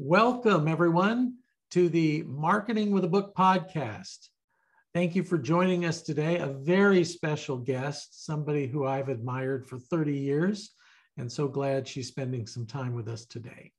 Welcome, 0.00 0.68
everyone, 0.68 1.38
to 1.72 1.88
the 1.88 2.22
Marketing 2.22 2.92
with 2.92 3.02
a 3.02 3.08
Book 3.08 3.34
podcast. 3.34 4.28
Thank 4.94 5.16
you 5.16 5.24
for 5.24 5.38
joining 5.38 5.86
us 5.86 6.02
today. 6.02 6.38
A 6.38 6.46
very 6.46 7.02
special 7.02 7.56
guest, 7.56 8.24
somebody 8.24 8.68
who 8.68 8.86
I've 8.86 9.08
admired 9.08 9.66
for 9.66 9.76
30 9.76 10.16
years, 10.16 10.70
and 11.16 11.30
so 11.30 11.48
glad 11.48 11.88
she's 11.88 12.06
spending 12.06 12.46
some 12.46 12.64
time 12.64 12.94
with 12.94 13.08
us 13.08 13.24
today. 13.24 13.72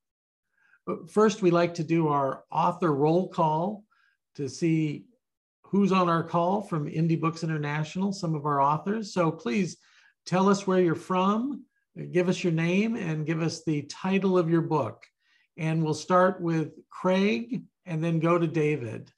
But 0.85 1.09
first, 1.09 1.41
we 1.41 1.51
like 1.51 1.75
to 1.75 1.85
do 1.85 2.09
our 2.09 2.43
author 2.51 2.93
roll 2.93 3.29
call 3.29 3.85
to 4.35 4.49
see 4.49 5.05
who's 5.67 5.93
on 5.93 6.09
our 6.09 6.23
call 6.23 6.61
from 6.61 6.89
Indie 6.89 7.19
Books 7.19 7.45
International, 7.45 8.11
some 8.11 8.35
of 8.35 8.45
our 8.45 8.59
authors. 8.59 9.13
So 9.13 9.31
please 9.31 9.77
tell 10.25 10.49
us 10.49 10.67
where 10.67 10.81
you're 10.81 10.95
from, 10.95 11.63
give 12.11 12.27
us 12.27 12.43
your 12.43 12.51
name, 12.51 12.97
and 12.97 13.25
give 13.25 13.41
us 13.41 13.63
the 13.63 13.83
title 13.83 14.37
of 14.37 14.49
your 14.49 14.63
book. 14.63 15.05
And 15.59 15.83
we'll 15.83 15.93
start 15.93 16.39
with 16.39 16.71
Craig 16.89 17.63
and 17.85 18.01
then 18.01 18.21
go 18.21 18.39
to 18.39 18.47
David. 18.47 19.11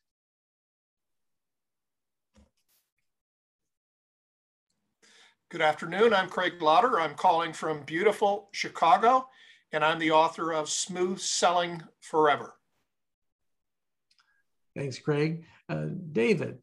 Good 5.51 5.61
afternoon. 5.61 6.15
I'm 6.15 6.29
Craig 6.29 6.59
Lauder. 6.59 6.99
I'm 6.99 7.13
calling 7.13 7.53
from 7.53 7.83
beautiful 7.83 8.49
Chicago, 8.53 9.27
and 9.71 9.85
I'm 9.85 9.99
the 9.99 10.09
author 10.09 10.51
of 10.51 10.67
Smooth 10.67 11.19
Selling 11.19 11.83
Forever. 11.99 12.55
Thanks, 14.75 14.97
Craig. 14.97 15.45
Uh, 15.69 15.89
David. 16.11 16.57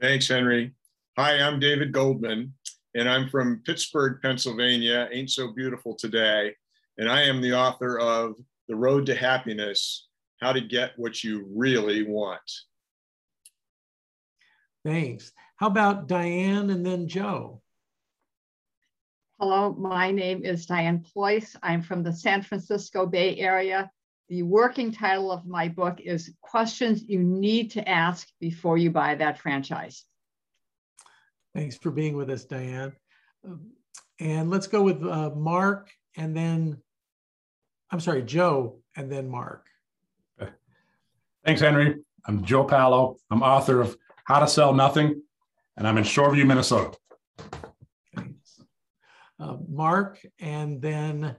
Thanks, 0.00 0.26
Henry. 0.26 0.74
Hi, 1.16 1.38
I'm 1.38 1.60
David 1.60 1.92
Goldman, 1.92 2.54
and 2.96 3.08
I'm 3.08 3.28
from 3.28 3.62
Pittsburgh, 3.64 4.18
Pennsylvania. 4.20 5.08
Ain't 5.12 5.30
so 5.30 5.52
beautiful 5.52 5.94
today. 5.94 6.56
And 6.98 7.08
I 7.08 7.22
am 7.22 7.40
the 7.40 7.52
author 7.52 8.00
of 8.00 8.34
The 8.68 8.76
Road 8.76 9.06
to 9.06 9.14
Happiness 9.14 10.08
How 10.40 10.52
to 10.52 10.60
Get 10.60 10.92
What 10.96 11.22
You 11.22 11.46
Really 11.54 12.02
Want. 12.02 12.40
Thanks. 14.84 15.32
How 15.56 15.68
about 15.68 16.08
Diane 16.08 16.70
and 16.70 16.84
then 16.84 17.08
Joe? 17.08 17.62
Hello, 19.38 19.74
my 19.74 20.10
name 20.10 20.44
is 20.44 20.66
Diane 20.66 21.04
Ployce. 21.04 21.56
I'm 21.62 21.82
from 21.82 22.02
the 22.02 22.12
San 22.12 22.42
Francisco 22.42 23.06
Bay 23.06 23.36
Area. 23.36 23.90
The 24.28 24.42
working 24.42 24.90
title 24.90 25.30
of 25.30 25.46
my 25.46 25.68
book 25.68 26.00
is 26.00 26.34
Questions 26.40 27.02
You 27.02 27.20
Need 27.20 27.70
to 27.72 27.88
Ask 27.88 28.28
Before 28.40 28.78
You 28.78 28.90
Buy 28.90 29.14
That 29.14 29.38
Franchise. 29.38 30.04
Thanks 31.54 31.76
for 31.76 31.90
being 31.90 32.16
with 32.16 32.30
us, 32.30 32.44
Diane. 32.44 32.92
Um, 33.44 33.70
and 34.18 34.50
let's 34.50 34.66
go 34.66 34.82
with 34.82 35.04
uh, 35.04 35.30
Mark 35.36 35.90
and 36.16 36.36
then, 36.36 36.78
I'm 37.90 38.00
sorry, 38.00 38.22
Joe 38.22 38.78
and 38.96 39.10
then 39.10 39.28
Mark. 39.28 39.66
Thanks, 41.44 41.60
Henry. 41.60 41.94
I'm 42.26 42.44
Joe 42.44 42.64
Palo. 42.64 43.18
I'm 43.30 43.42
author 43.42 43.80
of 43.80 43.96
How 44.24 44.40
to 44.40 44.48
Sell 44.48 44.74
Nothing, 44.74 45.22
and 45.76 45.86
I'm 45.86 45.96
in 45.96 46.02
Shoreview, 46.02 46.44
Minnesota. 46.44 46.98
Thanks. 48.16 48.60
Uh, 49.38 49.56
Mark 49.68 50.18
and 50.40 50.82
then 50.82 51.36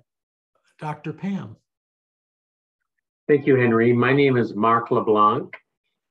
Dr. 0.80 1.12
Pam. 1.12 1.58
Thank 3.28 3.45
you, 3.45 3.58
Henry. 3.58 3.92
My 3.92 4.14
name 4.14 4.38
is 4.38 4.56
Mark 4.56 4.92
LeBlanc, 4.92 5.54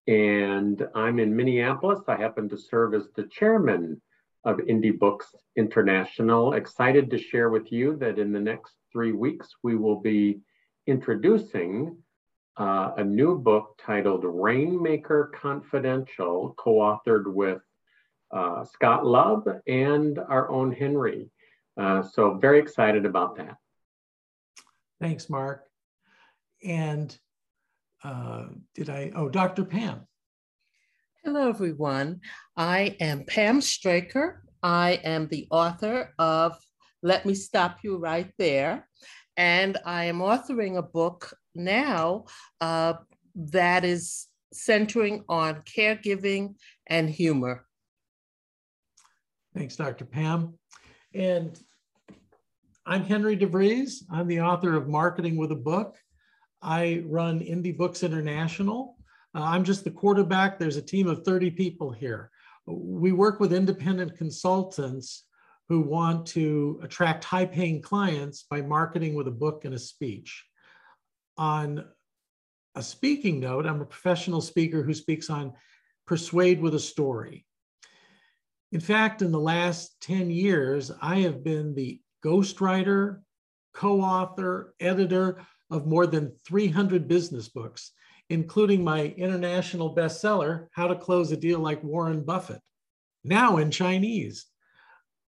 and 0.07 0.87
I'm 0.95 1.19
in 1.19 1.35
Minneapolis. 1.35 2.01
I 2.07 2.17
happen 2.17 2.51
to 2.51 2.59
serve 2.59 2.93
as 2.93 3.09
the 3.17 3.25
chairman 3.29 4.03
of 4.45 4.59
Indie 4.59 4.99
Books 4.99 5.35
International. 5.57 6.53
Excited 6.53 7.11
to 7.11 7.19
share 7.19 7.49
with 7.49 7.73
you 7.73 7.97
that 7.97 8.19
in 8.19 8.31
the 8.31 8.41
next 8.41 8.75
three 8.97 9.13
weeks, 9.13 9.51
we 9.63 9.77
will 9.77 10.01
be 10.01 10.41
introducing 10.87 11.95
uh, 12.57 12.93
a 12.97 13.05
new 13.05 13.37
book 13.37 13.79
titled 13.79 14.25
Rainmaker 14.25 15.31
Confidential, 15.39 16.55
co 16.57 16.77
authored 16.77 17.31
with 17.31 17.61
uh, 18.35 18.65
Scott 18.65 19.05
Love 19.05 19.47
and 19.67 20.19
our 20.19 20.51
own 20.51 20.73
Henry. 20.73 21.29
Uh, 21.79 22.01
so, 22.01 22.39
very 22.39 22.59
excited 22.59 23.05
about 23.05 23.37
that. 23.37 23.59
Thanks, 24.99 25.29
Mark. 25.29 25.65
And 26.65 27.15
uh, 28.03 28.47
did 28.75 28.89
I, 28.89 29.13
oh, 29.15 29.29
Dr. 29.29 29.67
Pam. 29.67 30.07
Hello, 31.23 31.51
everyone. 31.51 32.21
I 32.57 32.97
am 33.01 33.27
Pam 33.27 33.61
Straker. 33.61 34.43
I 34.63 34.93
am 35.05 35.29
the 35.29 35.47
author 35.51 36.15
of 36.19 36.57
Let 37.07 37.25
Me 37.25 37.35
Stop 37.35 37.79
You 37.85 37.99
Right 37.99 38.33
There. 38.37 38.89
And 39.37 39.79
I 39.87 40.07
am 40.07 40.19
authoring 40.19 40.77
a 40.77 40.83
book 40.83 41.33
now 41.55 42.25
uh, 42.61 42.95
that 43.37 43.85
is 43.85 44.27
centering 44.53 45.23
on 45.29 45.63
caregiving 45.63 46.57
and 46.89 47.09
humor. 47.09 47.65
Thanks, 49.55 49.77
Dr. 49.77 50.05
Pam. 50.05 50.55
And 51.15 51.57
I'm 52.85 53.05
Henry 53.05 53.37
DeVries. 53.37 54.03
I'm 54.11 54.27
the 54.27 54.41
author 54.41 54.75
of 54.75 54.89
Marketing 54.89 55.37
with 55.37 55.53
a 55.53 55.57
Book. 55.57 55.95
I 56.61 57.05
run 57.07 57.39
Indie 57.39 57.77
Books 57.77 58.03
International. 58.03 58.97
Uh, 59.33 59.43
I'm 59.43 59.63
just 59.63 59.85
the 59.85 59.93
quarterback. 59.93 60.59
There's 60.59 60.77
a 60.77 60.83
team 60.83 61.07
of 61.07 61.25
30 61.25 61.53
people 61.53 61.93
here. 61.93 62.33
We 62.67 63.13
work 63.13 63.39
with 63.39 63.53
independent 63.53 64.19
consultants 64.19 65.23
who 65.69 65.81
want 65.81 66.27
to 66.27 66.81
attract 66.83 67.25
high 67.25 67.47
paying 67.47 67.83
clients 67.83 68.45
by 68.49 68.63
marketing 68.63 69.15
with 69.15 69.27
a 69.27 69.33
book 69.33 69.65
and 69.65 69.75
a 69.75 69.79
speech. 69.79 70.45
On 71.37 71.85
a 72.75 72.83
speaking 72.83 73.41
note, 73.41 73.67
I'm 73.67 73.81
a 73.81 73.87
professional 73.87 74.41
speaker 74.41 74.83
who 74.83 74.95
speaks 74.95 75.29
on 75.29 75.55
persuade 76.07 76.61
with 76.61 76.75
a 76.75 76.81
story. 76.81 77.47
In 78.73 78.81
fact, 78.81 79.23
in 79.23 79.33
the 79.33 79.41
last 79.41 80.01
10 80.03 80.31
years, 80.31 80.93
I 81.01 81.21
have 81.21 81.43
been 81.43 81.75
the 81.75 82.01
ghostwriter, 82.25 83.21
co 83.75 84.01
author, 84.01 84.75
editor 84.81 85.41
of 85.71 85.87
more 85.87 86.07
than 86.07 86.33
300 86.47 87.09
business 87.09 87.49
books, 87.49 87.93
including 88.31 88.85
my 88.85 89.15
international 89.17 89.95
bestseller, 89.95 90.67
How 90.73 90.87
to 90.89 90.97
Close 90.97 91.33
a 91.33 91.37
Deal 91.37 91.61
Like 91.61 91.83
Warren 91.83 92.23
Buffett, 92.23 92.61
now 93.25 93.57
in 93.59 93.71
Chinese. 93.71 94.47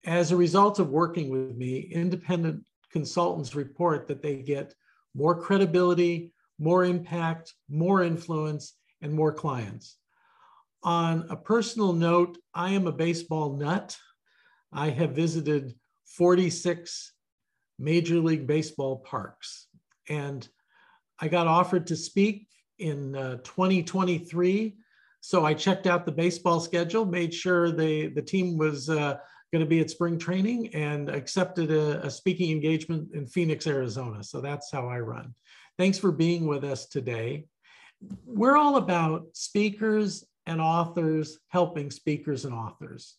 As 0.04 0.32
a 0.32 0.36
result 0.36 0.78
of 0.78 0.88
working 0.88 1.28
with 1.28 1.56
me, 1.56 1.80
independent 1.92 2.64
consultants 2.90 3.54
report 3.54 4.08
that 4.08 4.22
they 4.22 4.36
get 4.36 4.74
more 5.14 5.40
credibility, 5.40 6.32
more 6.58 6.84
impact, 6.84 7.54
more 7.68 8.02
influence, 8.02 8.74
and 9.02 9.12
more 9.12 9.32
clients. 9.32 9.96
On 10.82 11.26
a 11.28 11.36
personal 11.36 11.92
note, 11.92 12.38
I 12.54 12.70
am 12.70 12.86
a 12.86 12.92
baseball 12.92 13.56
nut. 13.56 13.96
I 14.72 14.90
have 14.90 15.10
visited 15.10 15.74
46 16.04 17.12
Major 17.78 18.16
League 18.16 18.46
Baseball 18.46 18.98
parks. 18.98 19.68
And 20.08 20.46
I 21.18 21.28
got 21.28 21.46
offered 21.46 21.86
to 21.88 21.96
speak 21.96 22.48
in 22.78 23.14
uh, 23.14 23.36
2023. 23.44 24.76
So 25.20 25.44
I 25.44 25.52
checked 25.52 25.86
out 25.86 26.06
the 26.06 26.12
baseball 26.12 26.60
schedule, 26.60 27.04
made 27.04 27.34
sure 27.34 27.70
the, 27.70 28.08
the 28.08 28.22
team 28.22 28.56
was 28.56 28.88
uh, 28.88 29.18
going 29.52 29.64
to 29.64 29.68
be 29.68 29.80
at 29.80 29.90
spring 29.90 30.18
training, 30.18 30.74
and 30.74 31.08
accepted 31.08 31.70
a, 31.70 32.04
a 32.06 32.10
speaking 32.10 32.50
engagement 32.50 33.08
in 33.14 33.26
Phoenix, 33.26 33.66
Arizona. 33.66 34.22
So 34.22 34.40
that's 34.40 34.70
how 34.70 34.88
I 34.88 35.00
run. 35.00 35.34
Thanks 35.78 35.98
for 35.98 36.12
being 36.12 36.46
with 36.46 36.64
us 36.64 36.86
today. 36.86 37.46
We're 38.24 38.56
all 38.56 38.76
about 38.76 39.26
speakers 39.32 40.24
and 40.46 40.60
authors 40.60 41.38
helping 41.48 41.90
speakers 41.90 42.44
and 42.44 42.54
authors. 42.54 43.16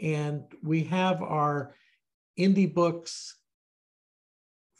And 0.00 0.42
we 0.62 0.84
have 0.84 1.22
our 1.22 1.74
Indie 2.38 2.72
Books 2.72 3.36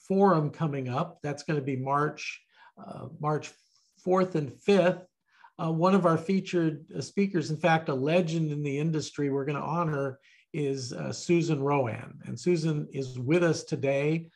forum 0.07 0.51
coming 0.51 0.89
up. 0.89 1.19
That's 1.23 1.43
going 1.43 1.59
to 1.59 1.65
be 1.65 1.77
March, 1.77 2.41
uh, 2.79 3.07
March 3.21 3.51
4th 4.07 4.35
and 4.35 4.53
5th. 4.53 5.03
Uh, 5.59 5.73
one 5.73 5.95
of 5.95 6.05
our 6.05 6.19
featured 6.19 6.85
uh, 6.97 7.01
speakers, 7.01 7.51
in 7.51 7.57
fact, 7.57 7.89
a 7.89 7.95
legend 7.95 8.53
in 8.53 8.63
the 8.63 8.79
industry 8.79 9.31
we're 9.31 9.47
going 9.47 9.61
to 9.61 9.67
honor 9.67 10.19
is 10.53 10.93
uh, 10.93 11.13
Susan 11.13 11.59
RoAne. 11.59 12.15
And 12.27 12.39
Susan 12.39 12.89
is 12.93 13.19
with 13.19 13.43
us 13.43 13.65
today. 13.65 14.31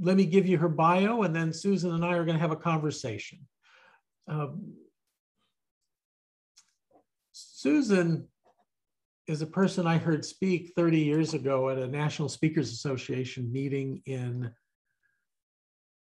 Let 0.00 0.16
me 0.16 0.24
give 0.24 0.46
you 0.46 0.58
her 0.58 0.68
bio, 0.68 1.22
and 1.22 1.34
then 1.34 1.52
Susan 1.52 1.92
and 1.92 2.04
I 2.04 2.14
are 2.14 2.24
going 2.24 2.36
to 2.36 2.42
have 2.42 2.52
a 2.52 2.56
conversation. 2.56 3.40
Um, 4.28 4.74
Susan 7.32 8.26
is 9.26 9.42
a 9.42 9.46
person 9.46 9.86
I 9.86 9.98
heard 9.98 10.24
speak 10.24 10.72
30 10.74 10.98
years 10.98 11.34
ago 11.34 11.68
at 11.68 11.78
a 11.78 11.86
National 11.86 12.28
Speakers 12.28 12.72
Association 12.72 13.52
meeting 13.52 14.02
in 14.06 14.50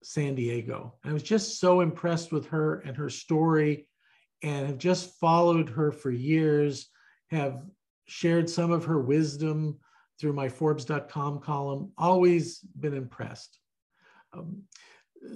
San 0.04 0.36
Diego. 0.36 0.96
I 1.04 1.12
was 1.12 1.24
just 1.24 1.60
so 1.60 1.82
impressed 1.82 2.32
with 2.32 2.48
her 2.48 2.80
and 2.80 2.96
her 2.96 3.10
story 3.10 3.88
and 4.42 4.68
have 4.68 4.78
just 4.78 5.20
followed 5.20 5.70
her 5.70 5.92
for 5.92 6.12
years, 6.12 6.88
have 7.32 7.62
shared 8.10 8.50
some 8.50 8.72
of 8.72 8.86
her 8.86 9.00
wisdom 9.00 9.78
through 10.20 10.34
my 10.34 10.50
Forbes.com 10.50 11.40
column, 11.40 11.92
always 11.98 12.60
been 12.80 12.94
impressed. 12.94 13.58
Um, 14.34 14.64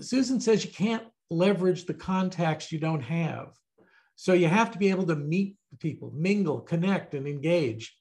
Susan 0.01 0.39
says 0.39 0.65
you 0.65 0.71
can't 0.71 1.03
leverage 1.29 1.85
the 1.85 1.93
contacts 1.93 2.71
you 2.71 2.79
don't 2.79 3.01
have. 3.01 3.53
So 4.15 4.33
you 4.33 4.47
have 4.47 4.71
to 4.71 4.77
be 4.77 4.89
able 4.89 5.07
to 5.07 5.15
meet 5.15 5.55
people, 5.79 6.11
mingle, 6.15 6.59
connect, 6.59 7.13
and 7.13 7.27
engage. 7.27 7.95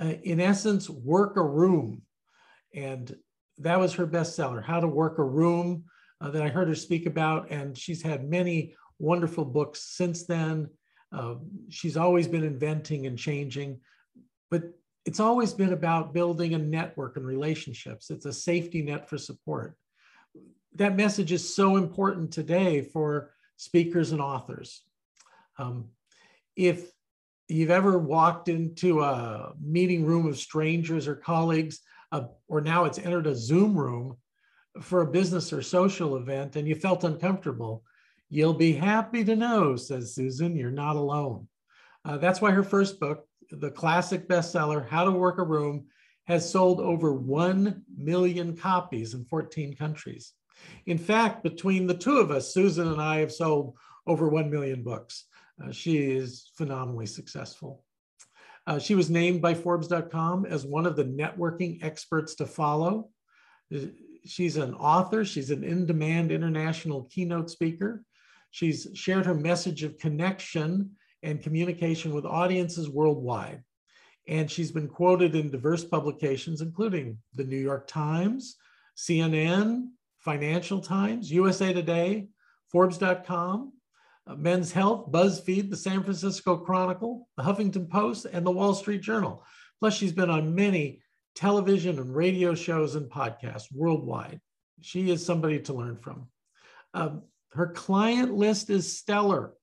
Uh, 0.00 0.14
in 0.22 0.40
essence, 0.40 0.88
work 0.88 1.36
a 1.36 1.42
room. 1.42 2.02
And 2.74 3.14
that 3.58 3.78
was 3.78 3.94
her 3.94 4.06
bestseller, 4.06 4.64
How 4.64 4.80
to 4.80 4.88
Work 4.88 5.18
a 5.18 5.24
Room, 5.24 5.84
uh, 6.20 6.30
that 6.30 6.42
I 6.42 6.48
heard 6.48 6.68
her 6.68 6.74
speak 6.74 7.06
about. 7.06 7.50
And 7.50 7.76
she's 7.76 8.02
had 8.02 8.28
many 8.28 8.74
wonderful 8.98 9.44
books 9.44 9.82
since 9.96 10.24
then. 10.24 10.68
Uh, 11.12 11.34
she's 11.68 11.96
always 11.96 12.28
been 12.28 12.44
inventing 12.44 13.06
and 13.06 13.18
changing, 13.18 13.80
but 14.50 14.64
it's 15.04 15.20
always 15.20 15.52
been 15.52 15.72
about 15.72 16.12
building 16.12 16.54
a 16.54 16.58
network 16.58 17.16
and 17.16 17.26
relationships. 17.26 18.10
It's 18.10 18.26
a 18.26 18.32
safety 18.32 18.82
net 18.82 19.08
for 19.08 19.18
support. 19.18 19.76
That 20.74 20.96
message 20.96 21.32
is 21.32 21.54
so 21.54 21.76
important 21.76 22.32
today 22.32 22.82
for 22.82 23.32
speakers 23.56 24.12
and 24.12 24.20
authors. 24.20 24.82
Um, 25.58 25.88
if 26.54 26.90
you've 27.48 27.70
ever 27.70 27.98
walked 27.98 28.48
into 28.48 29.02
a 29.02 29.52
meeting 29.60 30.04
room 30.04 30.26
of 30.26 30.38
strangers 30.38 31.08
or 31.08 31.16
colleagues, 31.16 31.80
uh, 32.12 32.24
or 32.48 32.60
now 32.60 32.84
it's 32.84 32.98
entered 32.98 33.26
a 33.26 33.34
Zoom 33.34 33.76
room 33.76 34.16
for 34.80 35.00
a 35.02 35.10
business 35.10 35.52
or 35.52 35.62
social 35.62 36.16
event 36.16 36.56
and 36.56 36.68
you 36.68 36.74
felt 36.74 37.04
uncomfortable, 37.04 37.82
you'll 38.28 38.54
be 38.54 38.72
happy 38.72 39.24
to 39.24 39.34
know, 39.34 39.76
says 39.76 40.14
Susan, 40.14 40.56
you're 40.56 40.70
not 40.70 40.96
alone. 40.96 41.48
Uh, 42.04 42.16
that's 42.16 42.40
why 42.40 42.50
her 42.52 42.62
first 42.62 43.00
book, 43.00 43.26
the 43.50 43.70
classic 43.70 44.28
bestseller, 44.28 44.86
How 44.88 45.04
to 45.04 45.10
Work 45.10 45.38
a 45.38 45.42
Room, 45.42 45.86
has 46.26 46.50
sold 46.50 46.80
over 46.80 47.12
1 47.12 47.82
million 47.96 48.56
copies 48.56 49.14
in 49.14 49.24
14 49.24 49.74
countries. 49.76 50.32
In 50.86 50.98
fact, 50.98 51.42
between 51.42 51.86
the 51.86 51.96
two 51.96 52.18
of 52.18 52.30
us, 52.30 52.52
Susan 52.52 52.88
and 52.88 53.00
I 53.00 53.18
have 53.18 53.32
sold 53.32 53.74
over 54.06 54.28
1 54.28 54.50
million 54.50 54.82
books. 54.82 55.24
Uh, 55.62 55.72
she 55.72 56.12
is 56.12 56.50
phenomenally 56.56 57.06
successful. 57.06 57.84
Uh, 58.66 58.78
she 58.78 58.94
was 58.94 59.10
named 59.10 59.42
by 59.42 59.54
Forbes.com 59.54 60.46
as 60.46 60.64
one 60.64 60.86
of 60.86 60.96
the 60.96 61.04
networking 61.04 61.82
experts 61.82 62.34
to 62.36 62.46
follow. 62.46 63.08
Uh, 63.74 63.86
she's 64.24 64.56
an 64.56 64.74
author, 64.74 65.24
she's 65.24 65.50
an 65.50 65.64
in 65.64 65.86
demand 65.86 66.30
international 66.30 67.04
keynote 67.04 67.50
speaker. 67.50 68.04
She's 68.50 68.88
shared 68.94 69.26
her 69.26 69.34
message 69.34 69.82
of 69.82 69.98
connection 69.98 70.96
and 71.22 71.42
communication 71.42 72.14
with 72.14 72.24
audiences 72.24 72.88
worldwide. 72.88 73.62
And 74.28 74.50
she's 74.50 74.70
been 74.70 74.88
quoted 74.88 75.34
in 75.34 75.50
diverse 75.50 75.84
publications, 75.84 76.60
including 76.60 77.18
the 77.34 77.44
New 77.44 77.58
York 77.58 77.86
Times, 77.86 78.56
CNN, 78.96 79.88
Financial 80.18 80.80
Times, 80.80 81.30
USA 81.32 81.72
Today, 81.72 82.28
Forbes.com, 82.70 83.72
uh, 84.26 84.34
Men's 84.36 84.72
Health, 84.72 85.10
BuzzFeed, 85.10 85.70
the 85.70 85.76
San 85.76 86.02
Francisco 86.02 86.56
Chronicle, 86.56 87.28
the 87.36 87.42
Huffington 87.42 87.88
Post, 87.88 88.26
and 88.26 88.46
the 88.46 88.50
Wall 88.50 88.74
Street 88.74 89.00
Journal. 89.00 89.42
Plus, 89.80 89.96
she's 89.96 90.12
been 90.12 90.30
on 90.30 90.54
many 90.54 91.00
television 91.34 91.98
and 91.98 92.14
radio 92.14 92.54
shows 92.54 92.94
and 92.94 93.10
podcasts 93.10 93.72
worldwide. 93.72 94.40
She 94.80 95.10
is 95.10 95.24
somebody 95.24 95.60
to 95.60 95.74
learn 95.74 95.96
from. 95.96 96.28
Um, 96.94 97.22
her 97.52 97.68
client 97.68 98.34
list 98.34 98.70
is 98.70 98.96
stellar. 98.96 99.54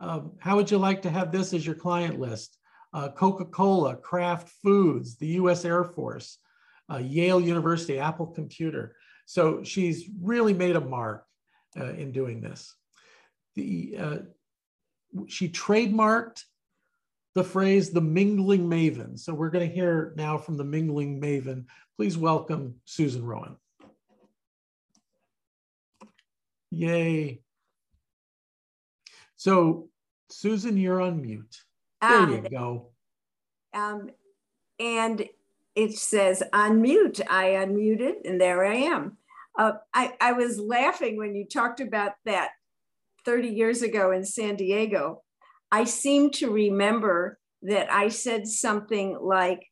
Um, 0.00 0.32
how 0.38 0.56
would 0.56 0.70
you 0.70 0.78
like 0.78 1.02
to 1.02 1.10
have 1.10 1.32
this 1.32 1.52
as 1.52 1.66
your 1.66 1.74
client 1.74 2.18
list? 2.18 2.56
Uh, 2.92 3.10
Coca-Cola, 3.10 3.96
Kraft 3.96 4.48
Foods, 4.62 5.16
the 5.16 5.26
US 5.26 5.64
Air 5.64 5.84
Force, 5.84 6.38
uh, 6.90 6.98
Yale 6.98 7.40
University, 7.40 7.98
Apple 7.98 8.26
Computer. 8.26 8.96
So 9.26 9.62
she's 9.62 10.08
really 10.22 10.54
made 10.54 10.76
a 10.76 10.80
mark 10.80 11.24
uh, 11.78 11.92
in 11.92 12.12
doing 12.12 12.40
this 12.40 12.74
the 13.58 13.96
uh, 13.98 14.18
she 15.26 15.48
trademarked 15.48 16.44
the 17.34 17.44
phrase 17.44 17.90
the 17.90 18.00
mingling 18.00 18.68
maven. 18.68 19.18
So 19.18 19.34
we're 19.34 19.50
going 19.50 19.68
to 19.68 19.74
hear 19.74 20.14
now 20.16 20.38
from 20.38 20.56
the 20.56 20.64
mingling 20.64 21.20
maven. 21.20 21.64
Please 21.96 22.16
welcome 22.16 22.76
Susan 22.84 23.22
RoAne. 23.22 23.56
Yay. 26.70 27.42
So 29.38 29.88
Susan, 30.28 30.76
you're 30.76 31.00
on 31.00 31.22
mute. 31.22 31.62
There 32.02 32.10
um, 32.10 32.30
you 32.30 32.50
go. 32.50 32.90
Um, 33.72 34.10
and 34.78 35.26
it 35.74 35.96
says 35.96 36.42
unmute. 36.52 37.20
I 37.30 37.50
unmuted 37.50 38.26
and 38.26 38.40
there 38.40 38.64
I 38.64 38.74
am. 38.74 39.16
Uh, 39.58 39.72
I, 39.94 40.12
I 40.20 40.32
was 40.32 40.58
laughing 40.58 41.16
when 41.16 41.34
you 41.34 41.46
talked 41.46 41.80
about 41.80 42.12
that 42.24 42.50
30 43.24 43.48
years 43.48 43.82
ago 43.82 44.10
in 44.12 44.24
San 44.24 44.56
Diego, 44.56 45.22
I 45.70 45.84
seem 45.84 46.30
to 46.32 46.50
remember 46.50 47.38
that 47.62 47.92
I 47.92 48.08
said 48.08 48.46
something 48.46 49.18
like 49.20 49.66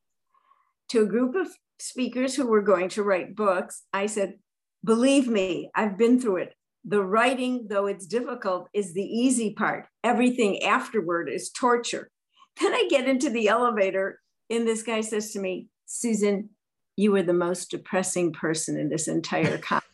to 0.90 1.02
a 1.02 1.06
group 1.06 1.34
of 1.34 1.48
speakers 1.78 2.34
who 2.34 2.46
were 2.46 2.62
going 2.62 2.88
to 2.90 3.02
write 3.02 3.34
books, 3.34 3.82
I 3.92 4.06
said, 4.06 4.38
Believe 4.84 5.26
me, 5.26 5.70
I've 5.74 5.98
been 5.98 6.20
through 6.20 6.36
it. 6.36 6.54
The 6.86 7.02
writing, 7.02 7.66
though 7.68 7.86
it's 7.86 8.06
difficult, 8.06 8.68
is 8.72 8.94
the 8.94 9.02
easy 9.02 9.52
part. 9.54 9.86
Everything 10.04 10.62
afterward 10.62 11.28
is 11.28 11.50
torture. 11.50 12.10
Then 12.60 12.72
I 12.72 12.86
get 12.88 13.06
into 13.06 13.28
the 13.28 13.48
elevator, 13.48 14.18
and 14.48 14.66
this 14.66 14.82
guy 14.82 15.02
says 15.02 15.32
to 15.32 15.40
me, 15.40 15.68
Susan, 15.84 16.48
you 16.96 17.14
are 17.16 17.22
the 17.22 17.34
most 17.34 17.70
depressing 17.70 18.32
person 18.32 18.78
in 18.78 18.88
this 18.88 19.08
entire 19.08 19.58
conference. 19.70 19.92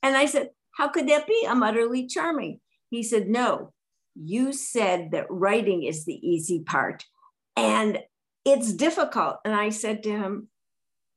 and 0.00 0.16
I 0.16 0.26
said, 0.26 0.50
how 0.76 0.88
could 0.88 1.08
that 1.08 1.26
be? 1.26 1.46
I'm 1.48 1.62
utterly 1.62 2.06
charming. 2.06 2.60
He 2.90 3.02
said, 3.02 3.28
No, 3.28 3.72
you 4.14 4.52
said 4.52 5.10
that 5.12 5.26
writing 5.30 5.82
is 5.82 6.04
the 6.04 6.14
easy 6.26 6.62
part 6.62 7.04
and 7.56 7.98
it's 8.44 8.72
difficult. 8.72 9.36
And 9.44 9.54
I 9.54 9.70
said 9.70 10.02
to 10.02 10.10
him, 10.10 10.48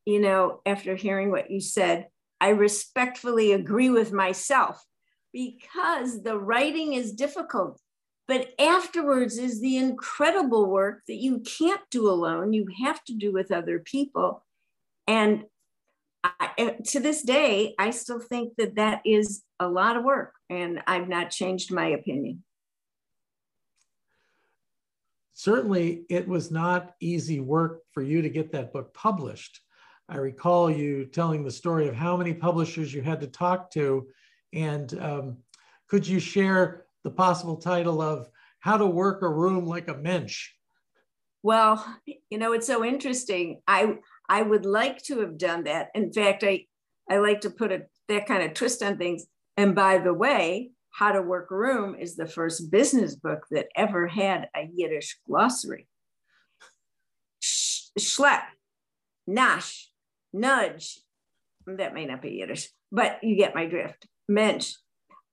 You 0.05 0.21
know, 0.21 0.61
after 0.65 0.95
hearing 0.95 1.29
what 1.29 1.51
you 1.51 1.59
said, 1.59 2.07
I 2.41 2.49
respectfully 2.49 3.51
agree 3.51 3.89
with 3.89 4.11
myself 4.11 4.83
because 5.33 6.23
the 6.23 6.37
writing 6.37 6.93
is 6.93 7.13
difficult. 7.13 7.79
But 8.27 8.53
afterwards 8.59 9.37
is 9.37 9.59
the 9.59 9.77
incredible 9.77 10.69
work 10.69 11.01
that 11.07 11.15
you 11.15 11.39
can't 11.39 11.81
do 11.89 12.07
alone. 12.07 12.53
You 12.53 12.67
have 12.85 13.03
to 13.05 13.13
do 13.13 13.33
with 13.33 13.51
other 13.51 13.79
people. 13.79 14.45
And 15.07 15.45
I, 16.23 16.51
eh, 16.57 16.73
to 16.89 16.99
this 16.99 17.23
day, 17.23 17.73
I 17.79 17.89
still 17.89 18.19
think 18.19 18.55
that 18.57 18.75
that 18.75 19.01
is 19.05 19.43
a 19.59 19.67
lot 19.67 19.97
of 19.97 20.03
work, 20.03 20.33
and 20.49 20.81
I've 20.85 21.07
not 21.07 21.31
changed 21.31 21.71
my 21.71 21.87
opinion. 21.87 22.43
Certainly, 25.33 26.03
it 26.09 26.27
was 26.27 26.51
not 26.51 26.93
easy 26.99 27.39
work 27.39 27.81
for 27.93 28.03
you 28.03 28.21
to 28.21 28.29
get 28.29 28.51
that 28.51 28.73
book 28.73 28.93
published. 28.93 29.61
I 30.09 30.17
recall 30.17 30.71
you 30.71 31.05
telling 31.05 31.43
the 31.43 31.51
story 31.51 31.87
of 31.87 31.95
how 31.95 32.17
many 32.17 32.33
publishers 32.33 32.93
you 32.93 33.03
had 33.03 33.21
to 33.21 33.27
talk 33.27 33.69
to. 33.71 34.07
And 34.53 34.99
um, 34.99 35.37
could 35.87 36.07
you 36.07 36.19
share 36.19 36.85
the 37.03 37.11
possible 37.11 37.57
title 37.57 38.01
of 38.01 38.27
How 38.59 38.77
to 38.77 38.87
Work 38.87 39.21
a 39.21 39.29
Room 39.29 39.65
Like 39.67 39.87
a 39.87 39.93
Mensch? 39.93 40.49
Well, 41.43 41.85
you 42.29 42.37
know, 42.37 42.53
it's 42.53 42.67
so 42.67 42.83
interesting. 42.83 43.61
I 43.67 43.97
I 44.27 44.41
would 44.41 44.65
like 44.65 45.01
to 45.03 45.19
have 45.19 45.37
done 45.37 45.63
that. 45.65 45.89
In 45.95 46.11
fact, 46.11 46.43
I, 46.43 46.65
I 47.09 47.17
like 47.17 47.41
to 47.41 47.49
put 47.49 47.71
a, 47.71 47.83
that 48.07 48.25
kind 48.27 48.43
of 48.43 48.53
twist 48.53 48.83
on 48.83 48.97
things. 48.97 49.25
And 49.57 49.75
by 49.75 49.99
the 49.99 50.13
way, 50.13 50.71
How 50.91 51.11
to 51.11 51.21
Work 51.21 51.51
a 51.51 51.55
Room 51.55 51.95
is 51.95 52.15
the 52.15 52.27
first 52.27 52.71
business 52.71 53.15
book 53.15 53.45
that 53.51 53.67
ever 53.75 54.07
had 54.07 54.49
a 54.55 54.67
Yiddish 54.73 55.19
glossary. 55.27 55.87
Schlep, 57.41 58.41
nash, 59.25 59.88
nudge. 60.33 60.99
That 61.65 61.93
may 61.93 62.05
not 62.05 62.21
be 62.21 62.31
Yiddish, 62.31 62.69
but 62.91 63.19
you 63.23 63.35
get 63.35 63.55
my 63.55 63.65
drift. 63.65 64.07
Mensch. 64.27 64.73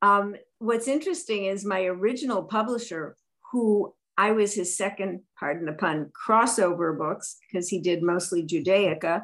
Um, 0.02 0.36
what's 0.58 0.88
interesting 0.88 1.46
is 1.46 1.64
my 1.64 1.84
original 1.84 2.42
publisher, 2.42 3.16
who 3.52 3.94
I 4.18 4.32
was 4.32 4.54
his 4.54 4.76
second, 4.76 5.20
pardon 5.38 5.66
the 5.66 5.72
pun, 5.72 6.10
crossover 6.26 6.96
books 6.96 7.36
because 7.40 7.68
he 7.68 7.80
did 7.80 8.02
mostly 8.02 8.42
Judaica. 8.42 9.22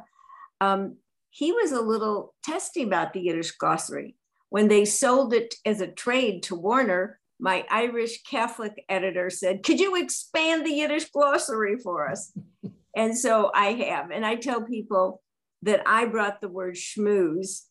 Um, 0.61 0.97
he 1.31 1.53
was 1.53 1.73
a 1.73 1.81
little 1.81 2.35
testy 2.45 2.83
about 2.83 3.13
the 3.13 3.21
Yiddish 3.21 3.53
glossary. 3.53 4.17
When 4.51 4.69
they 4.69 4.85
sold 4.85 5.33
it 5.33 5.55
as 5.65 5.81
a 5.81 5.87
trade 5.87 6.43
to 6.45 6.55
Warner, 6.55 7.19
my 7.41 7.65
Irish 7.71 8.23
Catholic 8.23 8.85
editor 8.89 9.31
said, 9.31 9.63
Could 9.63 9.81
you 9.81 9.97
expand 9.97 10.65
the 10.65 10.73
Yiddish 10.73 11.11
glossary 11.11 11.79
for 11.79 12.09
us? 12.09 12.33
and 12.97 13.17
so 13.17 13.51
I 13.55 13.73
have. 13.73 14.11
And 14.11 14.27
I 14.27 14.37
tell 14.37 14.63
people 14.63 15.23
that 15.63 15.83
I 15.87 16.07
brought 16.07 16.41
the 16.41 16.49
word 16.49 16.75
schmooze 16.75 17.63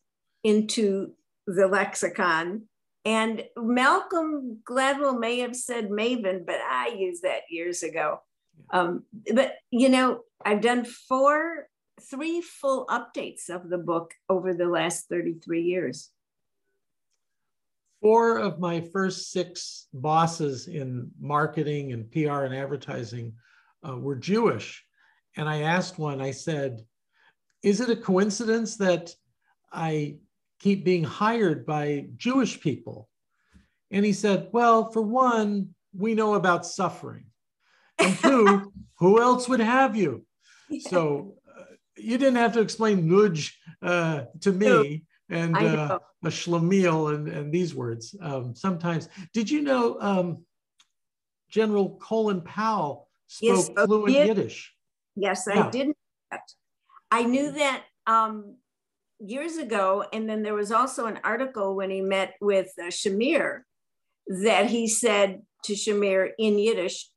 into 0.42 1.12
the 1.46 1.66
lexicon 1.66 2.62
and 3.04 3.44
Malcolm 3.56 4.58
Gladwell 4.68 5.18
may 5.18 5.40
have 5.40 5.56
said 5.56 5.88
Maven, 5.88 6.46
but 6.46 6.56
I 6.56 6.94
used 6.96 7.22
that 7.22 7.42
years 7.50 7.82
ago. 7.82 8.20
Um, 8.70 9.04
but 9.34 9.54
you 9.70 9.88
know, 9.88 10.20
I've 10.44 10.60
done 10.60 10.84
four, 10.84 11.66
three 12.00 12.40
full 12.40 12.86
updates 12.86 13.48
of 13.48 13.68
the 13.68 13.78
book 13.78 14.12
over 14.28 14.54
the 14.54 14.66
last 14.66 15.08
33 15.08 15.62
years. 15.62 16.10
four 18.00 18.38
of 18.38 18.58
my 18.58 18.80
first 18.80 19.30
six 19.30 19.86
bosses 19.92 20.66
in 20.66 21.08
marketing 21.20 21.92
and 21.92 22.10
PR 22.10 22.44
and 22.44 22.54
advertising 22.54 23.32
uh, 23.88 23.96
were 23.96 24.16
Jewish. 24.16 24.84
And 25.36 25.48
I 25.48 25.62
asked 25.62 25.98
one, 25.98 26.20
I 26.20 26.32
said, 26.32 26.84
Is 27.62 27.80
it 27.80 27.90
a 27.90 27.96
coincidence 27.96 28.76
that 28.76 29.14
I 29.72 30.16
keep 30.58 30.84
being 30.84 31.04
hired 31.04 31.64
by 31.64 32.06
Jewish 32.16 32.60
people? 32.60 33.08
And 33.90 34.04
he 34.04 34.12
said, 34.12 34.48
Well, 34.52 34.90
for 34.90 35.02
one, 35.02 35.74
we 35.96 36.14
know 36.14 36.34
about 36.34 36.66
suffering. 36.66 37.26
And 37.98 38.16
two, 38.18 38.72
who 38.98 39.20
else 39.20 39.48
would 39.48 39.60
have 39.60 39.96
you? 39.96 40.24
So 40.80 41.34
uh, 41.46 41.64
you 41.96 42.18
didn't 42.18 42.36
have 42.36 42.54
to 42.54 42.60
explain 42.60 43.06
nudge 43.06 43.58
uh, 43.82 44.22
to 44.40 44.52
me 44.52 45.04
and 45.28 45.56
uh, 45.56 45.98
a 46.24 46.28
schlemiel 46.28 47.14
and, 47.14 47.28
and 47.28 47.52
these 47.52 47.74
words. 47.74 48.14
Um, 48.20 48.54
sometimes, 48.54 49.08
did 49.32 49.50
you 49.50 49.62
know 49.62 49.98
um, 50.00 50.44
General 51.50 51.98
Colin 52.00 52.40
Powell 52.40 53.08
spoke 53.26 53.70
yes, 53.76 53.84
fluent 53.84 54.14
Yiddish? 54.14 54.72
Yes, 55.14 55.44
yeah. 55.46 55.66
I 55.66 55.70
did. 55.70 55.88
I 57.12 57.24
knew 57.24 57.52
that 57.52 57.82
um, 58.06 58.56
years 59.20 59.58
ago, 59.58 60.02
and 60.14 60.26
then 60.26 60.42
there 60.42 60.54
was 60.54 60.72
also 60.72 61.04
an 61.04 61.20
article 61.22 61.76
when 61.76 61.90
he 61.90 62.00
met 62.00 62.36
with 62.40 62.72
uh, 62.80 62.86
Shamir 62.86 63.60
that 64.26 64.70
he 64.70 64.88
said 64.88 65.42
to 65.64 65.74
Shamir 65.74 66.30
in 66.38 66.58
Yiddish, 66.58 67.10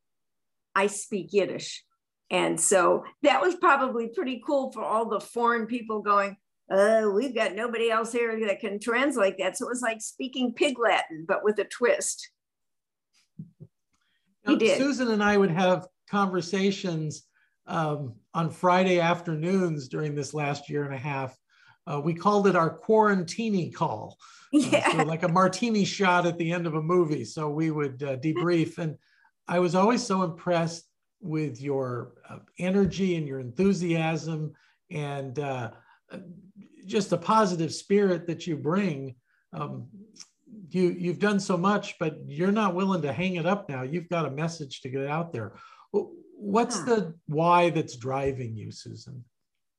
I 0.75 0.87
speak 0.87 1.31
Yiddish. 1.31 1.85
And 2.29 2.59
so 2.59 3.05
that 3.23 3.41
was 3.41 3.55
probably 3.55 4.09
pretty 4.09 4.43
cool 4.45 4.69
for 4.73 4.83
all 4.83 5.07
the 5.07 5.21
foreign 5.21 5.65
people 5.65 6.01
going, 6.01 6.35
uh, 6.69 7.09
we've 7.13 7.33
got 7.33 7.55
nobody 7.55 7.89
else 7.89 8.11
here 8.11 8.37
that 8.47 8.59
can 8.59 8.81
translate 8.81 9.37
that. 9.39 9.55
So 9.57 9.65
it 9.65 9.69
was 9.69 9.81
like 9.81 10.01
speaking 10.01 10.53
pig 10.53 10.77
Latin, 10.77 11.23
but 11.25 11.41
with 11.41 11.57
a 11.59 11.63
twist. 11.63 12.31
He 14.45 14.57
did. 14.57 14.77
Susan 14.77 15.09
and 15.11 15.23
I 15.23 15.37
would 15.37 15.51
have 15.51 15.87
conversations 16.09 17.23
um, 17.67 18.15
on 18.33 18.49
Friday 18.49 18.99
afternoons 18.99 19.87
during 19.87 20.15
this 20.15 20.33
last 20.33 20.69
year 20.69 20.83
and 20.83 20.93
a 20.93 20.99
half. 20.99 21.37
Uh, 21.87 22.01
we 22.03 22.13
called 22.13 22.47
it 22.47 22.55
our 22.55 22.79
quarantini 22.79 23.73
call. 23.73 24.17
Yeah. 24.51 24.83
Uh, 24.87 24.91
so 24.91 25.03
like 25.03 25.23
a 25.23 25.27
martini 25.27 25.85
shot 25.85 26.25
at 26.25 26.37
the 26.37 26.51
end 26.51 26.65
of 26.65 26.75
a 26.75 26.81
movie. 26.81 27.25
So 27.25 27.49
we 27.49 27.71
would 27.71 28.01
uh, 28.01 28.17
debrief. 28.17 28.77
And 28.77 28.95
I 29.47 29.59
was 29.59 29.75
always 29.75 30.01
so 30.01 30.23
impressed 30.23 30.85
with 31.21 31.61
your 31.61 32.13
uh, 32.29 32.37
energy 32.57 33.15
and 33.15 33.27
your 33.27 33.39
enthusiasm 33.39 34.53
and 34.91 35.37
uh, 35.39 35.71
just 36.85 37.11
a 37.11 37.17
positive 37.17 37.73
spirit 37.73 38.27
that 38.27 38.47
you 38.47 38.55
bring. 38.55 39.15
Um, 39.53 39.87
you 40.69 40.95
you've 40.97 41.19
done 41.19 41.39
so 41.39 41.57
much, 41.57 41.95
but 41.99 42.17
you're 42.27 42.51
not 42.51 42.75
willing 42.75 43.01
to 43.01 43.13
hang 43.13 43.35
it 43.35 43.45
up 43.45 43.69
now. 43.69 43.83
You've 43.83 44.09
got 44.09 44.25
a 44.25 44.31
message 44.31 44.81
to 44.81 44.89
get 44.89 45.07
out 45.07 45.31
there. 45.31 45.53
What's 46.37 46.81
the 46.83 47.15
why 47.27 47.69
that's 47.69 47.95
driving 47.95 48.55
you, 48.55 48.71
Susan? 48.71 49.23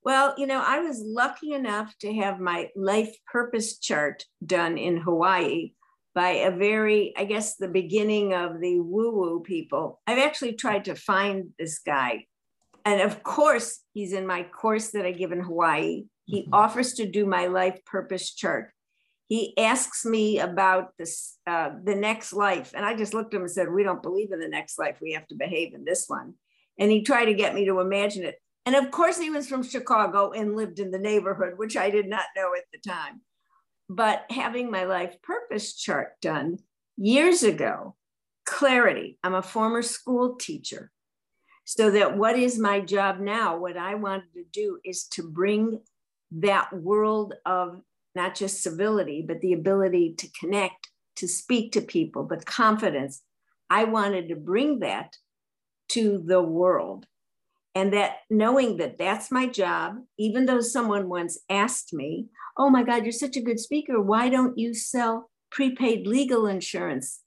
Well, 0.07 0.35
you 0.39 0.47
know, 0.47 0.63
I 0.65 0.79
was 0.81 1.03
lucky 1.05 1.53
enough 1.53 1.93
to 1.99 2.15
have 2.15 2.39
my 2.39 2.71
life 2.77 3.17
purpose 3.31 3.79
chart 3.79 4.25
done 4.45 4.79
in 4.79 4.99
Hawaii 4.99 5.73
by 6.15 6.29
a 6.29 6.51
very, 6.51 7.13
I 7.17 7.25
guess, 7.25 7.57
the 7.57 7.69
beginning 7.69 8.33
of 8.33 8.61
the 8.61 8.81
woo 8.81 9.11
woo 9.11 9.41
people. 9.41 10.01
I've 10.07 10.19
actually 10.19 10.55
tried 10.55 10.85
to 10.87 10.95
find 10.95 11.49
this 11.59 11.81
guy. 11.81 12.27
And 12.85 13.01
of 13.01 13.23
course, 13.23 13.81
he's 13.93 14.13
in 14.13 14.27
my 14.27 14.45
course 14.45 14.93
that 14.93 15.05
I 15.05 15.11
give 15.11 15.33
in 15.33 15.41
Hawaii. 15.41 16.05
He 16.25 16.43
mm-hmm. 16.43 16.55
offers 16.55 16.95
to 16.95 17.07
do 17.07 17.27
my 17.27 17.49
life 17.49 17.85
purpose 17.85 18.33
chart. 18.33 18.71
He 19.29 19.59
asks 19.59 20.07
me 20.07 20.39
about 20.39 20.93
this, 20.99 21.37
uh, 21.49 21.71
the 21.83 21.97
next 21.97 22.33
life. 22.33 22.73
And 22.77 22.87
I 22.87 22.95
just 22.95 23.13
looked 23.13 23.35
at 23.35 23.39
him 23.39 23.43
and 23.43 23.51
said, 23.51 23.73
We 23.73 23.83
don't 23.83 24.03
believe 24.03 24.31
in 24.31 24.39
the 24.39 24.49
next 24.49 24.79
life. 24.79 24.99
We 25.03 25.13
have 25.13 25.27
to 25.27 25.35
behave 25.35 25.75
in 25.75 25.85
this 25.85 26.05
one. 26.07 26.35
And 26.78 26.90
he 26.90 27.02
tried 27.02 27.26
to 27.26 27.35
get 27.35 27.54
me 27.54 27.64
to 27.66 27.80
imagine 27.80 28.25
it. 28.25 28.37
And 28.64 28.75
of 28.75 28.90
course, 28.90 29.18
he 29.18 29.30
was 29.30 29.49
from 29.49 29.62
Chicago 29.62 30.33
and 30.33 30.56
lived 30.56 30.80
in 30.80 30.90
the 30.90 30.99
neighborhood, 30.99 31.54
which 31.56 31.76
I 31.76 31.90
did 31.90 32.09
not 32.09 32.25
know 32.37 32.52
at 32.56 32.64
the 32.73 32.78
time. 32.78 33.21
But 33.88 34.25
having 34.30 34.71
my 34.71 34.85
life 34.85 35.23
purpose 35.23 35.75
chart 35.75 36.21
done 36.21 36.59
years 36.97 37.42
ago, 37.45 37.95
clarity. 38.45 39.18
I'm 39.23 39.35
a 39.35 39.42
former 39.42 39.83
school 39.83 40.37
teacher. 40.37 40.90
So 41.64 41.90
that 41.90 42.16
what 42.16 42.37
is 42.37 42.59
my 42.59 42.80
job 42.80 43.18
now? 43.18 43.59
What 43.59 43.76
I 43.76 43.95
wanted 43.95 44.33
to 44.35 44.45
do 44.52 44.78
is 44.85 45.04
to 45.09 45.28
bring 45.28 45.80
that 46.33 46.73
world 46.73 47.35
of 47.45 47.80
not 48.14 48.35
just 48.35 48.62
civility, 48.62 49.25
but 49.26 49.40
the 49.40 49.52
ability 49.52 50.14
to 50.18 50.28
connect, 50.38 50.88
to 51.16 51.28
speak 51.28 51.73
to 51.73 51.80
people, 51.80 52.25
the 52.25 52.38
confidence. 52.38 53.23
I 53.68 53.85
wanted 53.85 54.28
to 54.28 54.37
bring 54.37 54.78
that 54.80 55.16
to 55.90 56.23
the 56.25 56.43
world. 56.43 57.07
And 57.75 57.93
that 57.93 58.19
knowing 58.31 58.78
that 58.78 58.97
that's 58.97 59.31
my 59.31 59.47
job, 59.47 59.99
even 60.19 60.47
though 60.47 60.61
someone 60.61 61.09
once 61.09 61.38
asked 61.50 61.93
me, 61.93 62.28
oh 62.57 62.71
my 62.71 62.83
God, 62.83 63.05
you're 63.05 63.12
such 63.12 63.37
a 63.37 63.43
good 63.43 63.61
speaker. 63.61 64.00
Why 64.00 64.31
don't 64.31 64.57
you 64.57 64.73
sell 64.73 65.31
prepaid 65.50 66.07
legal 66.07 66.47
insurance? 66.47 67.21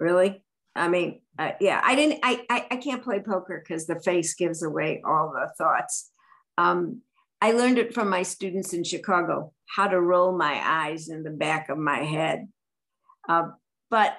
Really? 0.00 0.42
I 0.74 0.88
mean, 0.88 1.20
uh, 1.38 1.52
yeah, 1.60 1.80
I 1.84 1.94
didn't, 1.94 2.20
I, 2.22 2.44
I, 2.48 2.66
I 2.72 2.76
can't 2.76 3.02
play 3.02 3.20
poker 3.20 3.62
because 3.62 3.86
the 3.86 4.00
face 4.00 4.34
gives 4.34 4.62
away 4.62 5.02
all 5.04 5.32
the 5.32 5.52
thoughts. 5.58 6.10
Um, 6.58 7.02
I 7.40 7.52
learned 7.52 7.78
it 7.78 7.94
from 7.94 8.08
my 8.08 8.22
students 8.22 8.72
in 8.72 8.84
Chicago, 8.84 9.52
how 9.66 9.88
to 9.88 10.00
roll 10.00 10.36
my 10.36 10.60
eyes 10.64 11.08
in 11.08 11.22
the 11.22 11.30
back 11.30 11.68
of 11.68 11.76
my 11.76 11.98
head. 11.98 12.48
Uh, 13.28 13.48
but 13.90 14.16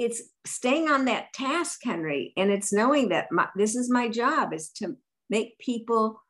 it's 0.00 0.22
staying 0.46 0.88
on 0.88 1.04
that 1.04 1.30
task, 1.34 1.80
Henry, 1.84 2.32
and 2.34 2.50
it's 2.50 2.72
knowing 2.72 3.10
that 3.10 3.30
my, 3.30 3.48
this 3.54 3.76
is 3.76 3.90
my 3.90 4.08
job 4.08 4.54
is 4.54 4.70
to 4.70 4.96
make 5.28 5.58
people 5.58 6.22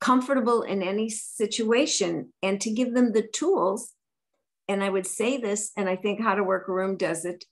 comfortable 0.00 0.62
in 0.62 0.82
any 0.82 1.10
situation 1.10 2.32
and 2.42 2.58
to 2.62 2.70
give 2.70 2.94
them 2.94 3.12
the 3.12 3.22
tools. 3.22 3.92
And 4.68 4.82
I 4.82 4.88
would 4.88 5.06
say 5.06 5.36
this, 5.36 5.70
and 5.76 5.86
I 5.86 5.96
think 5.96 6.22
How 6.22 6.34
to 6.34 6.42
Work 6.42 6.68
a 6.68 6.72
Room 6.72 6.96
does 6.96 7.26
it 7.26 7.44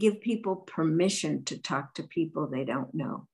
give 0.00 0.20
people 0.20 0.56
permission 0.56 1.44
to 1.44 1.56
talk 1.56 1.94
to 1.94 2.02
people 2.02 2.48
they 2.48 2.64
don't 2.64 2.92
know. 2.92 3.28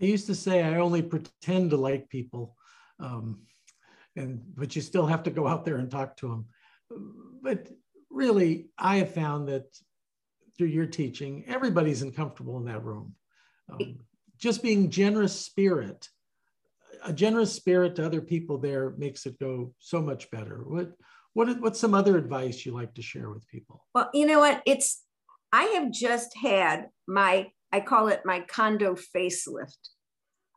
I 0.00 0.04
used 0.04 0.28
to 0.28 0.34
say 0.36 0.62
I 0.62 0.76
only 0.76 1.02
pretend 1.02 1.70
to 1.70 1.76
like 1.76 2.08
people, 2.08 2.54
um, 3.00 3.40
and 4.14 4.42
but 4.54 4.76
you 4.76 4.82
still 4.82 5.06
have 5.06 5.24
to 5.24 5.30
go 5.30 5.48
out 5.48 5.64
there 5.64 5.78
and 5.78 5.90
talk 5.90 6.16
to 6.18 6.28
them. 6.28 6.46
But 7.42 7.68
really, 8.10 8.70
I 8.78 8.96
have 8.96 9.14
found 9.14 9.48
that 9.48 9.64
through 10.56 10.68
your 10.68 10.86
teaching, 10.86 11.44
everybody's 11.46 12.02
uncomfortable 12.02 12.56
in 12.58 12.64
that 12.66 12.84
room. 12.84 13.14
Um, 13.70 13.98
just 14.38 14.62
being 14.62 14.90
generous 14.90 15.38
spirit, 15.38 16.08
a 17.04 17.12
generous 17.12 17.52
spirit 17.52 17.96
to 17.96 18.06
other 18.06 18.20
people 18.20 18.58
there 18.58 18.94
makes 18.96 19.26
it 19.26 19.38
go 19.38 19.72
so 19.78 20.00
much 20.00 20.30
better. 20.30 20.62
What 20.66 20.92
what 21.32 21.60
what's 21.60 21.80
some 21.80 21.94
other 21.94 22.16
advice 22.16 22.64
you 22.64 22.72
like 22.72 22.94
to 22.94 23.02
share 23.02 23.30
with 23.30 23.46
people? 23.48 23.84
Well, 23.94 24.10
you 24.14 24.26
know 24.26 24.38
what? 24.38 24.62
It's 24.66 25.02
I 25.52 25.64
have 25.64 25.90
just 25.90 26.36
had 26.36 26.88
my 27.06 27.48
I 27.72 27.80
call 27.80 28.08
it 28.08 28.22
my 28.24 28.40
condo 28.40 28.94
facelift. 28.94 29.90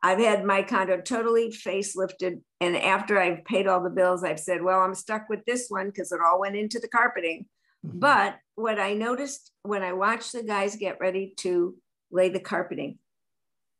I've 0.02 0.18
had 0.18 0.44
my 0.44 0.62
condo 0.62 1.00
totally 1.00 1.50
facelifted. 1.50 2.40
And 2.60 2.76
after 2.76 3.18
I've 3.18 3.44
paid 3.44 3.66
all 3.66 3.82
the 3.82 3.90
bills, 3.90 4.24
I've 4.24 4.40
said, 4.40 4.62
well, 4.62 4.80
I'm 4.80 4.94
stuck 4.94 5.28
with 5.28 5.44
this 5.44 5.66
one 5.68 5.86
because 5.88 6.10
it 6.12 6.20
all 6.24 6.40
went 6.40 6.56
into 6.56 6.78
the 6.78 6.88
carpeting. 6.88 7.46
Mm-hmm. 7.86 7.98
But 7.98 8.36
what 8.54 8.78
I 8.78 8.94
noticed 8.94 9.52
when 9.62 9.82
I 9.82 9.92
watched 9.92 10.32
the 10.32 10.42
guys 10.42 10.76
get 10.76 11.00
ready 11.00 11.34
to 11.38 11.74
lay 12.10 12.28
the 12.28 12.40
carpeting. 12.40 12.98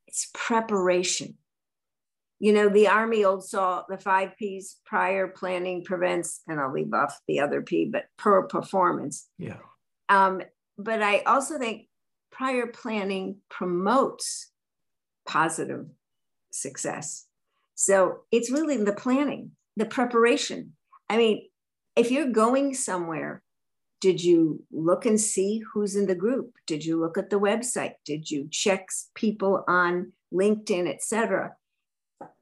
It's 0.07 0.31
preparation. 0.35 1.37
You 2.39 2.53
know, 2.53 2.69
the 2.69 2.89
Army 2.89 3.25
old 3.25 3.45
saw 3.45 3.85
the 3.89 3.99
five 3.99 4.37
P's 4.39 4.79
prior 4.87 5.29
planning 5.29 5.85
prevents, 5.85 6.41
and 6.49 6.59
I'll 6.59 6.73
leave 6.73 6.93
off 6.95 7.19
the 7.29 7.41
other 7.41 7.61
P, 7.61 7.91
but 7.93 8.07
per 8.17 8.43
performance. 8.45 9.29
Yeah. 9.39 9.59
Um, 10.09 10.41
but 10.79 11.03
I 11.03 11.21
also 11.21 11.59
think 11.59 11.89
prior 12.33 12.67
planning 12.67 13.37
promotes 13.51 14.51
positive 15.27 15.87
success. 16.51 17.27
So 17.75 18.21
it's 18.31 18.51
really 18.51 18.77
the 18.77 18.93
planning, 18.93 19.53
the 19.77 19.87
preparation. 19.87 20.73
I 21.09 21.17
mean, 21.17 21.49
if 21.97 22.11
you're 22.11 22.31
going 22.31 22.75
somewhere 22.75 23.43
did 24.01 24.25
you 24.25 24.65
look 24.73 25.05
and 25.05 25.21
see 25.21 25.63
who's 25.73 25.95
in 25.95 26.07
the 26.07 26.15
group? 26.15 26.55
Did 26.67 26.85
you 26.85 26.99
look 26.99 27.19
at 27.19 27.29
the 27.29 27.39
website? 27.39 27.93
Did 28.07 28.31
you 28.31 28.49
check 28.51 28.89
people 29.15 29.63
on 29.69 30.13
LinkedIn, 30.33 30.89
etc.? 30.89 31.53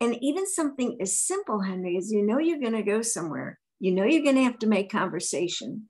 And 0.01 0.17
even 0.23 0.47
something 0.47 0.99
as 1.01 1.19
simple, 1.19 1.63
Henry, 1.63 1.97
as 1.97 2.13
you 2.13 2.25
know 2.25 2.39
you're 2.39 2.61
going 2.61 2.75
to 2.75 2.83
go 2.83 3.03
somewhere, 3.03 3.59
you 3.81 3.93
know 3.93 4.05
you're 4.05 4.23
going 4.23 4.37
to 4.37 4.45
have 4.45 4.59
to 4.61 4.69
make 4.69 4.91
conversation. 4.91 5.89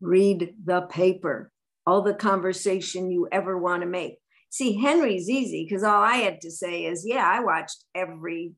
Read 0.00 0.54
the 0.64 0.82
paper, 0.82 1.50
all 1.86 2.02
the 2.02 2.14
conversation 2.14 3.10
you 3.10 3.28
ever 3.30 3.58
want 3.58 3.82
to 3.82 3.86
make. 3.86 4.18
See, 4.56 4.80
Henry's 4.80 5.28
easy 5.28 5.64
because 5.64 5.82
all 5.82 6.00
I 6.00 6.16
had 6.16 6.40
to 6.40 6.50
say 6.50 6.86
is, 6.86 7.04
yeah, 7.06 7.30
I 7.30 7.40
watched 7.40 7.84
every 7.94 8.54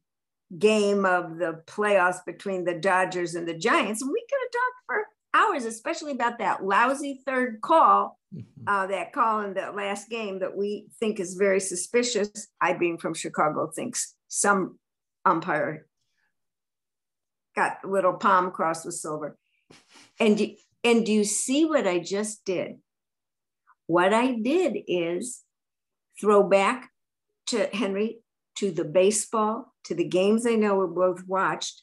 game 0.57 1.05
of 1.05 1.39
the 1.39 1.61
playoffs 1.67 2.25
between 2.25 2.65
the 2.65 2.79
Dodgers 2.79 3.35
and 3.35 3.49
the 3.49 3.59
Giants. 3.59 4.01
And 4.01 4.13
we 4.13 4.25
could 4.31 4.39
have 4.41 4.53
talked 4.53 4.87
for 4.87 5.07
hours, 5.35 5.65
especially 5.65 6.13
about 6.13 6.39
that 6.39 6.65
lousy 6.65 7.21
third 7.27 7.61
call, 7.63 8.17
mm-hmm. 8.33 8.69
uh, 8.69 8.87
that 8.87 9.13
call 9.13 9.41
in 9.41 9.55
the 9.55 9.73
last 9.73 10.09
game 10.09 10.39
that 10.39 10.57
we 10.57 10.87
think 11.01 11.19
is 11.19 11.35
very 11.35 11.59
suspicious. 11.59 12.47
I, 12.61 12.75
being 12.75 12.99
from 12.99 13.13
Chicago, 13.13 13.67
thinks 13.67 14.15
some 14.29 14.79
umpire 15.25 15.89
got 17.57 17.79
a 17.83 17.89
little 17.89 18.15
palm 18.15 18.53
crossed 18.53 18.87
with 18.87 18.95
silver. 18.95 19.37
And 20.21 20.53
and 20.85 21.05
do 21.05 21.11
you 21.11 21.25
see 21.25 21.65
what 21.65 21.89
I 21.89 21.99
just 21.99 22.45
did? 22.45 22.77
What 23.89 24.15
I 24.15 24.37
did 24.37 24.77
is 24.87 25.43
throw 26.21 26.43
back 26.43 26.91
to 27.49 27.69
Henry, 27.73 28.21
to 28.57 28.71
the 28.71 28.85
baseball, 28.85 29.75
to 29.85 29.95
the 29.95 30.05
games 30.05 30.47
I 30.47 30.55
know 30.55 30.77
we 30.77 30.87
both 30.95 31.27
watched, 31.27 31.83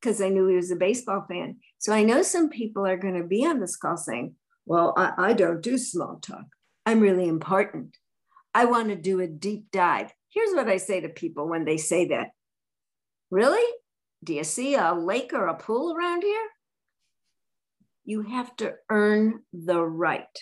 because 0.00 0.20
I 0.20 0.28
knew 0.28 0.46
he 0.46 0.56
was 0.56 0.70
a 0.70 0.76
baseball 0.76 1.24
fan. 1.28 1.56
So 1.78 1.92
I 1.92 2.02
know 2.02 2.22
some 2.22 2.48
people 2.48 2.86
are 2.86 2.96
going 2.96 3.20
to 3.20 3.26
be 3.26 3.46
on 3.46 3.60
this 3.60 3.76
call 3.76 3.96
saying, 3.96 4.34
Well, 4.64 4.92
I, 4.96 5.12
I 5.18 5.32
don't 5.32 5.62
do 5.62 5.78
small 5.78 6.18
talk. 6.20 6.44
I'm 6.84 7.00
really 7.00 7.28
important. 7.28 7.96
I 8.54 8.64
want 8.64 8.88
to 8.88 8.96
do 8.96 9.20
a 9.20 9.26
deep 9.26 9.66
dive. 9.72 10.12
Here's 10.30 10.54
what 10.54 10.68
I 10.68 10.76
say 10.76 11.00
to 11.00 11.08
people 11.08 11.48
when 11.48 11.64
they 11.64 11.76
say 11.76 12.08
that 12.08 12.30
Really? 13.30 13.66
Do 14.22 14.34
you 14.34 14.44
see 14.44 14.74
a 14.74 14.94
lake 14.94 15.32
or 15.32 15.46
a 15.46 15.54
pool 15.54 15.94
around 15.96 16.22
here? 16.22 16.48
You 18.04 18.22
have 18.22 18.54
to 18.56 18.74
earn 18.88 19.42
the 19.52 19.82
right 19.82 20.38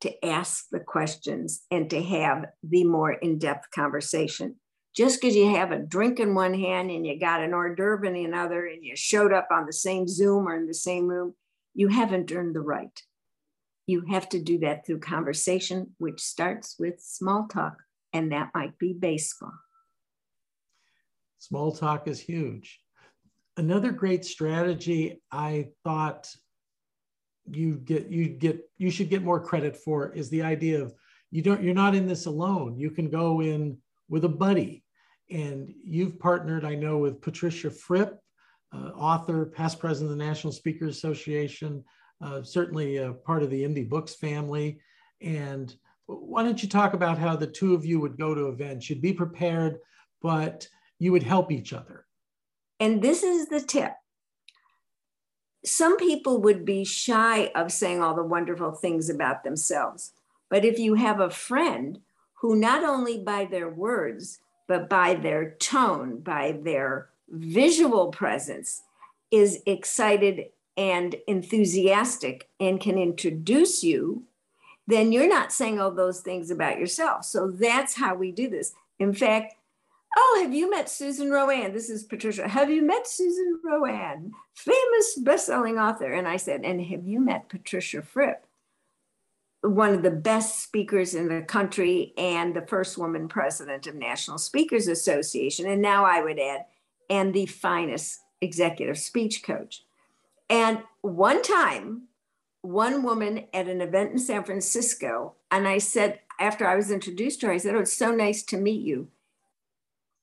to 0.00 0.24
ask 0.24 0.66
the 0.70 0.80
questions 0.80 1.62
and 1.70 1.90
to 1.90 2.02
have 2.02 2.46
the 2.62 2.84
more 2.84 3.12
in 3.12 3.38
depth 3.38 3.70
conversation 3.70 4.56
just 4.94 5.20
because 5.20 5.36
you 5.36 5.54
have 5.54 5.70
a 5.70 5.78
drink 5.78 6.18
in 6.18 6.34
one 6.34 6.54
hand 6.54 6.90
and 6.90 7.06
you 7.06 7.18
got 7.18 7.42
an 7.42 7.54
hors 7.54 7.74
d'oeuvre 7.74 8.08
in 8.08 8.16
another 8.24 8.66
and 8.66 8.84
you 8.84 8.96
showed 8.96 9.32
up 9.32 9.48
on 9.50 9.66
the 9.66 9.72
same 9.72 10.08
Zoom 10.08 10.48
or 10.48 10.56
in 10.56 10.66
the 10.66 10.74
same 10.74 11.06
room, 11.06 11.34
you 11.74 11.88
haven't 11.88 12.32
earned 12.32 12.54
the 12.54 12.60
right. 12.60 13.00
You 13.86 14.04
have 14.10 14.28
to 14.30 14.40
do 14.40 14.58
that 14.60 14.84
through 14.84 15.00
conversation, 15.00 15.94
which 15.98 16.20
starts 16.20 16.76
with 16.78 17.00
small 17.00 17.46
talk, 17.48 17.76
and 18.12 18.32
that 18.32 18.50
might 18.54 18.78
be 18.78 18.92
baseball. 18.92 19.52
Small 21.38 21.72
talk 21.72 22.06
is 22.06 22.20
huge. 22.20 22.80
Another 23.56 23.92
great 23.92 24.24
strategy 24.24 25.22
I 25.30 25.68
thought 25.84 26.28
you 27.50 27.76
get 27.76 28.08
you 28.08 28.28
get 28.28 28.60
you 28.78 28.90
should 28.90 29.08
get 29.08 29.22
more 29.22 29.40
credit 29.40 29.76
for 29.76 30.12
is 30.12 30.28
the 30.30 30.42
idea 30.42 30.82
of 30.82 30.94
you 31.30 31.42
don't 31.42 31.62
you're 31.62 31.74
not 31.74 31.94
in 31.94 32.06
this 32.06 32.26
alone. 32.26 32.78
You 32.78 32.90
can 32.90 33.08
go 33.10 33.40
in 33.40 33.78
with 34.08 34.24
a 34.24 34.28
buddy. 34.28 34.84
And 35.30 35.72
you've 35.84 36.18
partnered, 36.18 36.64
I 36.64 36.74
know, 36.74 36.98
with 36.98 37.20
Patricia 37.20 37.70
Fripp, 37.70 38.18
uh, 38.74 38.90
author, 38.96 39.46
past 39.46 39.78
president 39.78 40.10
of 40.10 40.18
the 40.18 40.24
National 40.24 40.52
Speakers 40.52 40.96
Association, 40.96 41.84
uh, 42.20 42.42
certainly 42.42 42.98
part 43.24 43.44
of 43.44 43.50
the 43.50 43.62
Indie 43.62 43.88
Books 43.88 44.16
family. 44.16 44.80
And 45.20 45.72
why 46.06 46.42
don't 46.42 46.60
you 46.60 46.68
talk 46.68 46.94
about 46.94 47.18
how 47.18 47.36
the 47.36 47.46
two 47.46 47.74
of 47.74 47.86
you 47.86 48.00
would 48.00 48.18
go 48.18 48.34
to 48.34 48.48
events? 48.48 48.90
You'd 48.90 49.00
be 49.00 49.12
prepared, 49.12 49.78
but 50.20 50.66
you 50.98 51.12
would 51.12 51.22
help 51.22 51.52
each 51.52 51.72
other. 51.72 52.06
And 52.80 53.00
this 53.00 53.22
is 53.22 53.48
the 53.48 53.60
tip. 53.60 53.92
Some 55.64 55.96
people 55.96 56.40
would 56.40 56.64
be 56.64 56.84
shy 56.84 57.50
of 57.54 57.72
saying 57.72 58.02
all 58.02 58.14
the 58.14 58.22
wonderful 58.22 58.72
things 58.72 59.10
about 59.10 59.44
themselves. 59.44 60.12
But 60.48 60.64
if 60.64 60.78
you 60.78 60.94
have 60.94 61.20
a 61.20 61.30
friend 61.30 62.00
who 62.34 62.56
not 62.56 62.82
only 62.84 63.18
by 63.18 63.44
their 63.44 63.68
words, 63.68 64.40
but 64.66 64.88
by 64.88 65.14
their 65.14 65.50
tone, 65.52 66.20
by 66.20 66.58
their 66.62 67.08
visual 67.28 68.08
presence, 68.08 68.82
is 69.30 69.62
excited 69.66 70.46
and 70.76 71.16
enthusiastic 71.26 72.48
and 72.58 72.80
can 72.80 72.96
introduce 72.96 73.84
you, 73.84 74.24
then 74.86 75.12
you're 75.12 75.28
not 75.28 75.52
saying 75.52 75.78
all 75.78 75.90
those 75.90 76.20
things 76.20 76.50
about 76.50 76.78
yourself. 76.78 77.24
So 77.24 77.50
that's 77.50 77.94
how 77.94 78.14
we 78.14 78.32
do 78.32 78.48
this. 78.48 78.72
In 78.98 79.12
fact, 79.12 79.54
oh, 80.16 80.40
have 80.42 80.54
you 80.54 80.70
met 80.70 80.88
Susan 80.88 81.28
RoAne? 81.28 81.72
This 81.72 81.90
is 81.90 82.04
Patricia. 82.04 82.48
Have 82.48 82.70
you 82.70 82.82
met 82.82 83.06
Susan 83.06 83.60
RoAne, 83.64 84.30
famous 84.54 85.18
best-selling 85.18 85.78
author? 85.78 86.12
And 86.12 86.26
I 86.26 86.36
said, 86.36 86.62
and 86.64 86.80
have 86.84 87.06
you 87.06 87.20
met 87.20 87.48
Patricia 87.48 88.02
Fripp? 88.02 88.46
one 89.62 89.92
of 89.92 90.02
the 90.02 90.10
best 90.10 90.62
speakers 90.62 91.14
in 91.14 91.28
the 91.28 91.42
country 91.42 92.14
and 92.16 92.54
the 92.54 92.66
first 92.66 92.96
woman 92.96 93.28
president 93.28 93.86
of 93.86 93.94
National 93.94 94.38
Speakers 94.38 94.88
Association. 94.88 95.66
And 95.66 95.82
now 95.82 96.04
I 96.04 96.22
would 96.22 96.38
add, 96.38 96.64
and 97.10 97.34
the 97.34 97.46
finest 97.46 98.20
executive 98.40 98.98
speech 98.98 99.42
coach. 99.42 99.84
And 100.48 100.82
one 101.02 101.42
time, 101.42 102.04
one 102.62 103.02
woman 103.02 103.46
at 103.52 103.68
an 103.68 103.80
event 103.80 104.12
in 104.12 104.18
San 104.18 104.44
Francisco, 104.44 105.34
and 105.50 105.68
I 105.68 105.78
said, 105.78 106.20
after 106.38 106.66
I 106.66 106.76
was 106.76 106.90
introduced 106.90 107.40
to 107.40 107.46
her, 107.48 107.52
I 107.52 107.58
said, 107.58 107.74
Oh, 107.74 107.80
it's 107.80 107.92
so 107.92 108.12
nice 108.12 108.42
to 108.44 108.56
meet 108.56 108.80
you. 108.80 109.08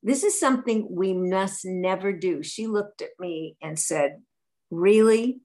This 0.08 0.24
is 0.24 0.40
something 0.40 0.88
we 0.90 1.12
must 1.14 1.66
never 1.66 2.14
do. 2.14 2.42
She 2.42 2.66
looked 2.66 3.02
at 3.02 3.10
me 3.20 3.58
and 3.62 3.78
said, 3.78 4.22
Really? 4.72 5.42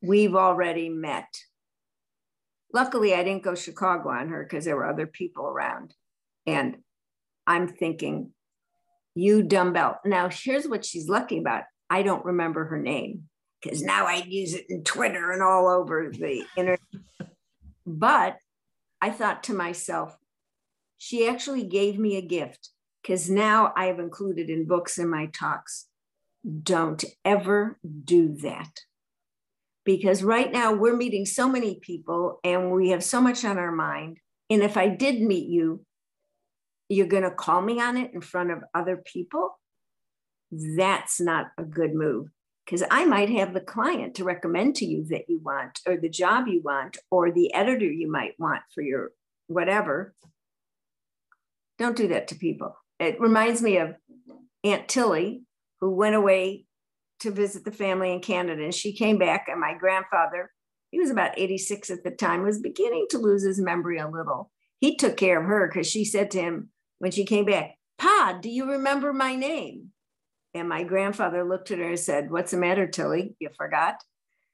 We've 0.00 0.36
already 0.36 0.88
met. 0.88 1.26
Luckily, 2.72 3.12
I 3.12 3.24
didn't 3.24 3.42
go 3.42 3.56
Chicago 3.56 4.10
on 4.10 4.28
her 4.28 4.44
because 4.44 4.64
there 4.64 4.76
were 4.76 4.88
other 4.88 5.08
people 5.08 5.46
around. 5.46 5.94
And 6.46 6.76
I'm 7.44 7.66
thinking, 7.66 8.30
you 9.16 9.42
dumbbell. 9.42 9.98
Now, 10.04 10.28
here's 10.30 10.68
what 10.68 10.84
she's 10.84 11.08
lucky 11.08 11.38
about. 11.38 11.64
I 11.90 12.04
don't 12.04 12.24
remember 12.24 12.66
her 12.66 12.78
name 12.78 13.24
because 13.60 13.82
now 13.82 14.06
I'd 14.06 14.26
use 14.26 14.54
it 14.54 14.66
in 14.68 14.84
Twitter 14.84 15.32
and 15.32 15.42
all 15.42 15.68
over 15.68 16.12
the 16.12 16.44
internet. 16.56 16.78
but 17.84 18.36
I 19.00 19.10
thought 19.10 19.42
to 19.44 19.54
myself, 19.54 20.16
she 20.98 21.26
actually 21.26 21.64
gave 21.64 21.98
me 21.98 22.16
a 22.16 22.22
gift 22.22 22.70
because 23.04 23.28
now 23.28 23.72
I 23.76 23.86
have 23.86 23.98
included 23.98 24.48
in 24.48 24.66
books 24.66 24.96
in 24.96 25.10
my 25.10 25.26
talks. 25.26 25.86
Don't 26.62 27.04
ever 27.24 27.78
do 28.04 28.34
that 28.42 28.80
because 29.84 30.22
right 30.22 30.50
now 30.50 30.72
we're 30.72 30.96
meeting 30.96 31.26
so 31.26 31.46
many 31.46 31.78
people 31.80 32.40
and 32.42 32.72
we 32.72 32.90
have 32.90 33.04
so 33.04 33.20
much 33.20 33.44
on 33.44 33.58
our 33.58 33.72
mind. 33.72 34.18
And 34.48 34.62
if 34.62 34.78
I 34.78 34.88
did 34.88 35.20
meet 35.20 35.48
you, 35.48 35.84
you're 36.88 37.06
going 37.06 37.24
to 37.24 37.30
call 37.30 37.60
me 37.60 37.80
on 37.80 37.98
it 37.98 38.12
in 38.14 38.22
front 38.22 38.50
of 38.50 38.64
other 38.74 38.96
people. 38.96 39.58
That's 40.50 41.20
not 41.20 41.48
a 41.58 41.62
good 41.62 41.94
move 41.94 42.28
because 42.64 42.82
I 42.90 43.04
might 43.04 43.30
have 43.30 43.52
the 43.52 43.60
client 43.60 44.14
to 44.14 44.24
recommend 44.24 44.76
to 44.76 44.86
you 44.86 45.04
that 45.10 45.28
you 45.28 45.40
want, 45.42 45.80
or 45.86 45.98
the 45.98 46.08
job 46.08 46.46
you 46.46 46.62
want, 46.62 46.96
or 47.10 47.30
the 47.30 47.52
editor 47.52 47.84
you 47.84 48.10
might 48.10 48.32
want 48.38 48.62
for 48.74 48.82
your 48.82 49.10
whatever. 49.48 50.14
Don't 51.78 51.96
do 51.96 52.08
that 52.08 52.28
to 52.28 52.36
people. 52.36 52.76
It 52.98 53.20
reminds 53.20 53.62
me 53.62 53.78
of 53.78 53.94
Aunt 54.62 54.88
Tilly, 54.88 55.42
who 55.80 55.90
went 55.90 56.14
away 56.14 56.66
to 57.20 57.30
visit 57.30 57.64
the 57.64 57.70
family 57.70 58.12
in 58.12 58.20
Canada. 58.20 58.62
And 58.62 58.74
she 58.74 58.92
came 58.92 59.18
back, 59.18 59.46
and 59.48 59.60
my 59.60 59.74
grandfather, 59.74 60.50
he 60.90 60.98
was 60.98 61.10
about 61.10 61.38
86 61.38 61.90
at 61.90 62.04
the 62.04 62.10
time, 62.10 62.42
was 62.42 62.60
beginning 62.60 63.06
to 63.10 63.18
lose 63.18 63.44
his 63.44 63.60
memory 63.60 63.98
a 63.98 64.08
little. 64.08 64.50
He 64.80 64.96
took 64.96 65.16
care 65.16 65.40
of 65.40 65.46
her 65.46 65.68
because 65.68 65.86
she 65.86 66.04
said 66.04 66.30
to 66.32 66.40
him 66.40 66.70
when 66.98 67.10
she 67.10 67.24
came 67.24 67.44
back, 67.44 67.76
Pa, 67.98 68.38
do 68.40 68.50
you 68.50 68.70
remember 68.70 69.12
my 69.12 69.34
name? 69.34 69.90
And 70.52 70.68
my 70.68 70.84
grandfather 70.84 71.42
looked 71.42 71.70
at 71.70 71.78
her 71.78 71.88
and 71.90 71.98
said, 71.98 72.30
What's 72.30 72.52
the 72.52 72.56
matter, 72.58 72.86
Tilly? 72.86 73.34
You 73.40 73.48
forgot? 73.56 73.96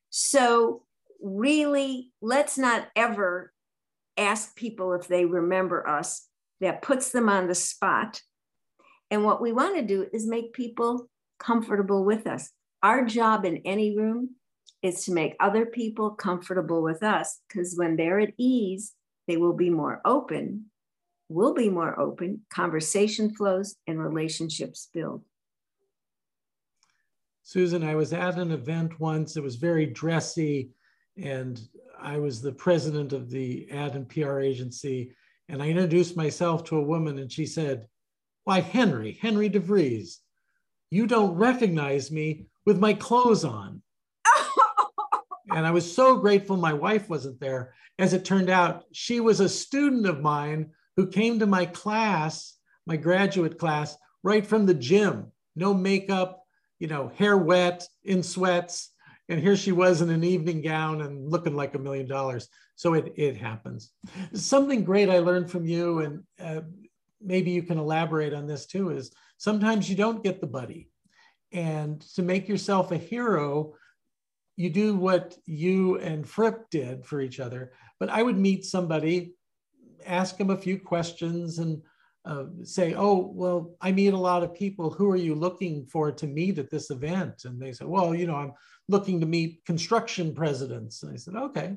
So, 0.09 0.85
really, 1.22 2.11
let's 2.22 2.57
not 2.57 2.88
ever 2.96 3.53
ask 4.16 4.57
people 4.57 4.94
if 4.94 5.09
they 5.09 5.24
remember 5.24 5.87
us. 5.87 6.26
That 6.61 6.83
puts 6.83 7.11
them 7.11 7.31
on 7.31 7.46
the 7.46 7.55
spot. 7.55 8.20
And 9.10 9.24
what 9.24 9.40
we 9.40 9.52
want 9.52 9.76
to 9.76 9.82
do 9.82 10.06
is 10.12 10.26
make 10.26 10.52
people 10.52 11.08
comfortable 11.38 12.04
with 12.04 12.26
us. 12.26 12.50
Our 12.82 13.04
job 13.04 13.44
in 13.44 13.58
any 13.64 13.96
room 13.96 14.36
is 14.82 15.04
to 15.04 15.12
make 15.12 15.34
other 15.40 15.66
people 15.66 16.10
comfortable 16.10 16.82
with 16.82 17.02
us 17.02 17.40
because 17.48 17.74
when 17.76 17.96
they're 17.96 18.20
at 18.20 18.32
ease, 18.38 18.92
they 19.26 19.36
will 19.36 19.52
be 19.52 19.70
more 19.70 20.00
open, 20.04 20.66
will 21.28 21.54
be 21.54 21.68
more 21.68 21.98
open, 21.98 22.42
conversation 22.52 23.34
flows, 23.34 23.76
and 23.86 24.00
relationships 24.00 24.88
build. 24.92 25.22
Susan, 27.42 27.82
I 27.82 27.96
was 27.96 28.12
at 28.12 28.38
an 28.38 28.52
event 28.52 28.98
once, 29.00 29.36
it 29.36 29.42
was 29.42 29.56
very 29.56 29.86
dressy, 29.86 30.70
and 31.16 31.60
I 32.00 32.18
was 32.18 32.40
the 32.40 32.52
president 32.52 33.12
of 33.12 33.28
the 33.28 33.68
ad 33.70 33.96
and 33.96 34.08
PR 34.08 34.40
agency. 34.40 35.12
And 35.48 35.62
I 35.62 35.68
introduced 35.68 36.16
myself 36.16 36.64
to 36.64 36.76
a 36.76 36.82
woman, 36.82 37.18
and 37.18 37.30
she 37.30 37.44
said, 37.44 37.88
Why, 38.44 38.61
Henry, 38.61 39.18
Henry 39.20 39.50
DeVries 39.50 40.18
you 40.90 41.07
don't 41.07 41.35
recognize 41.35 42.11
me 42.11 42.46
with 42.66 42.79
my 42.79 42.92
clothes 42.92 43.44
on. 43.44 43.81
and 45.50 45.66
I 45.66 45.70
was 45.70 45.90
so 45.90 46.16
grateful 46.16 46.57
my 46.57 46.72
wife 46.72 47.09
wasn't 47.09 47.40
there. 47.40 47.74
As 47.98 48.12
it 48.12 48.24
turned 48.24 48.50
out, 48.50 48.85
she 48.92 49.20
was 49.20 49.40
a 49.40 49.48
student 49.48 50.07
of 50.07 50.20
mine 50.20 50.70
who 50.96 51.07
came 51.07 51.38
to 51.38 51.46
my 51.46 51.66
class, 51.66 52.57
my 52.87 52.96
graduate 52.96 53.59
class, 53.59 53.96
right 54.22 54.44
from 54.44 54.66
the 54.66 54.74
gym. 54.74 55.31
no 55.55 55.72
makeup, 55.72 56.42
you 56.79 56.88
know, 56.88 57.12
hair 57.16 57.37
wet, 57.37 57.87
in 58.05 58.22
sweats, 58.22 58.90
and 59.29 59.40
here 59.40 59.57
she 59.57 59.70
was 59.70 60.00
in 60.00 60.11
an 60.11 60.24
evening 60.24 60.61
gown 60.61 61.03
and 61.03 61.31
looking 61.31 61.55
like 61.55 61.74
a 61.74 61.79
million 61.79 62.09
dollars. 62.09 62.48
So 62.74 62.94
it, 62.94 63.12
it 63.16 63.37
happens. 63.37 63.92
Something 64.33 64.83
great 64.83 65.09
I 65.09 65.18
learned 65.18 65.50
from 65.50 65.66
you, 65.66 66.00
and 66.00 66.22
uh, 66.40 66.62
maybe 67.20 67.50
you 67.50 67.62
can 67.62 67.78
elaborate 67.78 68.33
on 68.33 68.46
this 68.46 68.66
too, 68.66 68.90
is 68.90 69.12
sometimes 69.38 69.88
you 69.88 69.96
don't 69.96 70.24
get 70.24 70.40
the 70.40 70.46
buddy. 70.46 70.90
And 71.52 72.00
to 72.14 72.22
make 72.22 72.48
yourself 72.48 72.92
a 72.92 72.96
hero, 72.96 73.74
you 74.56 74.70
do 74.70 74.96
what 74.96 75.37
you 75.46 75.98
and 75.98 76.28
Fripp 76.28 76.70
did 76.70 77.04
for 77.04 77.20
each 77.20 77.40
other. 77.40 77.72
But 77.98 78.11
I 78.11 78.22
would 78.22 78.38
meet 78.38 78.64
somebody, 78.64 79.35
ask 80.06 80.37
them 80.37 80.50
a 80.50 80.56
few 80.56 80.78
questions, 80.78 81.59
and 81.59 81.83
uh, 82.24 82.44
say, 82.62 82.94
"Oh, 82.94 83.33
well, 83.35 83.74
I 83.80 83.92
meet 83.92 84.12
a 84.12 84.18
lot 84.18 84.42
of 84.42 84.54
people. 84.54 84.90
Who 84.90 85.11
are 85.11 85.16
you 85.16 85.35
looking 85.35 85.87
for 85.87 86.12
to 86.12 86.26
meet 86.26 86.59
at 86.59 86.70
this 86.70 86.90
event?" 86.90 87.44
And 87.44 87.61
they 87.61 87.72
say, 87.72 87.87
"Well, 87.87 88.14
you 88.14 88.26
know, 88.26 88.37
I'm 88.37 88.52
looking 88.88 89.20
to 89.20 89.26
meet 89.26 89.64
construction 89.64 90.35
presidents." 90.35 91.02
And 91.02 91.12
I 91.12 91.16
said, 91.16 91.35
"Okay." 91.35 91.76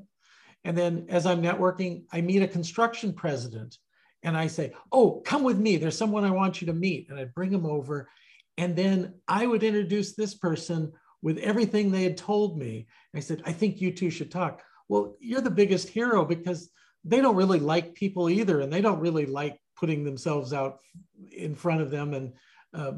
And 0.65 0.77
then 0.77 1.05
as 1.09 1.25
I'm 1.25 1.41
networking, 1.41 2.03
I 2.11 2.21
meet 2.21 2.41
a 2.41 2.47
construction 2.47 3.13
president, 3.13 3.77
and 4.23 4.35
I 4.35 4.47
say, 4.47 4.73
"Oh, 4.91 5.21
come 5.25 5.43
with 5.43 5.59
me. 5.59 5.77
There's 5.77 5.97
someone 5.97 6.23
I 6.23 6.31
want 6.31 6.61
you 6.61 6.67
to 6.67 6.73
meet." 6.73 7.09
And 7.09 7.19
I'd 7.19 7.33
bring 7.33 7.51
them 7.51 7.65
over, 7.65 8.09
and 8.57 8.75
then 8.75 9.15
I 9.27 9.45
would 9.45 9.63
introduce 9.63 10.15
this 10.15 10.35
person 10.35 10.91
with 11.21 11.37
everything 11.37 11.91
they 11.91 12.03
had 12.03 12.17
told 12.17 12.57
me. 12.57 12.87
I 13.15 13.19
said, 13.19 13.43
"I 13.45 13.53
think 13.53 13.81
you 13.81 13.91
two 13.91 14.09
should 14.09 14.31
talk." 14.31 14.61
Well, 14.89 15.15
you're 15.19 15.41
the 15.41 15.49
biggest 15.49 15.89
hero 15.89 16.25
because 16.25 16.69
they 17.03 17.21
don't 17.21 17.35
really 17.35 17.59
like 17.59 17.95
people 17.95 18.29
either, 18.29 18.61
and 18.61 18.71
they 18.71 18.81
don't 18.81 18.99
really 18.99 19.25
like 19.25 19.59
putting 19.75 20.03
themselves 20.03 20.53
out 20.53 20.79
in 21.31 21.55
front 21.55 21.81
of 21.81 21.91
them. 21.91 22.13
And 22.13 22.33
uh, 22.73 22.93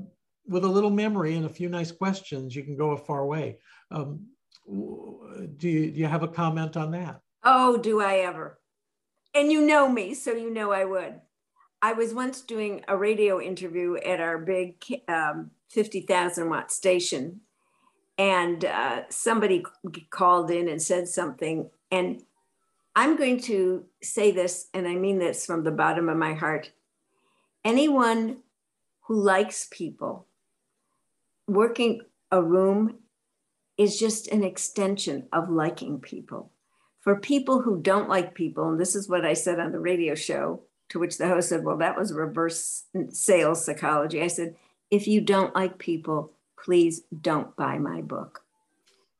with 0.47 0.63
a 0.63 0.69
little 0.69 0.89
memory 0.89 1.35
and 1.35 1.45
a 1.45 1.49
few 1.49 1.69
nice 1.69 1.91
questions, 1.91 2.55
you 2.55 2.63
can 2.63 2.77
go 2.77 2.91
a 2.91 2.97
far 2.97 3.25
way. 3.25 3.59
Um, 3.91 4.27
do, 4.67 5.69
you, 5.69 5.91
do 5.91 5.99
you 5.99 6.05
have 6.05 6.23
a 6.23 6.27
comment 6.27 6.77
on 6.77 6.91
that? 6.91 7.19
Oh, 7.43 7.77
do 7.77 8.01
I 8.01 8.17
ever? 8.17 8.59
And 9.35 9.51
you 9.51 9.61
know 9.61 9.89
me, 9.89 10.13
so 10.13 10.31
you 10.31 10.49
know 10.49 10.71
I 10.71 10.85
would. 10.85 11.19
I 11.81 11.91
was 11.91 12.13
once 12.13 12.39
doing 12.39 12.85
a 12.87 12.95
radio 12.95 13.41
interview 13.41 13.97
at 13.97 14.21
our 14.21 14.37
big 14.37 14.77
um, 15.09 15.51
50,000 15.71 16.49
watt 16.49 16.71
station, 16.71 17.41
and 18.17 18.63
uh, 18.63 19.01
somebody 19.09 19.65
called 20.09 20.49
in 20.51 20.69
and 20.69 20.81
said 20.81 21.09
something. 21.09 21.69
And 21.91 22.23
I'm 22.95 23.17
going 23.17 23.41
to 23.41 23.83
say 24.01 24.31
this, 24.31 24.69
and 24.73 24.87
I 24.87 24.95
mean 24.95 25.19
this 25.19 25.45
from 25.45 25.65
the 25.65 25.71
bottom 25.71 26.07
of 26.07 26.15
my 26.15 26.33
heart. 26.33 26.71
Anyone 27.65 28.37
who 29.01 29.19
likes 29.21 29.67
people, 29.69 30.27
working 31.45 32.03
a 32.31 32.41
room 32.41 32.99
is 33.77 33.99
just 33.99 34.29
an 34.29 34.45
extension 34.45 35.27
of 35.33 35.49
liking 35.49 35.99
people. 35.99 36.51
For 37.05 37.15
people 37.15 37.61
who 37.61 37.81
don't 37.81 38.09
like 38.09 38.33
people, 38.33 38.67
and 38.67 38.79
this 38.79 38.95
is 38.95 39.07
what 39.07 39.25
I 39.25 39.33
said 39.33 39.59
on 39.59 39.71
the 39.71 39.79
radio 39.79 40.15
show, 40.15 40.63
to 40.89 40.97
which 40.97 41.19
the 41.19 41.27
host 41.27 41.49
said, 41.49 41.63
Well, 41.63 41.77
that 41.77 41.95
was 41.95 42.11
reverse 42.11 42.85
sales 43.09 43.63
psychology. 43.63 44.23
I 44.23 44.27
said, 44.27 44.55
If 44.89 45.07
you 45.07 45.21
don't 45.21 45.53
like 45.53 45.77
people, 45.77 46.33
please 46.59 47.03
don't 47.21 47.55
buy 47.55 47.77
my 47.77 48.01
book. 48.01 48.41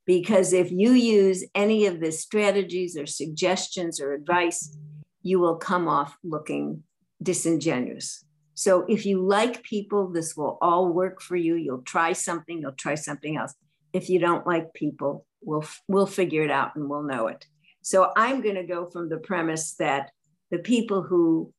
Because 0.04 0.52
if 0.52 0.72
you 0.72 0.94
use 0.94 1.46
any 1.54 1.86
of 1.86 2.00
the 2.00 2.12
strategies 2.12 2.98
or 2.98 3.06
suggestions 3.06 4.02
or 4.02 4.14
advice, 4.14 4.76
you 5.22 5.40
will 5.40 5.56
come 5.56 5.88
off 5.88 6.18
looking 6.24 6.84
disingenuous. 7.22 8.26
So 8.56 8.86
if 8.88 9.06
you 9.06 9.22
like 9.22 9.62
people, 9.62 10.08
this 10.12 10.36
will 10.36 10.58
all 10.60 10.92
work 10.92 11.22
for 11.22 11.36
you. 11.36 11.54
You'll 11.56 11.84
try 11.84 12.14
something, 12.14 12.62
you'll 12.62 12.72
try 12.72 12.96
something 12.96 13.38
else. 13.38 13.54
If 13.94 14.10
you 14.10 14.18
don't 14.18 14.48
like 14.48 14.74
people, 14.74 15.28
we'll 15.44 15.66
we'll 15.88 16.08
figure 16.08 16.44
it 16.44 16.52
out 16.52 16.76
and 16.76 16.90
we'll 16.90 17.04
know 17.04 17.28
it. 17.28 17.46
So 17.86 18.12
I'm 18.16 18.42
going 18.42 18.56
to 18.56 18.64
go 18.64 18.88
from 18.88 19.10
the 19.10 19.20
premise 19.20 19.76
that 19.76 20.10
the 20.50 20.58
people 20.58 21.04
who 21.04 21.54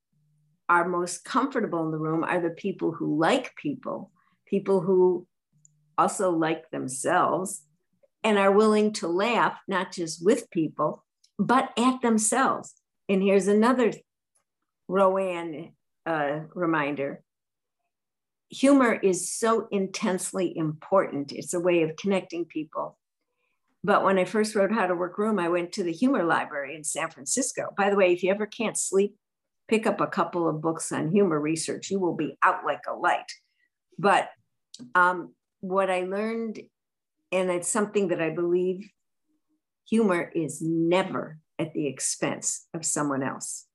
are 0.69 0.89
most 0.89 1.25
comfortable 1.25 1.85
in 1.85 1.93
the 1.93 1.99
room 1.99 2.25
are 2.25 2.41
the 2.41 2.51
people 2.51 2.91
who 2.91 3.17
like 3.17 3.55
people, 3.55 4.11
people 4.45 4.81
who 4.81 5.25
also 5.97 6.33
like 6.33 6.69
themselves 6.71 7.63
and 8.25 8.39
are 8.39 8.51
willing 8.51 8.93
to 8.95 9.07
laugh, 9.07 9.57
not 9.69 9.93
just 9.93 10.25
with 10.25 10.51
people, 10.51 11.05
but 11.39 11.71
at 11.79 12.03
themselves. 12.03 12.75
And 13.09 13.23
here's 13.23 13.47
another 13.47 13.93
RoAne 14.91 15.75
uh, 16.07 16.41
reminder 16.57 17.23
humor 18.49 18.95
is 18.95 19.31
so 19.33 19.69
intensely 19.71 20.57
important. 20.57 21.31
It's 21.31 21.55
a 21.55 21.61
way 21.61 21.83
of 21.83 21.95
connecting 21.97 22.47
people. 22.47 22.99
But 23.87 24.03
when 24.03 24.19
I 24.19 24.25
first 24.25 24.57
wrote 24.57 24.73
How 24.73 24.89
to 24.89 24.97
Work 24.97 25.17
Room, 25.17 25.39
I 25.39 25.49
went 25.49 25.71
to 25.75 25.85
the 25.85 25.93
Humor 25.93 26.25
Library 26.25 26.75
in 26.75 26.83
San 26.83 27.09
Francisco. 27.09 27.73
By 27.77 27.89
the 27.89 27.95
way, 27.95 28.13
if 28.13 28.25
you 28.25 28.33
ever 28.33 28.45
can't 28.45 28.77
sleep, 28.77 29.15
pick 29.69 29.87
up 29.87 30.01
a 30.01 30.09
couple 30.09 30.49
of 30.49 30.61
books 30.61 30.91
on 30.91 31.13
humor 31.13 31.39
research. 31.39 31.89
You 31.89 32.01
will 32.01 32.17
be 32.17 32.37
out 32.43 32.67
like 32.67 32.81
a 32.89 32.95
light. 32.95 33.31
But 33.97 34.31
um, 34.97 35.35
what 35.61 35.89
I 35.89 36.01
learned 36.01 36.59
and 37.31 37.49
it's 37.49 37.69
something 37.69 38.09
that 38.09 38.21
I 38.21 38.31
believe 38.31 38.91
humor 39.89 40.33
is 40.35 40.61
never 40.61 41.39
at 41.57 41.73
the 41.73 41.87
expense 41.87 42.67
of 42.75 42.85
someone 42.85 43.23
else. 43.23 43.67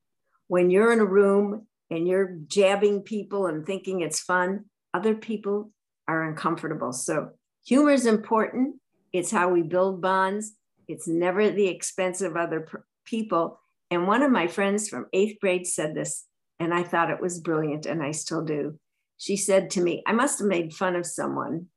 When 0.46 0.68
you're 0.68 0.92
in 0.92 1.00
a 1.00 1.06
room 1.06 1.66
and 1.90 2.06
you're 2.06 2.36
jabbing 2.48 3.00
people 3.00 3.46
and 3.46 3.64
thinking 3.64 4.02
it's 4.02 4.20
fun, 4.20 4.66
other 4.92 5.14
people 5.14 5.72
are 6.06 6.22
uncomfortable. 6.22 6.92
So 6.92 7.30
humor 7.64 7.92
is 7.92 8.04
important. 8.04 8.76
It's 9.12 9.30
how 9.30 9.50
we 9.50 9.62
build 9.62 10.00
bonds. 10.00 10.52
It's 10.88 11.08
never 11.08 11.40
at 11.40 11.56
the 11.56 11.68
expense 11.68 12.20
of 12.20 12.36
other 12.36 12.66
people. 13.04 13.60
And 13.90 14.06
one 14.06 14.22
of 14.22 14.30
my 14.30 14.46
friends 14.46 14.88
from 14.88 15.06
eighth 15.12 15.38
grade 15.40 15.66
said 15.66 15.94
this, 15.94 16.24
and 16.58 16.72
I 16.72 16.82
thought 16.82 17.10
it 17.10 17.20
was 17.20 17.40
brilliant, 17.40 17.86
and 17.86 18.02
I 18.02 18.12
still 18.12 18.44
do. 18.44 18.78
She 19.18 19.36
said 19.36 19.70
to 19.70 19.80
me, 19.80 20.02
I 20.06 20.12
must 20.12 20.38
have 20.38 20.48
made 20.48 20.74
fun 20.74 20.96
of 20.96 21.06
someone 21.06 21.68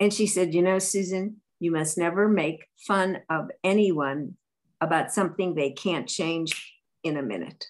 and 0.00 0.12
she 0.12 0.26
said, 0.26 0.54
You 0.54 0.62
know, 0.62 0.78
Susan, 0.78 1.40
you 1.60 1.70
must 1.70 1.96
never 1.98 2.28
make 2.28 2.66
fun 2.76 3.18
of 3.30 3.50
anyone 3.62 4.36
about 4.80 5.12
something 5.12 5.54
they 5.54 5.70
can't 5.70 6.08
change 6.08 6.74
in 7.02 7.16
a 7.16 7.22
minute. 7.22 7.66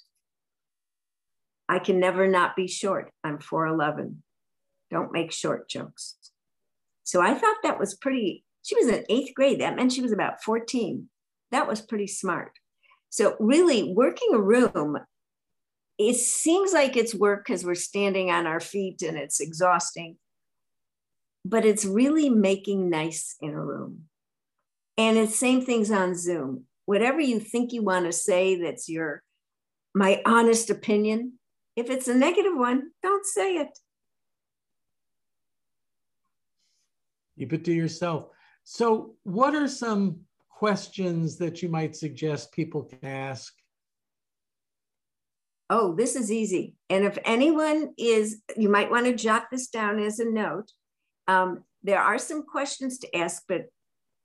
I 1.68 1.78
can 1.78 2.00
never 2.00 2.26
not 2.26 2.56
be 2.56 2.66
short. 2.66 3.10
I'm 3.22 3.38
4'11. 3.38 4.16
Don't 4.90 5.12
make 5.12 5.32
short 5.32 5.68
jokes. 5.68 6.16
So 7.04 7.20
I 7.20 7.34
thought 7.34 7.56
that 7.62 7.78
was 7.78 7.94
pretty, 7.94 8.43
she 8.64 8.74
was 8.76 8.88
in 8.88 9.04
eighth 9.08 9.34
grade. 9.34 9.60
That 9.60 9.76
meant 9.76 9.92
she 9.92 10.02
was 10.02 10.12
about 10.12 10.42
14. 10.42 11.08
That 11.52 11.68
was 11.68 11.80
pretty 11.80 12.08
smart. 12.08 12.52
So, 13.10 13.36
really, 13.38 13.92
working 13.94 14.30
a 14.34 14.40
room, 14.40 14.98
it 15.98 16.16
seems 16.16 16.72
like 16.72 16.96
it's 16.96 17.14
work 17.14 17.46
because 17.46 17.64
we're 17.64 17.76
standing 17.76 18.30
on 18.30 18.48
our 18.48 18.58
feet 18.58 19.02
and 19.02 19.16
it's 19.16 19.38
exhausting 19.38 20.16
but 21.44 21.64
it's 21.64 21.84
really 21.84 22.30
making 22.30 22.88
nice 22.88 23.36
in 23.40 23.50
a 23.50 23.60
room. 23.60 24.04
And 24.96 25.18
it's 25.18 25.38
same 25.38 25.64
things 25.64 25.90
on 25.90 26.14
Zoom. 26.14 26.64
Whatever 26.86 27.20
you 27.20 27.40
think 27.40 27.72
you 27.72 27.82
want 27.82 28.06
to 28.06 28.12
say 28.12 28.62
that's 28.62 28.88
your 28.88 29.22
my 29.94 30.22
honest 30.26 30.70
opinion, 30.70 31.34
if 31.76 31.90
it's 31.90 32.08
a 32.08 32.14
negative 32.14 32.56
one, 32.56 32.90
don't 33.02 33.26
say 33.26 33.56
it. 33.56 33.78
Keep 37.38 37.52
it 37.52 37.64
to 37.64 37.72
yourself. 37.72 38.26
So, 38.64 39.14
what 39.24 39.54
are 39.54 39.68
some 39.68 40.20
questions 40.48 41.36
that 41.36 41.62
you 41.62 41.68
might 41.68 41.94
suggest 41.94 42.52
people 42.52 42.84
can 42.84 43.04
ask? 43.04 43.52
Oh, 45.70 45.94
this 45.94 46.16
is 46.16 46.32
easy. 46.32 46.74
And 46.90 47.04
if 47.04 47.18
anyone 47.24 47.92
is, 47.98 48.42
you 48.56 48.68
might 48.68 48.90
want 48.90 49.06
to 49.06 49.14
jot 49.14 49.44
this 49.50 49.68
down 49.68 49.98
as 49.98 50.18
a 50.18 50.30
note. 50.30 50.70
Um, 51.26 51.64
there 51.82 52.00
are 52.00 52.18
some 52.18 52.44
questions 52.44 52.98
to 52.98 53.16
ask, 53.16 53.42
but 53.48 53.66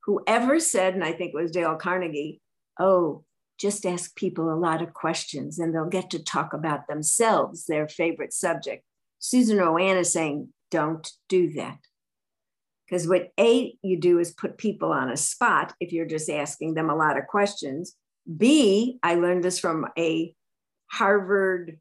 whoever 0.04 0.60
said, 0.60 0.94
and 0.94 1.04
I 1.04 1.12
think 1.12 1.34
it 1.34 1.42
was 1.42 1.52
Dale 1.52 1.76
Carnegie, 1.76 2.42
oh, 2.80 3.24
just 3.60 3.86
ask 3.86 4.16
people 4.16 4.54
a 4.54 4.56
lot 4.56 4.82
of 4.82 4.94
questions 4.94 5.60
and 5.60 5.76
they'll 5.76 5.86
get 5.86 6.10
to 6.12 6.24
talk 6.24 6.54
about 6.54 6.88
themselves, 6.88 7.66
their 7.66 7.88
favorite 7.88 8.32
subject. 8.32 8.84
Susan 9.20 9.58
RoAne 9.58 10.00
is 10.00 10.14
saying, 10.14 10.50
don't 10.72 11.10
do 11.28 11.52
that. 11.54 11.80
Because 12.90 13.08
what 13.08 13.30
A, 13.40 13.76
you 13.84 14.00
do 14.00 14.20
is 14.20 14.32
put 14.32 14.58
people 14.58 14.92
on 14.92 15.10
a 15.10 15.18
spot 15.18 15.74
if 15.80 15.92
you're 15.92 16.08
just 16.08 16.30
asking 16.30 16.74
them 16.74 16.90
a 16.90 16.96
lot 16.96 17.18
of 17.18 17.28
questions. 17.28 17.96
B, 18.38 18.98
I 19.04 19.16
learned 19.16 19.44
this 19.44 19.60
from 19.60 19.88
a 19.98 20.34
Harvard 20.92 21.80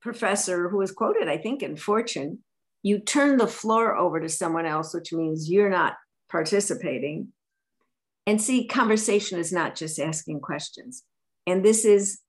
professor 0.00 0.68
who 0.68 0.78
was 0.78 0.92
quoted, 0.92 1.28
I 1.28 1.38
think, 1.38 1.62
in 1.62 1.76
Fortune 1.76 2.38
you 2.86 3.00
turn 3.00 3.36
the 3.36 3.48
floor 3.48 3.96
over 3.96 4.20
to 4.20 4.28
someone 4.28 4.64
else, 4.64 4.94
which 4.94 5.12
means 5.12 5.50
you're 5.50 5.68
not 5.68 5.94
participating. 6.30 7.32
And 8.28 8.40
see, 8.40 8.68
conversation 8.68 9.40
is 9.40 9.52
not 9.52 9.74
just 9.74 9.98
asking 9.98 10.38
questions. 10.38 11.02
And 11.48 11.64
this 11.64 11.84
is 11.84 12.20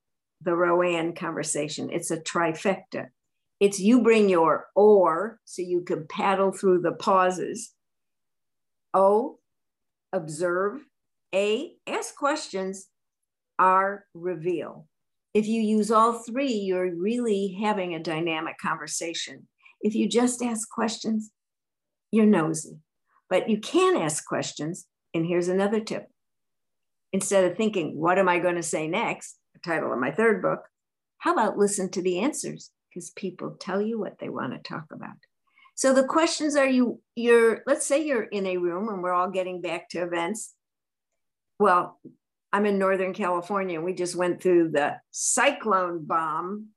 the 0.42 0.52
RoAne 0.52 1.16
conversation. 1.16 1.92
It's 1.92 2.10
a 2.10 2.20
trifecta. 2.20 3.10
It's 3.60 3.80
you 3.80 4.02
bring 4.02 4.30
your 4.30 4.66
oar 4.76 5.40
so 5.46 5.62
you 5.62 5.82
can 5.82 6.08
paddle 6.08 6.52
through 6.52 6.82
the 6.82 6.94
pauses. 6.94 7.72
O, 8.98 9.38
observe. 10.12 10.84
A, 11.36 11.76
ask 11.86 12.16
questions. 12.16 12.88
R, 13.60 14.06
reveal. 14.16 14.88
If 15.36 15.46
you 15.46 15.62
use 15.62 15.92
all 15.92 16.14
three, 16.14 16.54
you're 16.54 16.96
really 16.96 17.60
having 17.62 17.94
a 17.94 18.02
dynamic 18.02 18.58
conversation. 18.58 19.48
If 19.82 19.94
you 19.94 20.10
just 20.10 20.42
ask 20.42 20.68
questions, 20.68 21.30
you're 22.12 22.26
nosy. 22.26 22.80
But 23.30 23.50
you 23.50 23.60
can 23.60 23.98
ask 23.98 24.26
questions. 24.26 24.88
And 25.14 25.28
here's 25.28 25.48
another 25.48 25.80
tip 25.80 26.08
instead 27.14 27.44
of 27.44 27.56
thinking, 27.56 27.96
what 27.96 28.18
am 28.18 28.28
I 28.28 28.40
going 28.40 28.56
to 28.56 28.64
say 28.64 28.88
next? 28.88 29.38
The 29.54 29.60
title 29.60 29.94
of 29.94 30.00
my 30.00 30.10
third 30.10 30.42
book. 30.42 30.62
How 31.20 31.34
about 31.34 31.58
listen 31.58 31.92
to 31.92 32.02
the 32.02 32.20
answers? 32.20 32.72
Because 32.90 33.12
people 33.12 33.58
tell 33.60 33.80
you 33.80 34.00
what 34.00 34.18
they 34.18 34.30
want 34.30 34.54
to 34.54 34.60
talk 34.60 34.86
about. 34.92 35.18
So 35.78 35.94
the 35.94 36.04
questions 36.04 36.56
are 36.56 36.68
you, 36.68 37.02
you're, 37.16 37.62
let's 37.68 37.86
say 37.86 38.04
you're 38.04 38.24
in 38.24 38.48
a 38.48 38.58
room 38.58 38.90
and 38.90 39.04
we're 39.04 39.14
all 39.14 39.30
getting 39.30 39.62
back 39.62 39.90
to 39.90 40.02
events. 40.02 40.56
Well, 41.60 42.00
I'm 42.52 42.66
in 42.66 42.80
Northern 42.80 43.14
California 43.14 43.76
and 43.76 43.86
we 43.86 43.94
just 43.94 44.16
went 44.16 44.42
through 44.42 44.72
the 44.72 44.96
cyclone 45.12 46.04
bomb. 46.04 46.70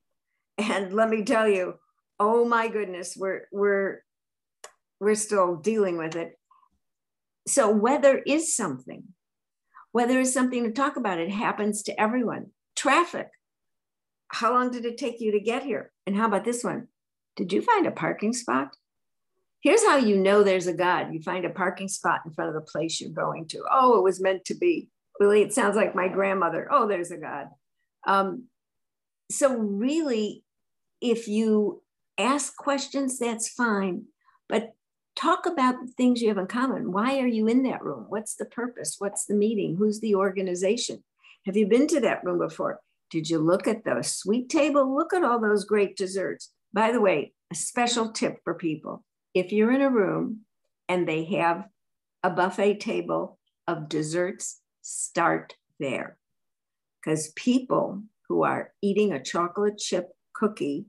And 0.59 0.93
let 0.93 1.09
me 1.09 1.25
tell 1.25 1.49
you, 1.49 1.77
oh 2.19 2.45
my 2.45 2.69
goodness, 2.69 3.17
we're 3.17 3.47
we're 3.51 4.05
we're 5.01 5.15
still 5.15 5.57
dealing 5.57 5.97
with 5.97 6.15
it. 6.15 6.39
So 7.49 7.71
weather 7.71 8.19
is 8.19 8.55
something. 8.55 9.05
Weather 9.95 10.21
is 10.21 10.35
something 10.35 10.65
to 10.65 10.73
talk 10.73 10.99
about. 10.99 11.19
It 11.19 11.31
happens 11.31 11.83
to 11.85 11.99
everyone. 11.99 12.49
Traffic. 12.77 13.31
How 14.29 14.53
long 14.53 14.71
did 14.71 14.85
it 14.85 14.99
take 14.99 15.23
you 15.23 15.33
to 15.33 15.41
get 15.41 15.63
here? 15.63 15.91
And 16.07 16.15
how 16.15 16.27
about 16.27 16.45
this 16.45 16.63
one? 16.63 16.89
Did 17.37 17.51
you 17.51 17.63
find 17.63 17.87
a 17.87 17.91
parking 17.91 18.35
spot? 18.35 18.77
Here's 19.63 19.85
how 19.85 19.97
you 19.97 20.17
know 20.17 20.43
there's 20.43 20.67
a 20.67 20.73
God. 20.73 21.13
You 21.13 21.21
find 21.21 21.45
a 21.45 21.51
parking 21.51 21.89
spot 21.89 22.21
in 22.25 22.33
front 22.33 22.49
of 22.49 22.55
the 22.55 22.71
place 22.71 23.01
you're 23.01 23.11
going 23.11 23.47
to. 23.49 23.63
Oh, 23.71 23.99
it 23.99 24.03
was 24.03 24.21
meant 24.21 24.45
to 24.47 24.55
be. 24.55 24.89
Really, 25.19 25.43
it 25.43 25.53
sounds 25.53 25.77
like 25.77 25.95
my 25.95 26.09
grandmother. 26.09 26.67
Oh, 26.71 26.89
there's 26.89 27.11
a 27.11 27.19
God. 27.19 27.49
Um, 28.07 28.45
so, 29.31 29.55
really, 29.55 30.45
if 31.03 31.29
you 31.29 31.83
ask 32.17 32.57
questions, 32.57 33.19
that's 33.19 33.49
fine. 33.51 34.07
But 34.49 34.73
talk 35.15 35.45
about 35.45 35.75
the 35.81 35.93
things 35.93 36.23
you 36.23 36.29
have 36.29 36.39
in 36.39 36.47
common. 36.47 36.91
Why 36.91 37.19
are 37.21 37.27
you 37.27 37.47
in 37.47 37.63
that 37.65 37.85
room? 37.85 38.07
What's 38.09 38.37
the 38.37 38.47
purpose? 38.47 38.97
What's 38.99 39.27
the 39.27 39.35
meeting? 39.35 39.77
Who's 39.77 40.01
the 40.01 40.15
organization? 40.15 41.05
Have 41.45 41.57
you 41.57 41.67
been 41.67 41.87
to 41.89 42.01
that 42.01 42.25
room 42.25 42.39
before? 42.39 42.81
Did 43.11 43.29
you 43.29 43.39
look 43.39 43.69
at 43.69 43.85
the 43.85 44.03
sweet 44.03 44.49
table? 44.49 44.95
Look 44.95 45.13
at 45.13 45.25
all 45.25 45.39
those 45.39 45.65
great 45.65 45.97
desserts. 45.97 46.51
By 46.73 46.93
the 46.93 47.01
way, 47.01 47.35
a 47.51 47.55
special 47.55 48.11
tip 48.11 48.39
for 48.45 48.55
people 48.55 49.05
if 49.35 49.53
you're 49.53 49.73
in 49.73 49.83
a 49.83 49.91
room 49.91 50.41
and 50.89 51.09
they 51.09 51.25
have 51.25 51.69
a 52.23 52.31
buffet 52.31 52.81
table 52.81 53.39
of 53.67 53.89
desserts, 53.89 54.61
start 54.83 55.55
there. 55.79 56.17
Because 57.01 57.33
people 57.33 58.03
who 58.29 58.43
are 58.43 58.73
eating 58.83 59.13
a 59.13 59.23
chocolate 59.23 59.79
chip 59.79 60.09
cookie, 60.35 60.87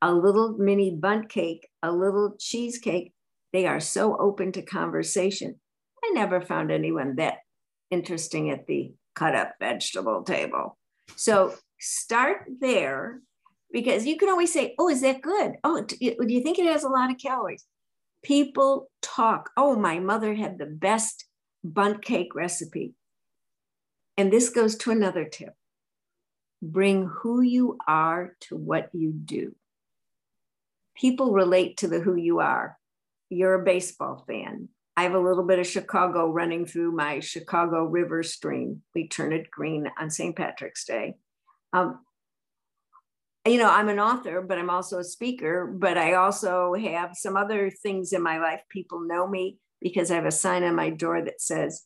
a 0.00 0.12
little 0.12 0.56
mini 0.58 0.90
bundt 0.94 1.28
cake, 1.28 1.68
a 1.82 1.90
little 1.90 2.36
cheesecake, 2.38 3.12
they 3.52 3.66
are 3.66 3.80
so 3.80 4.16
open 4.18 4.52
to 4.52 4.62
conversation. 4.62 5.58
I 6.04 6.10
never 6.12 6.40
found 6.40 6.70
anyone 6.70 7.16
that 7.16 7.38
interesting 7.90 8.50
at 8.50 8.66
the 8.66 8.92
cut 9.14 9.34
up 9.34 9.54
vegetable 9.58 10.22
table. 10.22 10.78
So 11.16 11.54
start 11.80 12.44
there 12.60 13.20
because 13.72 14.06
you 14.06 14.16
can 14.16 14.28
always 14.28 14.52
say, 14.52 14.74
Oh, 14.78 14.88
is 14.88 15.00
that 15.00 15.22
good? 15.22 15.54
Oh, 15.64 15.82
do 15.82 15.96
you 16.00 16.42
think 16.42 16.58
it 16.58 16.66
has 16.66 16.84
a 16.84 16.88
lot 16.88 17.10
of 17.10 17.18
calories? 17.18 17.64
People 18.22 18.90
talk. 19.02 19.50
Oh, 19.56 19.76
my 19.76 19.98
mother 19.98 20.34
had 20.34 20.58
the 20.58 20.66
best 20.66 21.26
bundt 21.64 22.02
cake 22.02 22.34
recipe. 22.34 22.94
And 24.16 24.32
this 24.32 24.48
goes 24.48 24.76
to 24.78 24.90
another 24.90 25.24
tip 25.24 25.54
bring 26.60 27.06
who 27.06 27.40
you 27.40 27.78
are 27.86 28.34
to 28.40 28.56
what 28.56 28.90
you 28.92 29.12
do. 29.12 29.54
People 30.96 31.32
relate 31.32 31.76
to 31.78 31.88
the 31.88 32.00
who 32.00 32.16
you 32.16 32.40
are. 32.40 32.76
You're 33.30 33.54
a 33.54 33.64
baseball 33.64 34.24
fan. 34.26 34.68
I 34.96 35.04
have 35.04 35.14
a 35.14 35.20
little 35.20 35.44
bit 35.44 35.60
of 35.60 35.66
Chicago 35.66 36.28
running 36.28 36.66
through 36.66 36.90
my 36.90 37.20
Chicago 37.20 37.84
River 37.84 38.24
stream. 38.24 38.82
We 38.94 39.06
turn 39.06 39.32
it 39.32 39.50
green 39.50 39.88
on 39.96 40.10
St. 40.10 40.34
Patrick's 40.34 40.84
Day. 40.84 41.14
Um, 41.72 42.00
you 43.46 43.58
know, 43.58 43.70
I'm 43.70 43.88
an 43.88 44.00
author, 44.00 44.42
but 44.42 44.58
I'm 44.58 44.70
also 44.70 44.98
a 44.98 45.04
speaker, 45.04 45.66
but 45.66 45.96
I 45.96 46.14
also 46.14 46.74
have 46.74 47.10
some 47.14 47.36
other 47.36 47.70
things 47.70 48.12
in 48.12 48.22
my 48.22 48.38
life. 48.38 48.62
People 48.68 49.00
know 49.06 49.26
me 49.26 49.58
because 49.80 50.10
I 50.10 50.16
have 50.16 50.26
a 50.26 50.30
sign 50.30 50.64
on 50.64 50.74
my 50.74 50.90
door 50.90 51.22
that 51.24 51.40
says, 51.40 51.84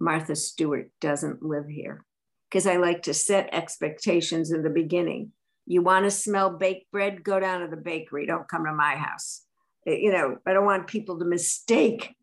Martha 0.00 0.34
Stewart 0.34 0.90
doesn't 1.00 1.42
live 1.42 1.68
here. 1.68 2.04
Because 2.50 2.66
I 2.66 2.76
like 2.76 3.02
to 3.04 3.14
set 3.14 3.48
expectations 3.52 4.52
in 4.52 4.62
the 4.62 4.70
beginning. 4.70 5.32
You 5.64 5.82
want 5.82 6.04
to 6.04 6.10
smell 6.10 6.50
baked 6.50 6.90
bread? 6.90 7.24
Go 7.24 7.40
down 7.40 7.60
to 7.60 7.68
the 7.68 7.80
bakery. 7.80 8.26
Don't 8.26 8.48
come 8.48 8.64
to 8.66 8.72
my 8.74 8.96
house. 8.96 9.42
Eh, 9.86 9.96
you 10.00 10.12
know, 10.12 10.36
I 10.46 10.52
don't 10.52 10.66
want 10.66 10.86
people 10.86 11.18
to 11.18 11.24
mistake 11.24 12.14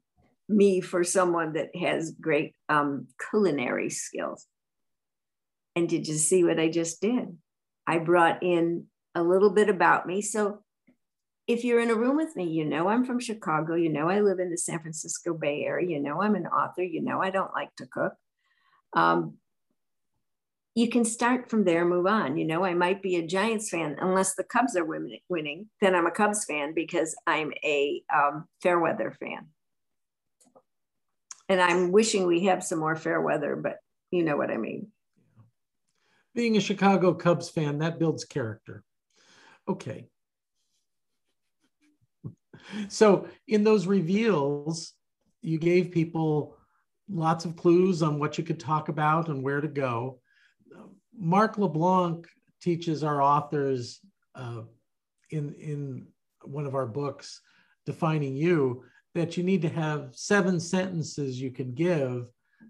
me 0.48 0.82
for 0.82 1.04
someone 1.04 1.54
that 1.54 1.76
has 1.76 2.12
great 2.20 2.54
um, 2.68 3.08
culinary 3.30 3.90
skills. 3.90 4.46
And 5.76 5.88
did 5.88 6.08
you 6.08 6.16
see 6.16 6.44
what 6.44 6.60
I 6.60 6.70
just 6.70 7.02
did? 7.02 7.38
I 7.90 7.98
brought 7.98 8.44
in 8.44 8.86
a 9.16 9.24
little 9.24 9.50
bit 9.50 9.68
about 9.68 10.06
me. 10.06 10.22
So 10.22 10.60
if 11.48 11.64
you're 11.64 11.80
in 11.80 11.90
a 11.90 11.96
room 11.96 12.18
with 12.18 12.36
me, 12.36 12.44
you 12.44 12.64
know 12.64 12.88
I'm 12.88 13.04
from 13.04 13.20
Chicago, 13.20 13.74
you 13.74 13.90
know 13.90 14.08
I 14.08 14.22
live 14.22 14.38
in 14.38 14.52
the 14.52 14.60
San 14.60 14.80
Francisco 14.80 15.34
Bay 15.34 15.64
Area, 15.64 15.90
you 15.90 16.00
know 16.00 16.22
I'm 16.22 16.36
an 16.36 16.46
author, 16.46 16.84
you 16.84 17.02
know 17.02 17.20
I 17.20 17.32
don't 17.32 17.52
like 17.52 17.76
to 17.78 17.88
cook. 17.88 18.14
Um, 18.94 19.38
you 20.76 20.88
can 20.88 21.04
start 21.04 21.50
from 21.50 21.64
there, 21.64 21.84
move 21.84 22.06
on. 22.06 22.38
You 22.38 22.46
know, 22.46 22.64
I 22.64 22.76
might 22.76 23.02
be 23.02 23.16
a 23.16 23.26
Giants 23.26 23.72
fan 23.72 23.98
unless 24.00 24.36
the 24.36 24.44
Cubs 24.44 24.78
are 24.78 24.86
winning. 24.86 25.70
Then 25.82 25.96
I'm 25.96 26.06
a 26.06 26.12
Cubs 26.12 26.46
fan 26.46 26.76
because 26.76 27.16
I'm 27.26 27.52
a 27.64 28.04
um, 28.16 28.48
fair 28.62 28.80
weather 28.80 29.18
fan. 29.20 29.48
And 31.50 31.60
I'm 31.60 31.92
wishing 31.92 32.28
we 32.28 32.46
have 32.46 32.64
some 32.64 32.78
more 32.78 32.96
fair 32.96 33.20
weather, 33.20 33.56
but 33.56 33.78
you 34.12 34.24
know 34.24 34.38
what 34.38 34.52
I 34.52 34.58
mean 34.58 34.92
being 36.34 36.58
a 36.58 36.62
Chicago 36.62 37.14
Cubs 37.14 37.50
fan, 37.50 37.80
that 37.80 38.00
builds 38.00 38.26
character. 38.26 38.84
Okay. 39.68 40.08
So 42.88 43.28
in 43.48 43.64
those 43.64 43.88
reveals, 43.88 44.94
you 45.42 45.58
gave 45.58 45.92
people 45.92 46.56
lots 47.10 47.46
of 47.46 47.56
clues 47.56 48.04
on 48.04 48.20
what 48.20 48.38
you 48.38 48.44
could 48.44 48.60
talk 48.60 48.90
about 48.90 49.30
and 49.30 49.42
where 49.42 49.62
to 49.62 49.68
go. 49.68 50.20
Mark 51.18 51.58
LeBlanc 51.58 52.28
teaches 52.62 53.04
our 53.04 53.22
authors 53.22 54.00
uh, 54.36 54.62
in, 55.32 55.54
in 55.56 56.08
one 56.44 56.66
of 56.66 56.76
our 56.76 56.86
books, 56.86 57.42
Defining 57.86 58.36
You, 58.36 58.84
that 59.16 59.36
you 59.36 59.44
need 59.44 59.62
to 59.64 59.70
have 59.70 60.16
seven 60.16 60.60
sentences 60.60 61.42
you 61.42 61.52
can 61.52 61.74
give 61.74 62.30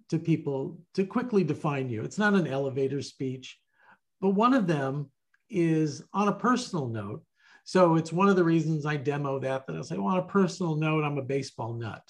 to 0.10 0.20
people 0.20 0.80
to 0.96 1.06
quickly 1.06 1.44
define 1.44 1.90
you. 1.90 2.04
It's 2.04 2.18
not 2.18 2.34
an 2.34 2.48
elevator 2.48 3.02
speech, 3.02 3.60
but 4.22 4.32
one 4.32 4.54
of 4.54 4.68
them 4.68 5.10
is 5.50 6.04
on 6.14 6.28
a 6.28 6.34
personal 6.34 6.88
note. 6.88 7.24
So 7.64 7.96
it's 7.96 8.12
one 8.12 8.30
of 8.30 8.36
the 8.36 8.44
reasons 8.44 8.86
I 8.86 8.96
demo 8.96 9.40
that, 9.40 9.68
that 9.68 9.76
I 9.76 9.82
say, 9.82 9.98
well, 9.98 10.08
on 10.08 10.18
a 10.18 10.24
personal 10.24 10.76
note, 10.76 11.04
I'm 11.04 11.18
a 11.18 11.24
baseball 11.24 11.74
nut 11.74 12.02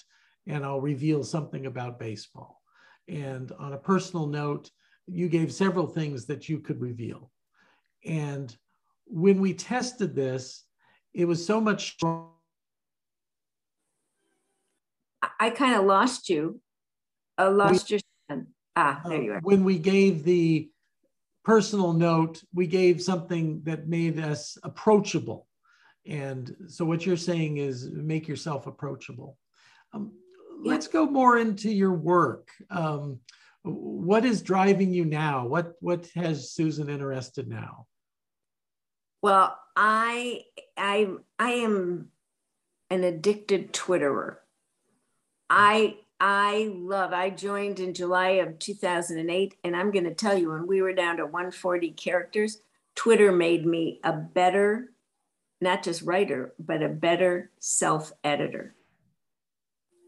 and 0.46 0.64
I'll 0.64 0.80
reveal 0.80 1.22
something 1.22 1.66
about 1.66 1.98
baseball. 1.98 2.60
And 3.08 3.52
on 3.58 3.74
a 3.74 3.78
personal 3.78 4.26
note, 4.26 4.70
you 5.06 5.28
gave 5.28 5.52
several 5.52 5.86
things 5.86 6.26
that 6.26 6.48
you 6.48 6.60
could 6.60 6.80
reveal. 6.80 7.30
And 8.04 8.54
when 9.06 9.40
we 9.40 9.52
tested 9.52 10.14
this, 10.14 10.64
it 11.12 11.26
was 11.26 11.44
so 11.44 11.60
much 11.60 11.96
I 15.38 15.50
kind 15.50 15.74
of 15.74 15.84
lost 15.84 16.28
you. 16.28 16.60
I 17.40 17.48
lost 17.48 17.90
we, 17.90 18.00
your 18.28 18.44
ah, 18.76 19.00
there 19.06 19.22
you 19.22 19.32
are. 19.32 19.40
When 19.40 19.64
we 19.64 19.78
gave 19.78 20.24
the 20.24 20.70
personal 21.44 21.92
note, 21.92 22.42
we 22.54 22.66
gave 22.66 23.02
something 23.02 23.62
that 23.64 23.88
made 23.88 24.20
us 24.20 24.58
approachable. 24.62 25.46
And 26.06 26.54
so 26.68 26.84
what 26.84 27.06
you're 27.06 27.16
saying 27.16 27.56
is 27.56 27.90
make 27.90 28.28
yourself 28.28 28.66
approachable. 28.66 29.38
Um, 29.92 30.12
let's 30.62 30.86
go 30.86 31.06
more 31.06 31.38
into 31.38 31.70
your 31.70 31.92
work. 31.92 32.48
Um, 32.70 33.20
what 33.62 34.24
is 34.24 34.42
driving 34.42 34.92
you 34.92 35.04
now? 35.04 35.46
What 35.46 35.74
what 35.80 36.08
has 36.14 36.52
Susan 36.52 36.88
interested 36.88 37.48
now? 37.48 37.86
Well, 39.22 39.58
I 39.76 40.42
I 40.76 41.08
I 41.38 41.50
am 41.52 42.08
an 42.90 43.04
addicted 43.04 43.72
Twitterer. 43.72 44.36
I 45.48 45.96
I 46.20 46.70
love, 46.74 47.12
I 47.12 47.30
joined 47.30 47.80
in 47.80 47.94
July 47.94 48.30
of 48.30 48.58
2008. 48.58 49.56
And 49.64 49.74
I'm 49.74 49.90
going 49.90 50.04
to 50.04 50.14
tell 50.14 50.36
you, 50.36 50.50
when 50.50 50.66
we 50.66 50.82
were 50.82 50.92
down 50.92 51.16
to 51.16 51.24
140 51.24 51.92
characters, 51.92 52.60
Twitter 52.94 53.32
made 53.32 53.64
me 53.64 54.00
a 54.04 54.12
better 54.12 54.90
not 55.60 55.82
just 55.82 56.02
writer, 56.02 56.54
but 56.58 56.82
a 56.82 56.88
better 56.88 57.50
self 57.58 58.12
editor. 58.24 58.74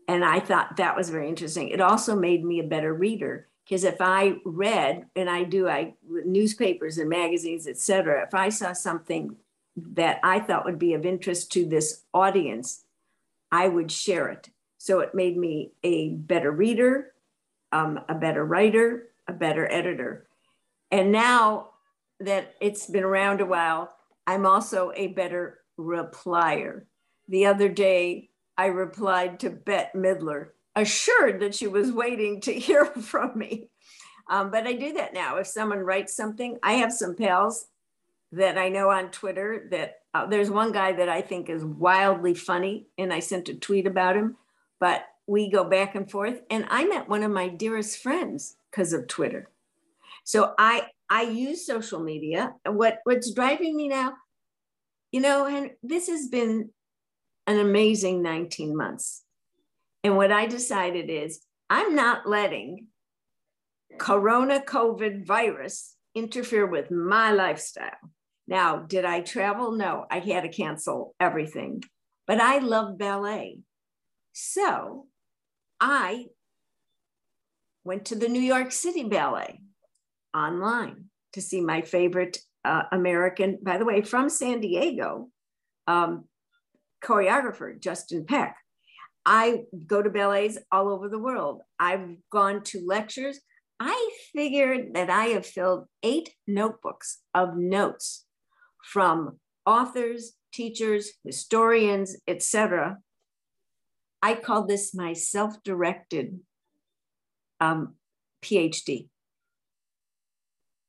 And 0.09 0.25
I 0.25 0.41
thought 0.41 0.77
that 0.77 0.97
was 0.97 1.11
very 1.11 1.29
interesting. 1.29 1.69
It 1.69 1.81
also 1.81 2.17
made 2.17 2.45
me 2.45 2.59
a 2.59 2.65
better 2.65 2.93
reader 2.93 3.49
because 3.65 3.85
if 3.85 4.01
I 4.01 4.37
read, 4.45 5.07
and 5.15 5.31
I 5.31 5.45
do, 5.45 5.69
I 5.69 5.95
newspapers 6.09 6.99
and 6.99 7.09
magazines, 7.09 7.69
etc. 7.69 8.25
If 8.27 8.35
I 8.35 8.49
saw 8.49 8.73
something 8.73 9.37
that 9.77 10.19
I 10.23 10.41
thought 10.41 10.65
would 10.65 10.79
be 10.79 10.95
of 10.95 11.07
interest 11.07 11.53
to 11.53 11.65
this 11.65 12.03
audience, 12.13 12.85
I 13.51 13.69
would 13.69 13.93
share 13.93 14.29
it. 14.29 14.51
So 14.83 14.99
it 14.99 15.15
made 15.15 15.37
me 15.37 15.75
a 15.85 16.09
better 16.09 16.51
reader, 16.51 17.13
um, 17.71 18.01
a 18.09 18.17
better 18.17 18.45
writer, 18.45 19.11
a 19.29 19.33
better 19.33 19.71
editor. 19.71 20.27
And 20.91 21.13
now 21.13 21.69
that 22.19 22.57
it's 22.61 22.89
been 22.89 23.05
around 23.05 23.41
a 23.41 23.47
while, 23.47 23.95
I'm 24.27 24.45
also 24.45 24.91
a 24.97 25.07
better 25.07 25.61
replier. 25.79 26.87
The 27.29 27.47
other 27.47 27.69
day, 27.69 28.31
I 28.59 28.67
replied 28.67 29.39
to 29.41 29.51
Bette 29.51 29.97
Midler, 29.97 30.49
assured 30.75 31.39
that 31.43 31.55
she 31.55 31.69
was 31.69 31.93
waiting 31.93 32.41
to 32.41 32.53
hear 32.59 32.85
from 32.85 33.39
me. 33.39 33.69
Um, 34.29 34.51
but 34.51 34.67
I 34.67 34.73
do 34.73 34.95
that 34.95 35.15
now. 35.15 35.37
If 35.37 35.47
someone 35.47 35.79
writes 35.79 36.17
something, 36.17 36.59
I 36.61 36.73
have 36.73 36.93
some 36.93 37.15
pals 37.15 37.67
that 38.33 38.59
I 38.59 38.69
know 38.69 38.91
on 38.91 39.13
Twitter 39.13 39.69
that 39.71 40.01
uh, 40.13 40.27
there's 40.27 40.51
one 40.51 40.73
guy 40.73 40.91
that 40.91 41.09
I 41.09 41.21
think 41.21 41.49
is 41.49 41.65
wildly 41.65 42.35
funny, 42.35 42.89
and 42.99 43.13
I 43.13 43.21
sent 43.21 43.49
a 43.49 43.55
tweet 43.55 43.87
about 43.87 44.17
him, 44.17 44.37
but 44.83 45.05
we 45.29 45.49
go 45.49 45.63
back 45.63 45.95
and 45.95 46.11
forth. 46.11 46.41
And 46.51 46.67
I 46.69 46.85
met 46.85 47.09
one 47.09 47.23
of 47.23 47.31
my 47.31 47.47
dearest 47.47 47.99
friends 47.99 48.57
because 48.69 48.93
of 48.93 49.07
Twitter. 49.07 49.49
So 50.25 50.55
I 50.59 50.89
I 51.09 51.23
use 51.23 51.65
social 51.65 52.01
media. 52.03 52.55
What 52.67 52.99
what's 53.05 53.31
driving 53.31 53.77
me 53.77 53.87
now, 53.87 54.15
you 55.13 55.21
know, 55.21 55.47
and 55.47 55.71
this 55.85 56.09
has 56.09 56.27
been 56.27 56.71
an 57.47 57.61
amazing 57.61 58.23
19 58.23 58.77
months. 58.77 59.23
And 60.03 60.17
what 60.17 60.33
I 60.33 60.47
decided 60.47 61.09
is 61.11 61.41
I'm 61.71 61.95
not 61.95 62.29
letting 62.29 62.89
corona 63.99 64.59
COVID 64.67 65.25
virus 65.25 65.95
interfere 66.13 66.67
with 66.67 66.91
my 66.91 67.31
lifestyle. 67.31 68.03
Now, 68.49 68.79
did 68.79 69.05
I 69.05 69.21
travel? 69.21 69.71
No, 69.71 70.07
I 70.11 70.19
had 70.19 70.43
to 70.43 70.49
cancel 70.49 71.15
everything, 71.21 71.85
but 72.27 72.41
I 72.41 72.59
love 72.59 72.99
ballet. 72.99 73.61
So 74.33 75.07
I 75.81 76.27
went 77.85 78.07
to 78.07 78.15
the 78.15 78.29
New 78.29 78.41
York 78.41 78.73
City 78.73 79.05
Ballet 79.05 79.61
online 80.35 81.07
to 81.33 81.43
see 81.43 81.61
my 81.61 81.83
favorite 81.83 82.39
uh, 82.65 82.85
American, 82.93 83.59
by 83.63 83.79
the 83.79 83.85
way, 83.85 84.03
from 84.03 84.29
San 84.29 84.61
Diego, 84.61 85.29
um, 85.87 86.25
choreographer, 87.05 87.79
Justin 87.79 88.25
Peck. 88.25 88.57
I 89.25 89.65
go 89.87 90.03
to 90.03 90.11
ballets 90.11 90.59
all 90.71 90.89
over 90.89 91.09
the 91.09 91.19
world. 91.19 91.63
I've 91.79 92.17
gone 92.31 92.63
to 92.65 92.85
lectures. 92.87 93.41
I 93.79 94.11
figured 94.33 94.95
that 94.95 95.11
I 95.11 95.27
have 95.27 95.47
filled 95.47 95.87
eight 96.03 96.31
notebooks 96.47 97.19
of 97.35 97.57
notes 97.57 98.25
from 98.85 99.39
authors, 99.67 100.33
teachers, 100.53 101.13
historians, 101.25 102.17
etc. 102.27 102.99
I 104.23 104.35
call 104.35 104.67
this 104.67 104.95
my 104.95 105.13
self-directed 105.15 106.41
um, 107.61 107.95
PhD. 108.43 109.09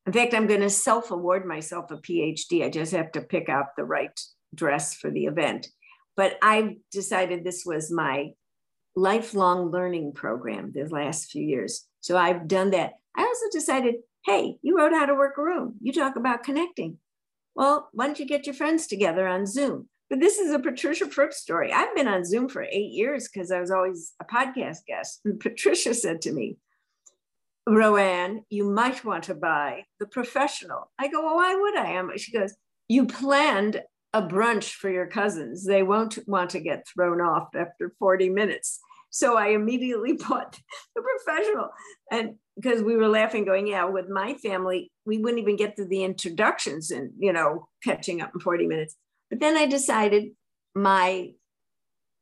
In 0.05 0.13
fact, 0.13 0.33
I'm 0.33 0.47
going 0.47 0.61
to 0.61 0.69
self-award 0.69 1.45
myself 1.45 1.89
a 1.89 1.97
PhD. 1.97 2.63
I 2.63 2.69
just 2.69 2.91
have 2.91 3.11
to 3.13 3.21
pick 3.21 3.49
out 3.49 3.67
the 3.77 3.85
right 3.85 4.19
dress 4.53 4.93
for 4.93 5.09
the 5.09 5.25
event. 5.25 5.67
But 6.15 6.37
I've 6.41 6.73
decided 6.91 7.43
this 7.43 7.63
was 7.65 7.91
my 7.91 8.31
lifelong 8.95 9.71
learning 9.71 10.13
program 10.13 10.71
the 10.73 10.85
last 10.85 11.31
few 11.31 11.43
years. 11.43 11.87
So 12.01 12.17
I've 12.17 12.47
done 12.47 12.71
that. 12.71 12.93
I 13.15 13.23
also 13.23 13.45
decided, 13.51 13.95
hey, 14.25 14.57
you 14.61 14.77
wrote 14.77 14.93
how 14.93 15.05
to 15.05 15.15
work 15.15 15.37
a 15.37 15.41
room. 15.41 15.75
You 15.81 15.91
talk 15.91 16.15
about 16.15 16.43
connecting. 16.43 16.97
Well, 17.55 17.89
why 17.93 18.05
don't 18.07 18.19
you 18.19 18.27
get 18.27 18.45
your 18.45 18.55
friends 18.55 18.87
together 18.87 19.27
on 19.27 19.45
Zoom? 19.45 19.89
But 20.09 20.19
this 20.19 20.37
is 20.37 20.53
a 20.53 20.59
Patricia 20.59 21.07
Fripp 21.07 21.33
story. 21.33 21.71
I've 21.73 21.95
been 21.95 22.07
on 22.07 22.25
Zoom 22.25 22.47
for 22.47 22.63
eight 22.63 22.91
years 22.91 23.27
because 23.27 23.51
I 23.51 23.59
was 23.59 23.71
always 23.71 24.13
a 24.21 24.25
podcast 24.25 24.85
guest. 24.87 25.21
And 25.25 25.39
Patricia 25.39 25.93
said 25.93 26.21
to 26.21 26.31
me, 26.31 26.57
RoAne, 27.67 28.41
you 28.49 28.69
might 28.69 29.05
want 29.05 29.23
to 29.25 29.35
buy 29.35 29.85
the 29.99 30.05
professional. 30.05 30.91
I 30.99 31.07
go, 31.07 31.23
well, 31.23 31.37
why 31.37 31.55
would 31.55 31.77
I? 31.77 31.91
Am 31.91 32.11
She 32.17 32.31
goes, 32.31 32.53
you 32.89 33.05
planned 33.05 33.81
a 34.13 34.21
brunch 34.21 34.73
for 34.73 34.89
your 34.89 35.07
cousins. 35.07 35.65
They 35.65 35.81
won't 35.81 36.19
want 36.27 36.51
to 36.51 36.59
get 36.59 36.85
thrown 36.87 37.21
off 37.21 37.49
after 37.55 37.93
40 37.97 38.29
minutes. 38.29 38.79
So 39.09 39.37
I 39.37 39.49
immediately 39.49 40.13
bought 40.29 40.59
the 40.95 41.01
professional. 41.01 41.69
And 42.11 42.35
because 42.55 42.83
we 42.83 42.95
were 42.95 43.07
laughing, 43.07 43.45
going, 43.45 43.67
yeah, 43.67 43.85
with 43.85 44.09
my 44.09 44.35
family, 44.35 44.91
we 45.05 45.17
wouldn't 45.17 45.41
even 45.41 45.55
get 45.55 45.75
to 45.77 45.85
the 45.85 46.03
introductions 46.03 46.91
and, 46.91 47.11
you 47.17 47.33
know, 47.33 47.67
catching 47.83 48.21
up 48.21 48.31
in 48.33 48.41
40 48.41 48.67
minutes. 48.67 48.95
But 49.33 49.39
then 49.39 49.57
I 49.57 49.65
decided 49.65 50.33
my 50.75 51.31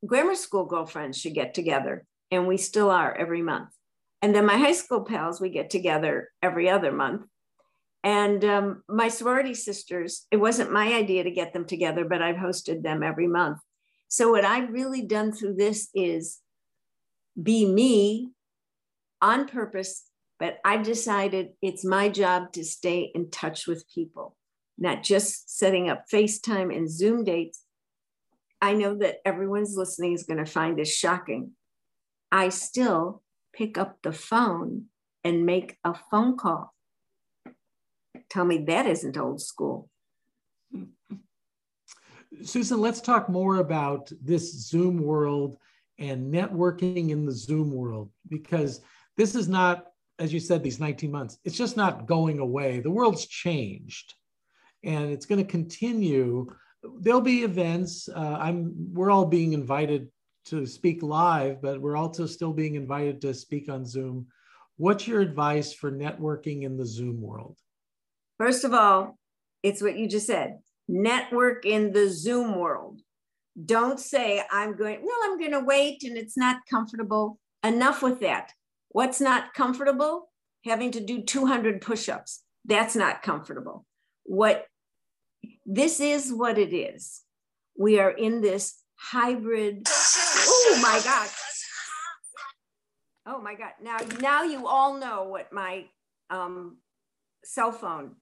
grammar 0.06 0.34
school 0.34 0.64
girlfriends 0.64 1.20
should 1.20 1.34
get 1.34 1.54
together. 1.54 2.06
And 2.32 2.48
we 2.48 2.56
still 2.56 2.90
are 2.90 3.14
every 3.14 3.42
month. 3.42 3.68
And 4.22 4.34
then 4.34 4.46
my 4.46 4.56
high 4.56 4.72
school 4.72 5.02
pals, 5.02 5.42
we 5.42 5.50
get 5.50 5.70
together 5.70 6.30
every 6.42 6.70
other 6.70 6.94
month. 6.94 7.24
And 8.02 8.46
um, 8.46 8.84
my 8.88 9.10
sorority 9.10 9.54
sisters, 9.54 10.26
it 10.32 10.38
wasn't 10.38 10.72
my 10.72 10.94
idea 10.94 11.26
to 11.26 11.32
get 11.32 11.52
them 11.52 11.66
together, 11.66 12.06
but 12.06 12.22
I've 12.22 12.38
hosted 12.38 12.82
them 12.82 13.04
every 13.04 13.28
month. 13.28 13.58
So, 14.08 14.32
what 14.32 14.46
I've 14.46 14.72
really 14.72 15.02
done 15.02 15.34
through 15.34 15.56
this 15.56 15.90
is 15.94 16.40
be 17.36 17.66
me 17.66 18.30
on 19.22 19.50
purpose, 19.50 20.06
but 20.40 20.60
I've 20.64 20.84
decided 20.84 21.50
it's 21.62 21.84
my 21.84 22.08
job 22.08 22.54
to 22.54 22.64
stay 22.64 23.12
in 23.14 23.32
touch 23.32 23.68
with 23.68 23.84
people, 23.94 24.38
not 24.82 25.04
just 25.04 25.58
setting 25.60 25.90
up 25.90 26.10
FaceTime 26.12 26.76
and 26.76 26.90
Zoom 26.90 27.24
dates. 27.24 27.64
I 28.60 28.74
know 28.74 28.96
that 28.96 29.18
everyone's 29.24 29.78
listening 29.78 30.14
is 30.14 30.24
going 30.24 30.44
to 30.44 30.52
find 30.52 30.78
this 30.78 30.94
shocking. 30.94 31.52
I 32.32 32.50
still 32.50 33.22
pick 33.54 33.78
up 33.78 34.00
the 34.02 34.12
phone 34.12 34.86
and 35.24 35.46
make 35.46 35.78
a 35.84 35.94
phone 36.10 36.36
call. 36.36 36.74
Tell 38.32 38.44
me 38.44 38.58
that 38.66 38.88
isn't 38.88 39.18
old 39.18 39.40
school. 39.40 39.88
Susan, 42.44 42.82
let's 42.82 43.02
talk 43.02 43.30
more 43.30 43.58
about 43.58 44.12
this 44.20 44.52
Zoom 44.68 44.98
world 45.04 45.58
and 46.00 46.34
networking 46.34 47.12
in 47.12 47.28
the 47.28 47.32
Zoom 47.32 47.72
world 47.72 48.10
because 48.30 48.82
this 49.16 49.36
is 49.36 49.48
not, 49.48 49.88
as 50.18 50.34
you 50.34 50.40
said, 50.40 50.64
these 50.64 50.80
19 50.80 51.12
months, 51.12 51.38
it's 51.46 51.58
just 51.58 51.78
not 51.78 52.08
going 52.08 52.40
away. 52.40 52.80
The 52.80 52.90
world's 52.90 53.28
changed 53.28 54.16
and 54.84 55.12
it's 55.12 55.26
going 55.26 55.44
to 55.44 55.50
continue. 55.50 56.48
There'll 57.00 57.22
be 57.22 57.44
events. 57.44 58.10
Uh, 58.10 58.38
I'm, 58.40 58.74
we're 58.94 59.12
all 59.12 59.26
being 59.26 59.54
invited 59.54 60.10
to 60.46 60.66
speak 60.66 61.04
live, 61.04 61.62
but 61.62 61.82
we're 61.82 61.98
also 61.98 62.26
still 62.26 62.54
being 62.54 62.76
invited 62.76 63.22
to 63.22 63.34
speak 63.34 63.70
on 63.70 63.86
Zoom. 63.86 64.28
What's 64.78 65.08
your 65.08 65.22
advice 65.22 65.74
for 65.74 65.92
networking 65.92 66.64
in 66.64 66.78
the 66.78 66.86
Zoom 66.86 67.22
world? 67.22 67.58
First 68.38 68.64
of 68.64 68.74
all, 68.74 69.20
it's 69.62 69.82
what 69.82 69.98
you 69.98 70.08
just 70.08 70.28
said 70.28 70.60
network 70.88 71.66
in 71.66 71.94
the 71.94 72.10
Zoom 72.10 72.56
world. 72.56 73.00
Don't 73.66 74.00
say, 74.00 74.44
I'm 74.52 74.76
going, 74.76 75.02
well, 75.04 75.18
I'm 75.24 75.38
going 75.38 75.52
to 75.52 75.60
wait 75.60 76.04
and 76.04 76.18
it's 76.18 76.38
not 76.38 76.58
comfortable. 76.70 77.40
Enough 77.64 78.02
with 78.02 78.22
that. 78.22 78.52
What's 78.90 79.22
not 79.22 79.54
comfortable? 79.54 80.30
Having 80.66 80.92
to 80.92 81.00
do 81.00 81.22
200 81.22 81.82
push 81.82 82.10
ups. 82.10 82.44
That's 82.66 82.96
not 82.96 83.22
comfortable. 83.22 83.86
What 84.24 84.66
this 85.66 86.00
is 86.00 86.32
what 86.32 86.58
it 86.58 86.76
is. 86.76 87.22
We 87.78 88.00
are 88.00 88.12
in 88.12 88.42
this 88.42 88.82
hybrid. 88.96 89.88
Oh 89.88 90.80
my 90.82 91.02
God. 91.04 91.30
Oh 93.26 93.42
my 93.42 93.56
God. 93.56 93.72
Now, 93.82 93.98
now 94.20 94.44
you 94.44 94.68
all 94.68 94.98
know 94.98 95.24
what 95.24 95.54
my 95.54 95.86
um, 96.30 96.78
cell 97.44 97.72
phone 97.72 98.16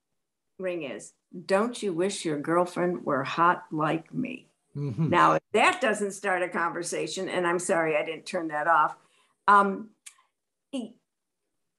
ring 0.57 0.83
is 0.83 1.13
don't 1.45 1.81
you 1.81 1.93
wish 1.93 2.25
your 2.25 2.39
girlfriend 2.39 3.05
were 3.05 3.23
hot 3.23 3.63
like 3.71 4.13
me? 4.13 4.47
Mm-hmm. 4.75 5.09
Now, 5.09 5.33
if 5.33 5.41
that 5.53 5.81
doesn't 5.81 6.11
start 6.11 6.41
a 6.41 6.49
conversation, 6.49 7.29
and 7.29 7.45
I'm 7.45 7.59
sorry 7.59 7.95
I 7.95 8.05
didn't 8.05 8.25
turn 8.25 8.49
that 8.49 8.67
off. 8.67 8.95
Um, 9.47 9.89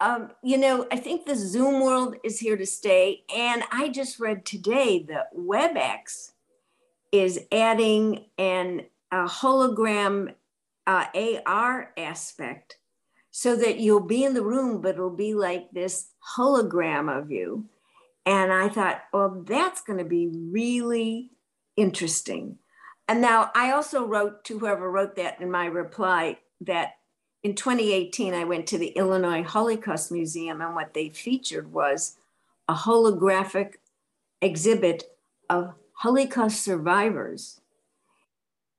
um, 0.00 0.30
you 0.42 0.56
know, 0.56 0.86
I 0.90 0.96
think 0.96 1.26
the 1.26 1.36
Zoom 1.36 1.82
world 1.82 2.16
is 2.24 2.40
here 2.40 2.56
to 2.56 2.66
stay. 2.66 3.24
And 3.34 3.62
I 3.70 3.90
just 3.90 4.18
read 4.18 4.46
today 4.46 5.04
that 5.08 5.36
WebEx 5.36 6.32
is 7.12 7.40
adding 7.52 8.24
an 8.38 8.86
a 9.12 9.24
hologram 9.24 10.34
uh, 10.86 11.06
AR 11.44 11.92
aspect 11.96 12.76
so 13.32 13.56
that 13.56 13.78
you'll 13.78 14.00
be 14.00 14.24
in 14.24 14.34
the 14.34 14.42
room, 14.42 14.80
but 14.80 14.94
it'll 14.94 15.10
be 15.10 15.34
like 15.34 15.70
this 15.72 16.10
hologram 16.36 17.16
of 17.16 17.30
you. 17.30 17.66
And 18.24 18.52
I 18.52 18.68
thought, 18.68 19.02
well, 19.12 19.42
that's 19.46 19.82
going 19.82 19.98
to 19.98 20.04
be 20.04 20.28
really 20.32 21.30
interesting. 21.76 22.58
And 23.08 23.20
now 23.20 23.50
I 23.54 23.72
also 23.72 24.06
wrote 24.06 24.44
to 24.44 24.58
whoever 24.58 24.90
wrote 24.90 25.16
that 25.16 25.40
in 25.40 25.50
my 25.50 25.66
reply 25.66 26.38
that 26.62 26.92
in 27.42 27.54
2018, 27.54 28.34
I 28.34 28.44
went 28.44 28.66
to 28.68 28.78
the 28.78 28.88
Illinois 28.88 29.42
Holocaust 29.42 30.12
Museum, 30.12 30.60
and 30.60 30.74
what 30.74 30.92
they 30.92 31.08
featured 31.08 31.72
was 31.72 32.18
a 32.68 32.74
holographic 32.74 33.74
exhibit 34.42 35.04
of 35.48 35.74
Holocaust 35.94 36.62
survivors, 36.62 37.60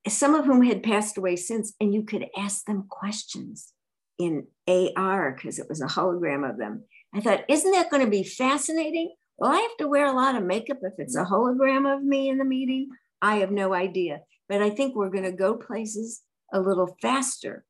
some 0.08 0.34
of 0.34 0.44
whom 0.44 0.62
had 0.62 0.82
passed 0.82 1.18
away 1.18 1.36
since, 1.36 1.74
and 1.80 1.92
you 1.92 2.02
could 2.02 2.26
ask 2.36 2.64
them 2.64 2.84
questions 2.88 3.72
in 4.18 4.46
AR 4.68 5.32
because 5.32 5.58
it 5.58 5.68
was 5.68 5.80
a 5.80 5.86
hologram 5.86 6.48
of 6.48 6.56
them. 6.56 6.84
I 7.14 7.20
thought, 7.20 7.44
isn't 7.48 7.72
that 7.72 7.90
going 7.90 8.04
to 8.04 8.10
be 8.10 8.24
fascinating? 8.24 9.14
Well, 9.38 9.52
I 9.52 9.56
have 9.56 9.76
to 9.78 9.88
wear 9.88 10.06
a 10.06 10.12
lot 10.12 10.36
of 10.36 10.44
makeup 10.44 10.78
if 10.82 10.94
it's 10.98 11.16
a 11.16 11.24
hologram 11.24 11.92
of 11.92 12.02
me 12.02 12.28
in 12.28 12.38
the 12.38 12.44
meeting. 12.44 12.90
I 13.20 13.36
have 13.36 13.50
no 13.50 13.74
idea. 13.74 14.20
But 14.48 14.62
I 14.62 14.70
think 14.70 14.94
we're 14.94 15.10
going 15.10 15.24
to 15.24 15.32
go 15.32 15.56
places 15.56 16.22
a 16.52 16.60
little 16.60 16.96
faster 17.00 17.64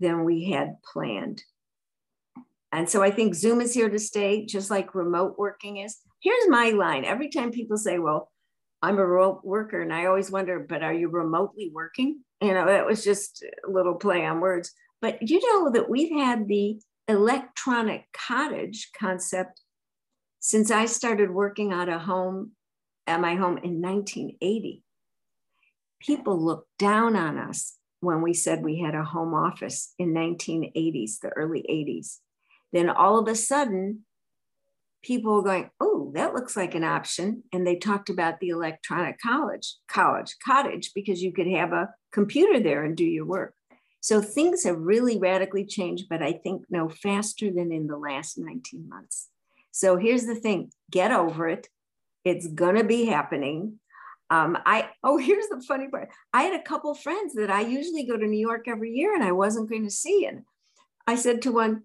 than 0.00 0.24
we 0.24 0.50
had 0.50 0.76
planned. 0.82 1.42
And 2.72 2.88
so 2.88 3.02
I 3.02 3.10
think 3.10 3.34
Zoom 3.34 3.60
is 3.60 3.72
here 3.72 3.88
to 3.88 3.98
stay, 3.98 4.44
just 4.44 4.70
like 4.70 4.94
remote 4.94 5.36
working 5.38 5.78
is. 5.78 5.98
Here's 6.20 6.48
my 6.48 6.70
line 6.70 7.04
every 7.04 7.28
time 7.28 7.50
people 7.50 7.78
say, 7.78 7.98
Well, 7.98 8.30
I'm 8.82 8.98
a 8.98 9.06
remote 9.06 9.40
worker, 9.44 9.80
and 9.80 9.92
I 9.92 10.06
always 10.06 10.30
wonder, 10.30 10.58
but 10.60 10.82
are 10.82 10.92
you 10.92 11.08
remotely 11.08 11.70
working? 11.72 12.20
You 12.40 12.52
know, 12.52 12.66
that 12.66 12.86
was 12.86 13.02
just 13.02 13.44
a 13.66 13.70
little 13.70 13.94
play 13.94 14.24
on 14.26 14.40
words. 14.40 14.72
But 15.00 15.28
you 15.28 15.40
know 15.40 15.70
that 15.72 15.88
we've 15.88 16.12
had 16.12 16.48
the 16.48 16.78
electronic 17.08 18.06
cottage 18.12 18.90
concept 18.98 19.60
since 20.40 20.70
I 20.70 20.86
started 20.86 21.30
working 21.30 21.72
out 21.72 21.88
of 21.88 22.02
home 22.02 22.52
at 23.06 23.20
my 23.20 23.34
home 23.34 23.58
in 23.58 23.80
1980. 23.80 24.82
People 26.00 26.44
looked 26.44 26.68
down 26.78 27.16
on 27.16 27.38
us 27.38 27.76
when 28.00 28.22
we 28.22 28.34
said 28.34 28.62
we 28.62 28.78
had 28.78 28.94
a 28.94 29.04
home 29.04 29.34
office 29.34 29.94
in 29.98 30.12
1980s, 30.12 31.20
the 31.20 31.30
early 31.30 31.64
80s. 31.68 32.18
Then 32.72 32.90
all 32.90 33.18
of 33.18 33.28
a 33.28 33.34
sudden, 33.34 34.04
people 35.02 35.34
were 35.34 35.42
going, 35.42 35.70
"Oh, 35.80 36.10
that 36.14 36.34
looks 36.34 36.56
like 36.56 36.74
an 36.74 36.84
option," 36.84 37.44
and 37.52 37.66
they 37.66 37.76
talked 37.76 38.10
about 38.10 38.40
the 38.40 38.48
electronic 38.48 39.18
college, 39.20 39.76
college 39.88 40.36
cottage, 40.44 40.92
because 40.94 41.22
you 41.22 41.32
could 41.32 41.46
have 41.46 41.72
a 41.72 41.94
computer 42.12 42.60
there 42.60 42.84
and 42.84 42.96
do 42.96 43.04
your 43.04 43.24
work. 43.24 43.54
So 44.00 44.20
things 44.20 44.64
have 44.64 44.78
really 44.78 45.18
radically 45.18 45.64
changed, 45.64 46.08
but 46.08 46.22
I 46.22 46.32
think 46.32 46.66
no 46.70 46.88
faster 46.88 47.50
than 47.50 47.72
in 47.72 47.86
the 47.86 47.96
last 47.96 48.38
19 48.38 48.88
months. 48.88 49.30
So 49.70 49.96
here's 49.96 50.26
the 50.26 50.34
thing: 50.34 50.72
get 50.90 51.12
over 51.12 51.48
it. 51.48 51.68
It's 52.24 52.48
gonna 52.48 52.84
be 52.84 53.06
happening. 53.06 53.80
Um, 54.30 54.58
I 54.66 54.90
oh, 55.02 55.16
here's 55.28 55.48
the 55.48 55.62
funny 55.66 55.88
part. 55.88 56.08
I 56.32 56.42
had 56.42 56.58
a 56.58 56.62
couple 56.62 56.94
friends 56.94 57.34
that 57.34 57.50
I 57.50 57.62
usually 57.62 58.04
go 58.04 58.16
to 58.16 58.26
New 58.26 58.38
York 58.38 58.66
every 58.68 58.92
year, 58.92 59.14
and 59.14 59.24
I 59.24 59.32
wasn't 59.32 59.70
going 59.70 59.84
to 59.84 59.90
see. 59.90 60.26
And 60.26 60.42
I 61.06 61.16
said 61.16 61.42
to 61.42 61.52
one, 61.52 61.82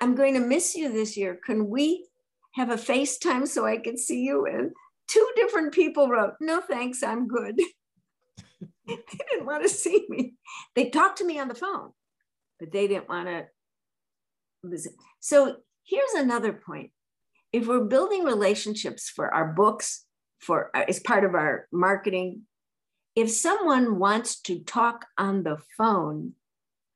"I'm 0.00 0.14
going 0.14 0.34
to 0.34 0.40
miss 0.40 0.74
you 0.74 0.92
this 0.92 1.16
year. 1.16 1.38
Can 1.44 1.68
we 1.68 2.06
have 2.52 2.70
a 2.70 2.76
FaceTime 2.76 3.48
so 3.48 3.66
I 3.66 3.78
can 3.78 3.96
see 3.96 4.22
you?" 4.22 4.46
And 4.46 4.72
two 5.08 5.26
different 5.36 5.72
people 5.72 6.08
wrote, 6.08 6.34
"No, 6.40 6.60
thanks. 6.60 7.02
I'm 7.02 7.26
good." 7.26 7.58
they 8.86 8.98
didn't 9.30 9.46
want 9.46 9.62
to 9.62 9.68
see 9.68 10.06
me. 10.08 10.34
They 10.74 10.90
talked 10.90 11.18
to 11.18 11.26
me 11.26 11.38
on 11.38 11.48
the 11.48 11.54
phone, 11.54 11.92
but 12.58 12.72
they 12.72 12.86
didn't 12.86 13.08
want 13.08 13.28
to 13.28 13.46
visit. 14.64 14.92
So 15.20 15.56
here's 15.84 16.14
another 16.14 16.52
point. 16.52 16.90
If 17.52 17.66
we're 17.66 17.84
building 17.84 18.24
relationships 18.24 19.10
for 19.10 19.32
our 19.32 19.52
books 19.52 20.04
for 20.42 20.70
uh, 20.76 20.84
as 20.88 21.00
part 21.00 21.24
of 21.24 21.34
our 21.34 21.68
marketing. 21.72 22.42
If 23.14 23.30
someone 23.30 23.98
wants 23.98 24.40
to 24.42 24.60
talk 24.60 25.06
on 25.16 25.42
the 25.42 25.58
phone, 25.78 26.32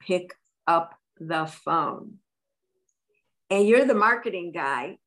pick 0.01 0.35
up 0.67 0.95
the 1.19 1.47
phone. 1.47 2.15
And 3.51 3.67
you're 3.67 3.85
the 3.85 3.95
marketing 3.95 4.53
guy. 4.53 4.99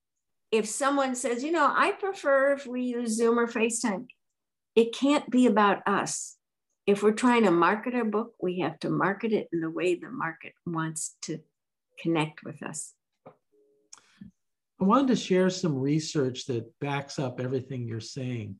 If 0.51 0.67
someone 0.67 1.15
says, 1.15 1.43
you 1.43 1.51
know, 1.51 1.71
I 1.75 1.91
prefer 1.91 2.53
if 2.53 2.65
we 2.65 2.83
use 2.83 3.17
Zoom 3.17 3.37
or 3.37 3.47
FaceTime, 3.47 4.07
it 4.75 4.93
can't 4.93 5.29
be 5.29 5.45
about 5.45 5.87
us. 5.87 6.37
If 6.87 7.03
we're 7.03 7.11
trying 7.11 7.43
to 7.43 7.51
market 7.51 7.93
our 7.93 8.05
book, 8.05 8.33
we 8.41 8.59
have 8.59 8.79
to 8.79 8.89
market 8.89 9.33
it 9.33 9.47
in 9.51 9.61
the 9.61 9.69
way 9.69 9.95
the 9.95 10.09
market 10.09 10.53
wants 10.65 11.15
to 11.23 11.39
connect 12.01 12.43
with 12.43 12.63
us. 12.63 12.93
I 14.81 14.85
wanted 14.85 15.07
to 15.07 15.15
share 15.15 15.49
some 15.49 15.77
research 15.77 16.45
that 16.45 16.79
backs 16.79 17.19
up 17.19 17.39
everything 17.39 17.85
you're 17.85 17.99
saying. 17.99 18.55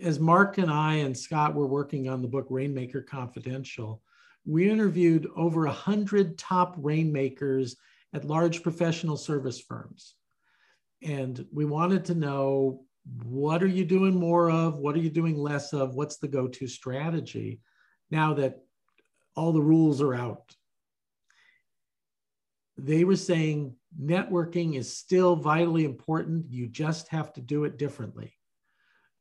As 0.00 0.20
Mark 0.20 0.58
and 0.58 0.70
I 0.70 0.96
and 0.96 1.16
Scott 1.16 1.54
were 1.54 1.66
working 1.66 2.08
on 2.08 2.22
the 2.22 2.28
book 2.28 2.46
Rainmaker 2.48 3.02
Confidential, 3.02 4.02
we 4.44 4.70
interviewed 4.70 5.28
over 5.34 5.64
100 5.66 6.38
top 6.38 6.76
rainmakers 6.78 7.76
at 8.12 8.24
large 8.24 8.62
professional 8.62 9.16
service 9.16 9.60
firms. 9.60 10.14
And 11.02 11.44
we 11.52 11.64
wanted 11.64 12.04
to 12.06 12.14
know 12.14 12.84
what 13.24 13.64
are 13.64 13.68
you 13.68 13.84
doing 13.84 14.14
more 14.14 14.48
of? 14.48 14.76
What 14.76 14.94
are 14.94 15.00
you 15.00 15.10
doing 15.10 15.36
less 15.36 15.72
of? 15.72 15.94
What's 15.94 16.18
the 16.18 16.28
go 16.28 16.46
to 16.46 16.68
strategy 16.68 17.60
now 18.12 18.34
that 18.34 18.60
all 19.34 19.52
the 19.52 19.60
rules 19.60 20.00
are 20.00 20.14
out? 20.14 20.54
They 22.76 23.02
were 23.02 23.16
saying 23.16 23.74
networking 24.00 24.76
is 24.76 24.96
still 24.96 25.36
vitally 25.36 25.84
important. 25.84 26.50
You 26.50 26.68
just 26.68 27.08
have 27.08 27.32
to 27.34 27.40
do 27.40 27.64
it 27.64 27.78
differently. 27.78 28.36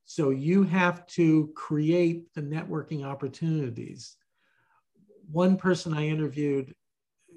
So 0.04 0.30
you 0.30 0.64
have 0.64 1.06
to 1.08 1.52
create 1.56 2.34
the 2.34 2.42
networking 2.42 3.06
opportunities. 3.06 4.18
One 5.32 5.58
person 5.58 5.94
I 5.94 6.08
interviewed 6.08 6.76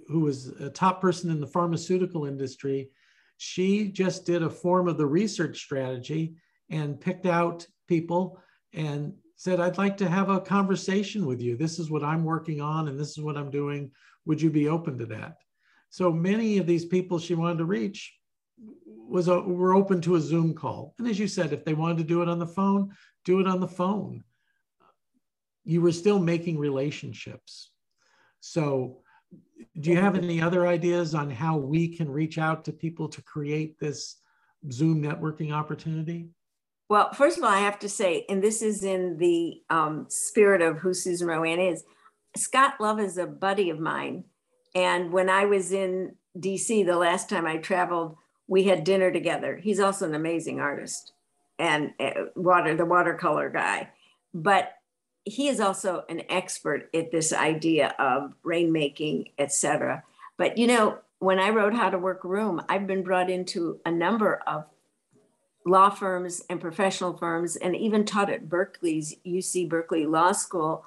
who 0.09 0.20
was 0.20 0.49
a 0.61 0.70
top 0.70 1.01
person 1.01 1.30
in 1.30 1.41
the 1.41 1.47
pharmaceutical 1.47 2.26
industry, 2.26 2.91
she 3.37 3.89
just 3.89 4.26
did 4.26 4.43
a 4.43 4.51
form 4.51 4.89
of 4.89 4.99
the 4.99 5.07
research 5.07 5.59
strategy 5.59 6.37
and 6.70 7.01
picked 7.01 7.26
out 7.26 7.66
people 7.89 8.39
and 8.72 9.14
said, 9.37 9.61
I'd 9.61 9.78
like 9.78 9.97
to 9.99 10.09
have 10.09 10.28
a 10.28 10.41
conversation 10.41 11.26
with 11.26 11.41
you. 11.41 11.57
This 11.57 11.78
is 11.78 11.91
what 11.91 12.03
I'm 12.03 12.24
working 12.24 12.61
on 12.61 12.89
and 12.89 12.99
this 12.99 13.11
is 13.11 13.20
what 13.20 13.37
I'm 13.37 13.51
doing. 13.51 13.91
Would 14.26 14.41
you 14.41 14.51
be 14.51 14.68
open 14.68 14.99
to 14.99 15.07
that? 15.07 15.37
So 15.95 16.12
many 16.12 16.59
of 16.59 16.66
these 16.66 16.84
people 16.84 17.20
she 17.20 17.36
wanted 17.36 17.59
to 17.59 17.66
reach 17.66 18.12
was 18.88 19.28
a, 19.28 19.40
were 19.40 19.74
open 19.74 20.01
to 20.01 20.16
a 20.16 20.20
Zoom 20.20 20.53
call. 20.53 20.92
And 20.99 21.07
as 21.07 21.20
you 21.20 21.28
said, 21.28 21.53
if 21.53 21.64
they 21.64 21.72
wanted 21.72 21.99
to 21.99 22.03
do 22.03 22.20
it 22.20 22.28
on 22.28 22.40
the 22.40 22.49
phone, 22.49 22.97
do 23.24 23.38
it 23.38 23.47
on 23.47 23.61
the 23.61 23.68
phone. 23.68 24.24
You 25.62 25.82
were 25.82 25.92
still 25.92 26.18
making 26.18 26.59
relationships. 26.59 27.70
So 28.40 29.03
do 29.78 29.92
you 29.92 30.01
have 30.01 30.16
any 30.16 30.42
other 30.42 30.66
ideas 30.66 31.14
on 31.14 31.30
how 31.30 31.59
we 31.59 31.97
can 31.97 32.11
reach 32.11 32.38
out 32.38 32.64
to 32.64 32.72
people 32.72 33.09
to 33.11 33.22
create 33.22 33.78
this 33.78 34.16
Zoom 34.72 35.01
networking 35.01 35.53
opportunity? 35.53 36.26
Well, 36.88 37.12
first 37.12 37.38
of 37.38 37.45
all, 37.45 37.51
I 37.51 37.61
have 37.61 37.78
to 37.78 37.88
say, 37.88 38.26
and 38.28 38.42
this 38.42 38.62
is 38.62 38.82
in 38.82 39.16
the 39.18 39.62
um, 39.70 40.07
spirit 40.09 40.61
of 40.61 40.78
who 40.78 40.92
Susan 40.92 41.28
RoAne 41.28 41.72
is, 41.72 41.84
Scott 42.36 42.80
Love 42.80 42.99
is 42.99 43.16
a 43.16 43.28
buddy 43.28 43.70
of 43.70 43.78
mine 43.78 44.24
and 44.75 45.12
when 45.12 45.31
I 45.31 45.45
was 45.45 45.72
in 45.72 46.16
DC 46.39 46.85
the 46.85 46.97
last 46.97 47.29
time 47.29 47.47
I 47.47 47.59
traveled, 47.59 48.16
we 48.47 48.64
had 48.64 48.85
dinner 48.85 49.11
together. 49.11 49.57
He's 49.57 49.81
also 49.81 50.07
an 50.07 50.14
amazing 50.14 50.61
artist 50.61 51.12
and 51.59 51.93
uh, 52.01 52.11
water 52.35 52.75
the 52.77 52.85
watercolor 52.85 53.49
guy, 53.49 53.91
but 54.33 54.72
he 55.25 55.49
is 55.49 55.61
also 55.61 56.05
an 56.09 56.22
expert 56.29 56.91
at 56.95 57.11
this 57.11 57.33
idea 57.33 57.95
of 57.99 58.35
rainmaking, 58.45 59.31
etc. 59.39 60.03
But 60.37 60.59
you 60.59 60.66
know, 60.66 60.99
when 61.18 61.39
I 61.39 61.51
wrote 61.51 61.75
How 61.75 61.91
to 61.91 61.99
Work 61.99 62.25
Room, 62.25 62.61
I've 62.68 62.87
been 62.87 63.03
brought 63.03 63.31
into 63.31 63.81
a 63.87 63.91
number 63.91 64.43
of 64.47 64.64
law 65.64 65.89
firms 65.89 66.43
and 66.51 66.61
professional 66.61 67.16
firms, 67.16 67.57
and 67.57 67.75
even 67.75 68.05
taught 68.05 68.31
at 68.31 68.49
Berkeley's 68.49 69.16
UC 69.27 69.68
Berkeley 69.68 70.05
Law 70.05 70.33
School, 70.33 70.85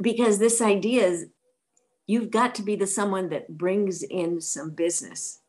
because 0.00 0.38
this 0.38 0.62
idea 0.62 1.06
is 1.06 1.26
you've 2.06 2.30
got 2.30 2.54
to 2.56 2.62
be 2.62 2.76
the 2.76 2.86
someone 2.86 3.28
that 3.30 3.56
brings 3.56 4.02
in 4.02 4.40
some 4.40 4.70
business. 4.70 5.40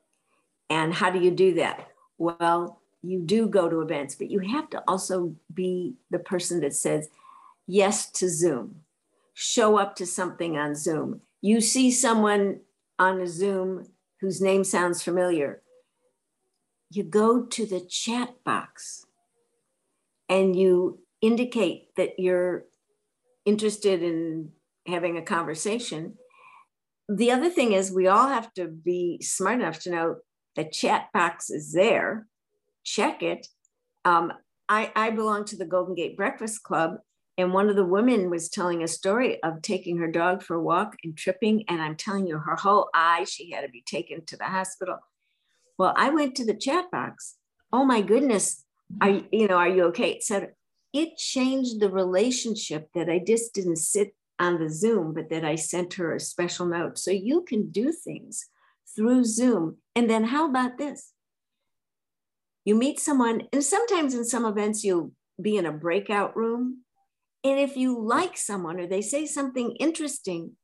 And 0.69 0.93
how 0.93 1.09
do 1.09 1.19
you 1.19 1.31
do 1.31 1.53
that? 1.55 1.87
Well, 2.17 2.81
you 3.03 3.21
do 3.21 3.47
go 3.47 3.69
to 3.69 3.81
events, 3.81 4.15
but 4.15 4.29
you 4.29 4.39
have 4.39 4.69
to 4.71 4.83
also 4.87 5.35
be 5.53 5.95
the 6.09 6.19
person 6.19 6.59
that 6.61 6.73
says 6.73 7.09
yes 7.67 8.09
to 8.11 8.29
Zoom. 8.29 8.81
Show 9.33 9.77
up 9.77 9.95
to 9.97 10.05
something 10.05 10.57
on 10.57 10.75
Zoom. 10.75 11.21
You 11.41 11.61
see 11.61 11.91
someone 11.91 12.61
on 12.97 13.21
a 13.21 13.27
Zoom 13.27 13.85
whose 14.19 14.41
name 14.41 14.63
sounds 14.63 15.03
familiar. 15.03 15.61
You 16.89 17.03
go 17.03 17.43
to 17.43 17.65
the 17.65 17.81
chat 17.81 18.43
box 18.43 19.05
and 20.27 20.55
you 20.55 20.99
indicate 21.21 21.95
that 21.95 22.19
you're 22.19 22.65
interested 23.45 24.01
in 24.01 24.51
having 24.87 25.17
a 25.17 25.21
conversation 25.21 26.15
the 27.09 27.31
other 27.31 27.49
thing 27.49 27.73
is 27.73 27.91
we 27.91 28.07
all 28.07 28.27
have 28.27 28.53
to 28.53 28.67
be 28.67 29.21
smart 29.21 29.59
enough 29.59 29.79
to 29.79 29.91
know 29.91 30.15
the 30.55 30.65
chat 30.65 31.07
box 31.13 31.49
is 31.49 31.71
there 31.71 32.27
check 32.83 33.21
it 33.23 33.47
um, 34.05 34.31
I, 34.69 34.91
I 34.95 35.09
belong 35.11 35.45
to 35.45 35.57
the 35.57 35.65
Golden 35.65 35.95
Gate 35.95 36.17
Breakfast 36.17 36.63
Club, 36.63 36.97
and 37.37 37.53
one 37.53 37.69
of 37.69 37.75
the 37.75 37.85
women 37.85 38.29
was 38.29 38.49
telling 38.49 38.83
a 38.83 38.87
story 38.87 39.41
of 39.43 39.61
taking 39.61 39.97
her 39.97 40.09
dog 40.09 40.43
for 40.43 40.55
a 40.55 40.61
walk 40.61 40.95
and 41.03 41.15
tripping. 41.15 41.63
And 41.67 41.81
I'm 41.81 41.95
telling 41.95 42.27
you, 42.27 42.37
her 42.37 42.55
whole 42.55 42.89
eye, 42.93 43.25
she 43.25 43.51
had 43.51 43.61
to 43.61 43.69
be 43.69 43.83
taken 43.85 44.25
to 44.25 44.37
the 44.37 44.45
hospital. 44.45 44.97
Well, 45.77 45.93
I 45.95 46.09
went 46.09 46.35
to 46.35 46.45
the 46.45 46.55
chat 46.55 46.89
box. 46.91 47.35
Oh 47.71 47.85
my 47.85 48.01
goodness, 48.01 48.63
are 49.01 49.21
you 49.31 49.47
know, 49.47 49.57
are 49.57 49.69
you 49.69 49.83
okay? 49.85 50.19
Said 50.19 50.53
it 50.93 51.17
changed 51.17 51.79
the 51.79 51.91
relationship 51.91 52.89
that 52.95 53.09
I 53.09 53.19
just 53.19 53.53
didn't 53.53 53.75
sit 53.75 54.15
on 54.39 54.59
the 54.59 54.69
Zoom, 54.69 55.13
but 55.13 55.29
that 55.29 55.43
I 55.43 55.55
sent 55.55 55.95
her 55.95 56.13
a 56.13 56.19
special 56.19 56.65
note. 56.65 56.97
So 56.97 57.11
you 57.11 57.41
can 57.41 57.69
do 57.69 57.91
things 57.91 58.45
through 58.95 59.23
Zoom. 59.25 59.77
And 59.95 60.09
then 60.09 60.25
how 60.25 60.49
about 60.49 60.77
this? 60.77 61.13
You 62.65 62.75
meet 62.75 62.99
someone, 62.99 63.43
and 63.53 63.63
sometimes 63.63 64.13
in 64.13 64.25
some 64.25 64.45
events, 64.45 64.83
you'll 64.83 65.11
be 65.41 65.55
in 65.55 65.65
a 65.65 65.71
breakout 65.71 66.35
room. 66.35 66.83
And 67.43 67.59
if 67.59 67.77
you 67.77 67.97
like 67.97 68.37
someone 68.37 68.79
or 68.79 68.87
they 68.87 69.01
say 69.01 69.25
something 69.25 69.71
interesting, 69.79 70.57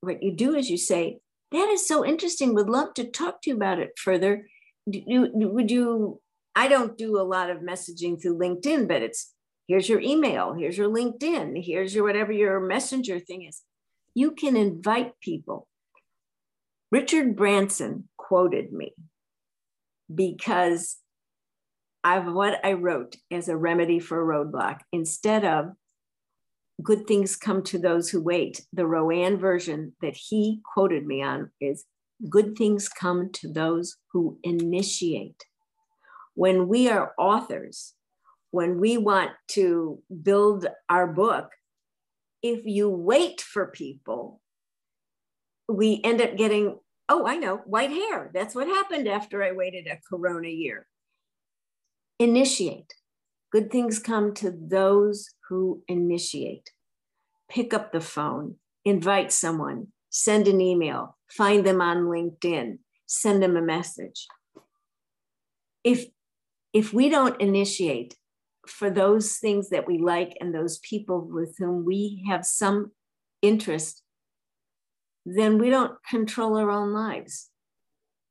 what 0.00 0.22
you 0.22 0.32
do 0.32 0.54
is 0.54 0.70
you 0.70 0.78
say, 0.78 1.18
That 1.50 1.68
is 1.68 1.88
so 1.88 2.06
interesting. 2.06 2.54
Would 2.54 2.70
love 2.70 2.94
to 2.94 3.04
talk 3.04 3.42
to 3.42 3.50
you 3.50 3.56
about 3.56 3.80
it 3.80 3.98
further. 3.98 4.46
Do, 4.88 5.02
would 5.34 5.70
you? 5.70 6.20
I 6.54 6.68
don't 6.68 6.96
do 6.96 7.18
a 7.18 7.22
lot 7.22 7.50
of 7.50 7.58
messaging 7.58 8.20
through 8.20 8.38
LinkedIn, 8.38 8.86
but 8.88 9.02
it's 9.02 9.32
here's 9.70 9.88
your 9.88 10.00
email, 10.00 10.52
here's 10.52 10.76
your 10.76 10.88
LinkedIn, 10.88 11.64
here's 11.64 11.94
your 11.94 12.02
whatever 12.02 12.32
your 12.32 12.58
messenger 12.58 13.20
thing 13.20 13.44
is. 13.44 13.62
You 14.16 14.32
can 14.32 14.56
invite 14.56 15.12
people. 15.20 15.68
Richard 16.90 17.36
Branson 17.36 18.08
quoted 18.16 18.72
me 18.72 18.94
because 20.12 20.96
of 22.02 22.32
what 22.32 22.58
I 22.64 22.72
wrote 22.72 23.14
as 23.30 23.48
a 23.48 23.56
remedy 23.56 24.00
for 24.00 24.20
a 24.20 24.44
roadblock. 24.44 24.80
Instead 24.92 25.44
of 25.44 25.66
good 26.82 27.06
things 27.06 27.36
come 27.36 27.62
to 27.62 27.78
those 27.78 28.08
who 28.08 28.20
wait, 28.20 28.66
the 28.72 28.82
RoAne 28.82 29.38
version 29.38 29.92
that 30.02 30.16
he 30.16 30.62
quoted 30.74 31.06
me 31.06 31.22
on 31.22 31.52
is 31.60 31.84
good 32.28 32.58
things 32.58 32.88
come 32.88 33.30
to 33.34 33.52
those 33.52 33.98
who 34.12 34.36
initiate. 34.42 35.44
When 36.34 36.66
we 36.66 36.88
are 36.88 37.12
authors, 37.16 37.94
when 38.50 38.80
we 38.80 38.96
want 38.96 39.30
to 39.48 40.02
build 40.22 40.66
our 40.88 41.06
book, 41.06 41.50
if 42.42 42.64
you 42.64 42.88
wait 42.88 43.40
for 43.40 43.66
people, 43.66 44.40
we 45.68 46.00
end 46.02 46.20
up 46.20 46.36
getting, 46.36 46.78
oh, 47.08 47.26
I 47.26 47.36
know, 47.36 47.58
white 47.58 47.90
hair. 47.90 48.30
That's 48.34 48.54
what 48.54 48.66
happened 48.66 49.08
after 49.08 49.42
I 49.42 49.52
waited 49.52 49.86
a 49.86 50.00
corona 50.08 50.48
year. 50.48 50.86
Initiate. 52.18 52.94
Good 53.52 53.70
things 53.70 53.98
come 53.98 54.34
to 54.34 54.52
those 54.52 55.30
who 55.48 55.82
initiate. 55.88 56.70
Pick 57.48 57.74
up 57.74 57.92
the 57.92 58.00
phone, 58.00 58.56
invite 58.84 59.32
someone, 59.32 59.88
send 60.08 60.46
an 60.46 60.60
email, 60.60 61.16
find 61.28 61.66
them 61.66 61.80
on 61.80 62.04
LinkedIn, 62.04 62.78
send 63.06 63.42
them 63.42 63.56
a 63.56 63.62
message. 63.62 64.26
If 65.82 66.06
if 66.72 66.92
we 66.92 67.08
don't 67.08 67.40
initiate 67.40 68.14
for 68.70 68.90
those 68.90 69.36
things 69.36 69.70
that 69.70 69.86
we 69.86 69.98
like 69.98 70.36
and 70.40 70.54
those 70.54 70.78
people 70.78 71.20
with 71.20 71.56
whom 71.58 71.84
we 71.84 72.24
have 72.28 72.44
some 72.44 72.92
interest, 73.42 74.02
then 75.26 75.58
we 75.58 75.70
don't 75.70 75.94
control 76.08 76.56
our 76.56 76.70
own 76.70 76.92
lives. 76.92 77.50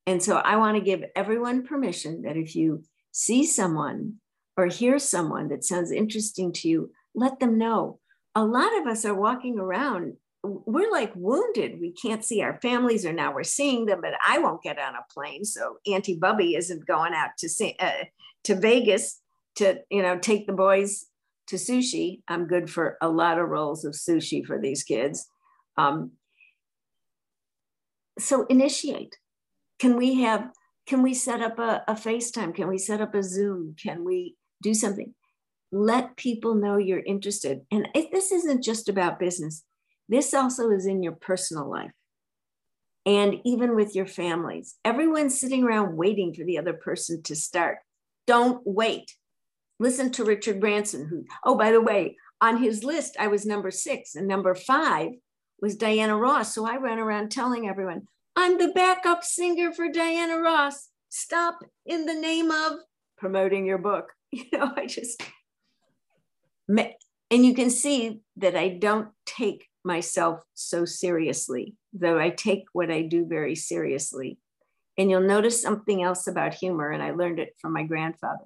And 0.07 0.23
so 0.23 0.37
I 0.37 0.55
want 0.55 0.75
to 0.75 0.83
give 0.83 1.03
everyone 1.15 1.65
permission 1.65 2.23
that 2.23 2.37
if 2.37 2.55
you 2.55 2.83
see 3.11 3.45
someone 3.45 4.15
or 4.57 4.65
hear 4.65 4.97
someone 4.99 5.49
that 5.49 5.63
sounds 5.63 5.91
interesting 5.91 6.51
to 6.53 6.67
you, 6.67 6.91
let 7.13 7.39
them 7.39 7.57
know. 7.57 7.99
A 8.35 8.43
lot 8.43 8.75
of 8.79 8.87
us 8.87 9.05
are 9.05 9.13
walking 9.13 9.59
around, 9.59 10.13
we're 10.43 10.91
like 10.91 11.11
wounded. 11.15 11.79
We 11.79 11.91
can't 11.91 12.23
see 12.23 12.41
our 12.41 12.59
families, 12.61 13.05
or 13.05 13.11
now 13.11 13.33
we're 13.33 13.43
seeing 13.43 13.85
them, 13.85 13.99
but 14.01 14.13
I 14.25 14.39
won't 14.39 14.63
get 14.63 14.79
on 14.79 14.95
a 14.95 15.13
plane. 15.13 15.43
So 15.43 15.77
Auntie 15.85 16.17
Bubby 16.17 16.55
isn't 16.55 16.87
going 16.87 17.13
out 17.13 17.31
to 17.39 17.49
see, 17.49 17.75
uh, 17.79 18.05
to 18.45 18.55
Vegas 18.55 19.21
to 19.55 19.79
you 19.89 20.01
know 20.01 20.17
take 20.17 20.47
the 20.47 20.53
boys 20.53 21.05
to 21.47 21.55
sushi. 21.55 22.21
I'm 22.27 22.47
good 22.47 22.69
for 22.69 22.97
a 23.01 23.09
lot 23.09 23.39
of 23.39 23.49
rolls 23.49 23.85
of 23.85 23.93
sushi 23.93 24.45
for 24.45 24.59
these 24.59 24.83
kids. 24.83 25.27
Um, 25.77 26.11
so 28.17 28.45
initiate. 28.45 29.17
Can 29.79 29.97
we 29.97 30.21
have? 30.21 30.49
Can 30.87 31.03
we 31.03 31.13
set 31.13 31.41
up 31.41 31.59
a, 31.59 31.83
a 31.87 31.93
FaceTime? 31.93 32.55
Can 32.55 32.67
we 32.67 32.77
set 32.77 33.01
up 33.01 33.13
a 33.13 33.21
Zoom? 33.21 33.75
Can 33.81 34.03
we 34.03 34.35
do 34.61 34.73
something? 34.73 35.13
Let 35.71 36.17
people 36.17 36.55
know 36.55 36.77
you're 36.77 36.99
interested. 36.99 37.61
And 37.69 37.87
if 37.93 38.11
this 38.11 38.31
isn't 38.31 38.63
just 38.63 38.89
about 38.89 39.19
business. 39.19 39.63
This 40.09 40.33
also 40.33 40.71
is 40.71 40.87
in 40.87 41.03
your 41.03 41.13
personal 41.13 41.69
life 41.69 41.91
and 43.05 43.35
even 43.45 43.75
with 43.75 43.95
your 43.95 44.07
families. 44.07 44.75
Everyone's 44.83 45.39
sitting 45.39 45.63
around 45.63 45.95
waiting 45.95 46.33
for 46.33 46.43
the 46.43 46.57
other 46.57 46.73
person 46.73 47.21
to 47.23 47.35
start. 47.35 47.77
Don't 48.25 48.61
wait. 48.65 49.15
Listen 49.79 50.11
to 50.11 50.25
Richard 50.25 50.59
Branson, 50.59 51.07
who, 51.07 51.25
oh, 51.45 51.55
by 51.55 51.71
the 51.71 51.81
way, 51.81 52.17
on 52.41 52.61
his 52.61 52.83
list, 52.83 53.15
I 53.19 53.27
was 53.27 53.45
number 53.45 53.71
six, 53.71 54.15
and 54.15 54.27
number 54.27 54.55
five 54.55 55.11
was 55.61 55.75
Diana 55.75 56.17
Ross. 56.17 56.53
So 56.53 56.65
I 56.65 56.77
ran 56.77 56.99
around 56.99 57.31
telling 57.31 57.67
everyone, 57.67 58.03
I'm 58.35 58.57
the 58.57 58.71
backup 58.73 59.23
singer 59.23 59.73
for 59.73 59.89
Diana 59.89 60.37
Ross. 60.37 60.89
Stop 61.09 61.63
in 61.85 62.05
the 62.05 62.13
name 62.13 62.51
of 62.51 62.73
promoting 63.17 63.65
your 63.65 63.77
book. 63.77 64.11
You 64.31 64.45
know, 64.53 64.71
I 64.77 64.85
just, 64.85 65.23
and 66.69 67.45
you 67.45 67.55
can 67.55 67.71
see 67.71 68.21
that 68.37 68.55
I 68.55 68.69
don't 68.69 69.09
take 69.25 69.65
myself 69.83 70.41
so 70.53 70.85
seriously, 70.85 71.75
though 71.93 72.19
I 72.19 72.29
take 72.29 72.65
what 72.73 72.91
I 72.91 73.01
do 73.01 73.25
very 73.25 73.55
seriously. 73.55 74.37
And 74.99 75.09
you'll 75.09 75.21
notice 75.21 75.59
something 75.59 76.03
else 76.03 76.27
about 76.27 76.53
humor, 76.53 76.91
and 76.91 77.01
I 77.01 77.09
learned 77.09 77.39
it 77.39 77.55
from 77.59 77.73
my 77.73 77.83
grandfather. 77.83 78.45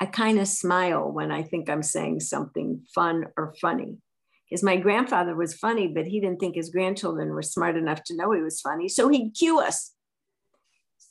I 0.00 0.06
kind 0.06 0.38
of 0.38 0.46
smile 0.46 1.10
when 1.10 1.30
I 1.32 1.42
think 1.42 1.68
I'm 1.68 1.82
saying 1.82 2.20
something 2.20 2.82
fun 2.94 3.26
or 3.36 3.54
funny. 3.60 3.98
Because 4.48 4.62
my 4.62 4.76
grandfather 4.76 5.34
was 5.34 5.54
funny, 5.54 5.88
but 5.88 6.06
he 6.06 6.20
didn't 6.20 6.40
think 6.40 6.54
his 6.54 6.70
grandchildren 6.70 7.30
were 7.30 7.42
smart 7.42 7.76
enough 7.76 8.02
to 8.04 8.16
know 8.16 8.32
he 8.32 8.40
was 8.40 8.60
funny. 8.60 8.88
So 8.88 9.08
he'd 9.08 9.34
cue 9.34 9.60
us. 9.60 9.92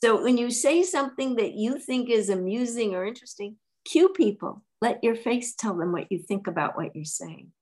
So 0.02 0.22
when 0.22 0.38
you 0.38 0.50
say 0.50 0.82
something 0.82 1.36
that 1.36 1.54
you 1.54 1.78
think 1.78 2.08
is 2.08 2.30
amusing 2.30 2.94
or 2.94 3.04
interesting, 3.04 3.56
cue 3.84 4.08
people. 4.10 4.62
Let 4.80 5.02
your 5.02 5.16
face 5.16 5.54
tell 5.54 5.76
them 5.76 5.92
what 5.92 6.10
you 6.10 6.18
think 6.18 6.46
about 6.46 6.76
what 6.76 6.94
you're 6.94 7.04
saying. 7.04 7.52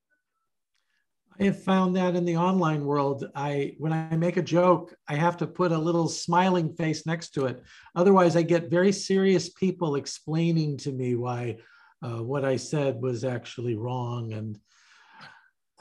I 1.39 1.45
have 1.45 1.63
found 1.63 1.95
that 1.97 2.17
in 2.17 2.25
the 2.25 2.37
online 2.37 2.85
world, 2.85 3.31
I 3.35 3.75
when 3.79 3.93
I 3.93 4.17
make 4.17 4.37
a 4.37 4.43
joke, 4.43 4.95
I 5.09 5.17
have 5.17 5.37
to 5.39 5.47
put 5.47 5.73
a 5.73 5.79
little 5.79 6.09
smiling 6.09 6.75
face 6.75 7.05
next 7.05 7.31
to 7.31 7.47
it. 7.47 7.63
Otherwise, 7.95 8.37
I 8.37 8.43
get 8.43 8.71
very 8.71 8.93
serious 8.93 9.51
people 9.51 9.97
explaining 9.97 10.79
to 10.79 10.93
me 10.93 11.15
why 11.15 11.59
uh, 12.03 12.23
what 12.23 12.45
I 12.45 12.57
said 12.57 13.03
was 13.03 13.25
actually 13.25 13.75
wrong. 13.75 14.33
And 14.33 14.59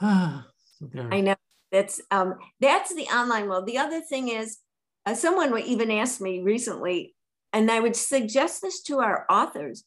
so 0.00 1.08
I 1.10 1.20
know 1.20 1.36
that's 1.72 2.00
um, 2.10 2.34
that's 2.60 2.94
the 2.94 3.06
online 3.06 3.48
world. 3.48 3.66
The 3.66 3.78
other 3.78 4.00
thing 4.00 4.28
is, 4.28 4.58
uh, 5.06 5.14
someone 5.14 5.58
even 5.58 5.90
asked 5.90 6.20
me 6.20 6.40
recently, 6.42 7.14
and 7.52 7.70
I 7.70 7.80
would 7.80 7.96
suggest 7.96 8.60
this 8.60 8.82
to 8.84 9.00
our 9.00 9.24
authors. 9.30 9.84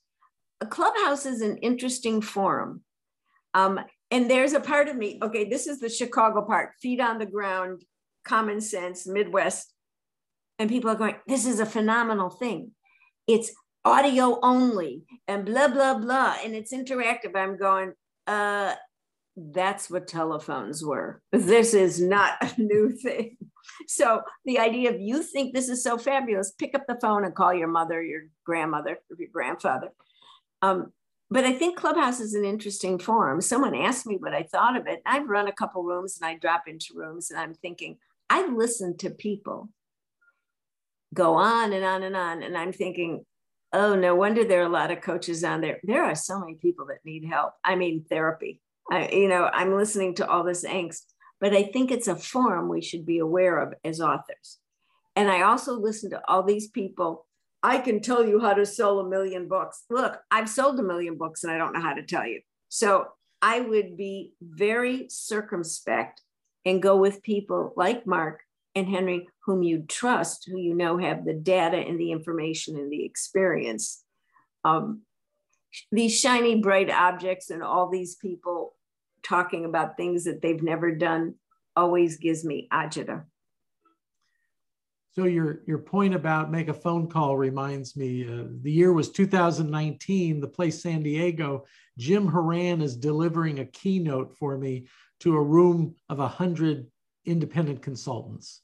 A 0.62 0.66
clubhouse 0.66 1.26
is 1.26 1.42
an 1.42 1.58
interesting 1.58 2.22
forum. 2.22 2.84
Um, 3.54 3.80
and 4.12 4.30
there's 4.30 4.54
a 4.54 4.60
part 4.60 4.88
of 4.88 4.96
me, 4.96 5.20
okay, 5.22 5.48
this 5.48 5.68
is 5.68 5.80
the 5.80 5.90
Chicago 5.90 6.42
part, 6.42 6.72
feet 6.82 7.00
on 7.00 7.20
the 7.20 7.26
ground, 7.26 7.84
common 8.24 8.62
sense, 8.62 9.08
Midwest. 9.08 9.74
And 10.58 10.70
people 10.70 10.90
are 10.90 10.96
going, 10.96 11.16
this 11.28 11.46
is 11.46 11.60
a 11.60 11.66
phenomenal 11.66 12.30
thing. 12.30 12.72
It's 13.28 13.52
audio 13.86 14.40
only 14.42 15.04
and 15.28 15.46
blah, 15.46 15.68
blah, 15.68 15.98
blah. 15.98 16.36
And 16.44 16.54
it's 16.54 16.74
interactive. 16.74 17.36
I'm 17.36 17.58
going, 17.58 17.94
uh, 18.28 18.74
that's 19.38 19.90
what 19.90 20.08
telephones 20.08 20.84
were. 20.84 21.22
This 21.32 21.74
is 21.74 22.02
not 22.02 22.34
a 22.42 22.62
new 22.62 22.92
thing. 22.92 23.38
So 23.88 24.22
the 24.46 24.60
idea 24.60 24.90
of 24.90 25.00
you 25.00 25.24
think 25.24 25.54
this 25.54 25.70
is 25.70 25.84
so 25.84 25.98
fabulous, 25.98 26.52
pick 26.52 26.76
up 26.76 26.88
the 26.88 27.00
phone 27.00 27.24
and 27.24 27.36
call 27.36 27.54
your 27.54 27.68
mother, 27.68 28.02
your 28.02 28.24
grandmother, 28.46 28.98
your 29.18 29.30
grandfather. 29.32 29.90
Um, 30.62 30.92
but 31.32 31.46
I 31.46 31.54
think 31.54 31.78
Clubhouse 31.78 32.20
is 32.20 32.34
an 32.34 32.46
interesting 32.46 32.98
forum. 32.98 33.42
Someone 33.42 33.76
asked 33.76 34.08
me 34.08 34.18
what 34.18 34.34
I 34.34 34.44
thought 34.44 34.76
of 34.76 34.88
it. 34.88 35.02
I've 35.06 35.30
run 35.30 35.48
a 35.48 35.54
couple 35.54 35.84
rooms 35.84 36.20
and 36.20 36.28
I 36.30 36.38
drop 36.38 36.68
into 36.68 36.96
rooms 36.96 37.30
and 37.30 37.40
I'm 37.40 37.54
thinking, 37.54 37.98
I 38.30 38.48
listen 38.48 38.98
to 38.98 39.10
people 39.10 39.70
go 41.14 41.36
on 41.36 41.74
and 41.74 41.84
on 41.84 42.04
and 42.04 42.16
on. 42.16 42.44
And 42.44 42.58
I'm 42.58 42.74
thinking, 42.74 43.26
oh, 43.74 43.96
no 43.96 44.16
wonder 44.16 44.44
there 44.44 44.62
are 44.62 44.66
a 44.66 44.70
lot 44.70 44.92
of 44.92 45.02
coaches 45.02 45.44
on 45.44 45.62
there. 45.62 45.80
There 45.84 46.04
are 46.04 46.16
so 46.16 46.40
many 46.40 46.56
people 46.56 46.88
that 46.88 47.06
need 47.06 47.26
help. 47.26 47.54
I 47.64 47.76
mean, 47.76 48.06
therapy. 48.10 48.62
I, 48.92 49.10
you 49.10 49.28
know, 49.28 49.50
I'm 49.54 49.76
listening 49.76 50.16
to 50.16 50.28
all 50.28 50.44
this 50.44 50.66
angst, 50.66 51.06
but 51.40 51.54
I 51.54 51.64
think 51.64 51.92
it's 51.92 52.08
a 52.08 52.16
forum 52.16 52.70
we 52.70 52.82
should 52.82 53.06
be 53.06 53.20
aware 53.20 53.60
of 53.60 53.74
as 53.84 54.02
authors. 54.02 54.58
And 55.16 55.30
I 55.30 55.44
also 55.44 55.74
listen 55.80 56.10
to 56.12 56.22
all 56.28 56.44
these 56.44 56.68
people 56.68 57.28
I 57.62 57.80
can 57.80 58.02
tell 58.02 58.26
you 58.26 58.40
how 58.40 58.54
to 58.54 58.66
sell 58.66 59.00
a 59.00 59.10
million 59.10 59.48
books. 59.48 59.84
Look, 59.90 60.20
I've 60.32 60.50
sold 60.50 60.80
a 60.80 60.84
million 60.84 61.18
books 61.18 61.44
and 61.44 61.52
I 61.52 61.58
don't 61.58 61.74
know 61.74 61.82
how 61.82 61.94
to 61.94 62.04
tell 62.04 62.26
you. 62.26 62.42
So 62.70 63.08
I 63.42 63.60
would 63.60 63.98
be 63.98 64.34
very 64.42 65.08
circumspect 65.10 66.22
and 66.66 66.82
go 66.82 66.98
with 66.98 67.24
people 67.24 67.74
like 67.76 68.06
Mark 68.06 68.42
and 68.76 68.88
Henry, 68.88 69.28
whom 69.46 69.64
you 69.64 69.84
trust, 69.88 70.48
who 70.50 70.58
you 70.58 70.74
know 70.74 70.98
have 70.98 71.26
the 71.26 71.34
data 71.34 71.78
and 71.78 72.00
the 72.00 72.12
information 72.12 72.78
and 72.78 72.92
the 72.92 73.04
experience. 73.04 74.04
Um, 74.64 75.02
these 75.92 76.18
shiny, 76.18 76.56
bright 76.62 76.90
objects 76.90 77.50
and 77.50 77.64
all 77.64 77.90
these 77.90 78.16
people 78.16 78.76
talking 79.24 79.66
about 79.66 79.98
things 79.98 80.24
that 80.26 80.42
they've 80.42 80.64
never 80.64 80.92
done 80.92 81.36
always 81.76 82.18
gives 82.18 82.44
me 82.44 82.68
agita. 82.72 83.24
So 85.16 85.24
your 85.26 85.62
your 85.66 85.80
point 85.80 86.14
about 86.14 86.52
make 86.52 86.68
a 86.68 86.74
phone 86.74 87.08
call 87.08 87.36
reminds 87.36 87.98
me. 87.98 88.28
Uh, 88.28 88.46
the 88.62 88.72
year 88.72 88.94
was 88.94 89.12
2019. 89.12 90.40
The 90.40 90.48
place 90.48 90.82
San 90.82 91.02
Diego. 91.02 91.66
Jim 91.98 92.28
Horan 92.28 92.82
is 92.82 92.96
delivering 92.96 93.60
a 93.60 93.66
keynote 93.66 94.38
for 94.38 94.58
me 94.58 94.88
to 95.22 95.36
a 95.36 95.44
room 95.44 95.96
of 96.10 96.20
a 96.20 96.28
hundred 96.28 96.88
independent 97.26 97.82
consultants, 97.82 98.62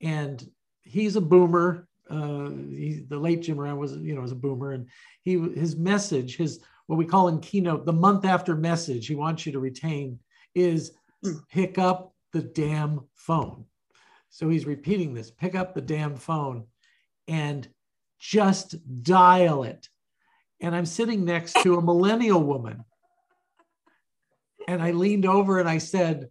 and 0.00 0.48
he's 0.82 1.16
a 1.16 1.20
boomer. 1.20 1.88
Uh, 2.08 2.50
he, 2.70 3.04
the 3.08 3.18
late 3.18 3.42
Jim 3.42 3.56
Horan 3.56 3.76
was 3.76 3.92
you 3.96 4.14
know 4.14 4.20
was 4.20 4.32
a 4.32 4.36
boomer, 4.36 4.70
and 4.70 4.88
he 5.22 5.32
his 5.36 5.74
message, 5.74 6.36
his 6.36 6.60
what 6.86 6.96
we 6.96 7.04
call 7.04 7.26
in 7.26 7.40
keynote, 7.40 7.84
the 7.84 7.92
month 7.92 8.24
after 8.24 8.54
message 8.54 9.08
he 9.08 9.16
wants 9.16 9.44
you 9.44 9.50
to 9.52 9.58
retain 9.58 10.20
is 10.54 10.92
pick 11.50 11.76
up 11.76 12.14
the 12.32 12.42
damn 12.42 13.00
phone 13.14 13.64
so 14.36 14.50
he's 14.50 14.66
repeating 14.66 15.14
this 15.14 15.30
pick 15.30 15.54
up 15.54 15.72
the 15.72 15.80
damn 15.80 16.14
phone 16.14 16.66
and 17.26 17.66
just 18.18 18.74
dial 19.02 19.62
it. 19.62 19.88
And 20.60 20.76
I'm 20.76 20.84
sitting 20.84 21.24
next 21.24 21.54
to 21.62 21.76
a 21.76 21.82
millennial 21.82 22.42
woman. 22.42 22.84
And 24.68 24.82
I 24.82 24.90
leaned 24.90 25.24
over 25.24 25.58
and 25.58 25.66
I 25.66 25.78
said, 25.78 26.28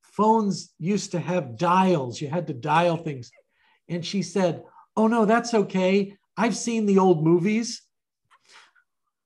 Phones 0.00 0.72
used 0.78 1.12
to 1.12 1.20
have 1.20 1.58
dials. 1.58 2.18
You 2.18 2.28
had 2.28 2.46
to 2.46 2.54
dial 2.54 2.96
things. 2.96 3.30
And 3.90 4.02
she 4.02 4.22
said, 4.22 4.64
Oh, 4.96 5.06
no, 5.06 5.26
that's 5.26 5.52
okay. 5.52 6.16
I've 6.34 6.56
seen 6.56 6.86
the 6.86 6.98
old 6.98 7.22
movies. 7.22 7.82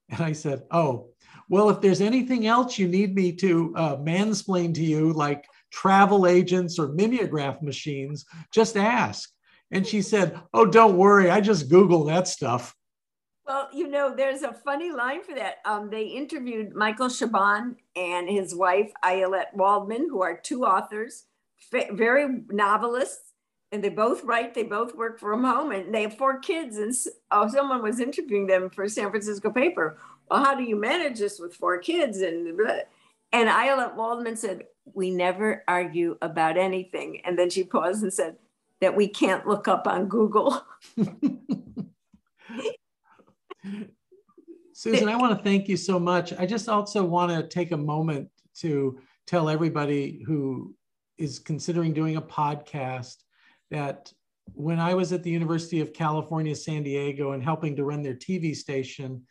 And 0.08 0.20
I 0.20 0.32
said, 0.32 0.62
Oh, 0.72 1.10
well, 1.48 1.70
if 1.70 1.80
there's 1.80 2.00
anything 2.00 2.48
else 2.48 2.80
you 2.80 2.88
need 2.88 3.14
me 3.14 3.30
to 3.36 3.72
uh, 3.76 3.96
mansplain 3.98 4.74
to 4.74 4.82
you, 4.82 5.12
like 5.12 5.44
travel 5.72 6.26
agents 6.26 6.78
or 6.78 6.88
mimeograph 6.88 7.62
machines, 7.62 8.24
just 8.52 8.76
ask. 8.76 9.30
And 9.70 9.86
she 9.86 10.02
said, 10.02 10.38
Oh, 10.52 10.66
don't 10.66 10.96
worry. 10.96 11.30
I 11.30 11.40
just 11.40 11.68
Google 11.68 12.04
that 12.04 12.28
stuff. 12.28 12.74
Well, 13.46 13.68
you 13.72 13.88
know, 13.88 14.14
there's 14.14 14.42
a 14.42 14.52
funny 14.52 14.92
line 14.92 15.22
for 15.22 15.34
that. 15.34 15.56
Um, 15.64 15.90
they 15.90 16.04
interviewed 16.04 16.74
Michael 16.74 17.08
Chabon 17.08 17.74
and 17.96 18.28
his 18.28 18.54
wife, 18.54 18.92
Ayelet 19.04 19.52
Waldman, 19.54 20.08
who 20.08 20.22
are 20.22 20.36
two 20.36 20.64
authors, 20.64 21.24
very 21.72 22.42
novelists, 22.50 23.32
and 23.72 23.82
they 23.82 23.88
both 23.88 24.22
write, 24.22 24.54
they 24.54 24.62
both 24.62 24.94
work 24.94 25.18
from 25.18 25.42
home, 25.42 25.72
and 25.72 25.92
they 25.92 26.02
have 26.02 26.16
four 26.16 26.38
kids. 26.38 26.76
And 26.76 26.94
oh, 27.30 27.48
someone 27.48 27.82
was 27.82 27.98
interviewing 27.98 28.46
them 28.46 28.70
for 28.70 28.88
San 28.88 29.10
Francisco 29.10 29.50
paper. 29.50 29.98
Well, 30.30 30.44
how 30.44 30.54
do 30.54 30.62
you 30.62 30.76
manage 30.76 31.18
this 31.18 31.40
with 31.40 31.54
four 31.54 31.78
kids? 31.78 32.20
And, 32.20 32.58
and 33.32 33.48
Ayelet 33.48 33.96
Waldman 33.96 34.36
said, 34.36 34.64
we 34.94 35.10
never 35.10 35.64
argue 35.68 36.16
about 36.20 36.56
anything. 36.58 37.20
And 37.24 37.38
then 37.38 37.50
she 37.50 37.64
paused 37.64 38.02
and 38.02 38.12
said 38.12 38.36
that 38.80 38.96
we 38.96 39.08
can't 39.08 39.46
look 39.46 39.68
up 39.68 39.86
on 39.86 40.08
Google. 40.08 40.62
Susan, 44.74 45.08
I 45.08 45.16
want 45.16 45.38
to 45.38 45.44
thank 45.44 45.68
you 45.68 45.76
so 45.76 46.00
much. 46.00 46.32
I 46.32 46.46
just 46.46 46.68
also 46.68 47.04
want 47.04 47.30
to 47.30 47.46
take 47.46 47.70
a 47.70 47.76
moment 47.76 48.28
to 48.56 48.98
tell 49.26 49.48
everybody 49.48 50.22
who 50.26 50.74
is 51.18 51.38
considering 51.38 51.92
doing 51.92 52.16
a 52.16 52.22
podcast 52.22 53.18
that 53.70 54.12
when 54.54 54.80
I 54.80 54.94
was 54.94 55.12
at 55.12 55.22
the 55.22 55.30
University 55.30 55.80
of 55.80 55.92
California, 55.92 56.56
San 56.56 56.82
Diego, 56.82 57.32
and 57.32 57.42
helping 57.42 57.76
to 57.76 57.84
run 57.84 58.02
their 58.02 58.14
TV 58.14 58.56
station, 58.56 59.22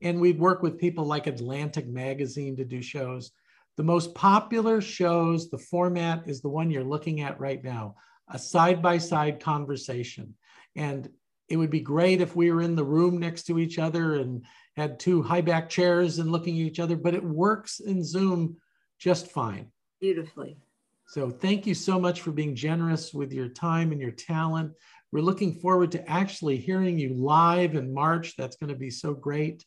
and 0.00 0.20
we'd 0.20 0.38
work 0.38 0.62
with 0.62 0.78
people 0.78 1.04
like 1.04 1.26
Atlantic 1.26 1.88
Magazine 1.88 2.56
to 2.56 2.64
do 2.64 2.80
shows. 2.80 3.32
The 3.80 3.86
most 3.86 4.14
popular 4.14 4.82
shows, 4.82 5.48
the 5.48 5.56
format 5.56 6.28
is 6.28 6.42
the 6.42 6.50
one 6.50 6.70
you're 6.70 6.84
looking 6.84 7.22
at 7.22 7.40
right 7.40 7.64
now, 7.64 7.94
a 8.28 8.38
side-by-side 8.38 9.40
conversation. 9.40 10.34
And 10.76 11.08
it 11.48 11.56
would 11.56 11.70
be 11.70 11.80
great 11.80 12.20
if 12.20 12.36
we 12.36 12.52
were 12.52 12.60
in 12.60 12.76
the 12.76 12.84
room 12.84 13.16
next 13.16 13.44
to 13.44 13.58
each 13.58 13.78
other 13.78 14.16
and 14.16 14.44
had 14.76 15.00
two 15.00 15.22
high 15.22 15.40
back 15.40 15.70
chairs 15.70 16.18
and 16.18 16.30
looking 16.30 16.60
at 16.60 16.66
each 16.66 16.78
other, 16.78 16.94
but 16.94 17.14
it 17.14 17.24
works 17.24 17.80
in 17.80 18.04
Zoom 18.04 18.58
just 18.98 19.28
fine. 19.28 19.72
Beautifully. 19.98 20.58
So 21.06 21.30
thank 21.30 21.66
you 21.66 21.72
so 21.72 21.98
much 21.98 22.20
for 22.20 22.32
being 22.32 22.54
generous 22.54 23.14
with 23.14 23.32
your 23.32 23.48
time 23.48 23.92
and 23.92 24.00
your 24.02 24.10
talent. 24.10 24.72
We're 25.10 25.22
looking 25.22 25.54
forward 25.54 25.90
to 25.92 26.06
actually 26.06 26.58
hearing 26.58 26.98
you 26.98 27.14
live 27.14 27.74
in 27.76 27.94
March. 27.94 28.36
That's 28.36 28.56
going 28.56 28.74
to 28.74 28.78
be 28.78 28.90
so 28.90 29.14
great. 29.14 29.64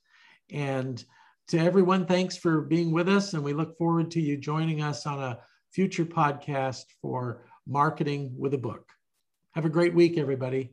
And 0.52 1.04
to 1.54 1.60
everyone, 1.60 2.08
thanks 2.08 2.36
for 2.36 2.62
being 2.62 2.92
with 2.92 3.08
us. 3.08 3.36
And 3.36 3.44
we 3.44 3.54
look 3.54 3.78
forward 3.78 4.10
to 4.10 4.20
you 4.20 4.38
joining 4.38 4.82
us 4.82 5.06
on 5.06 5.22
a 5.22 5.38
future 5.72 6.04
podcast 6.04 6.86
for 7.00 7.46
marketing 7.68 8.34
with 8.36 8.56
a 8.56 8.58
book. 8.58 8.90
Have 9.52 9.66
a 9.66 9.70
great 9.70 9.94
week, 9.94 10.18
everybody. 10.18 10.72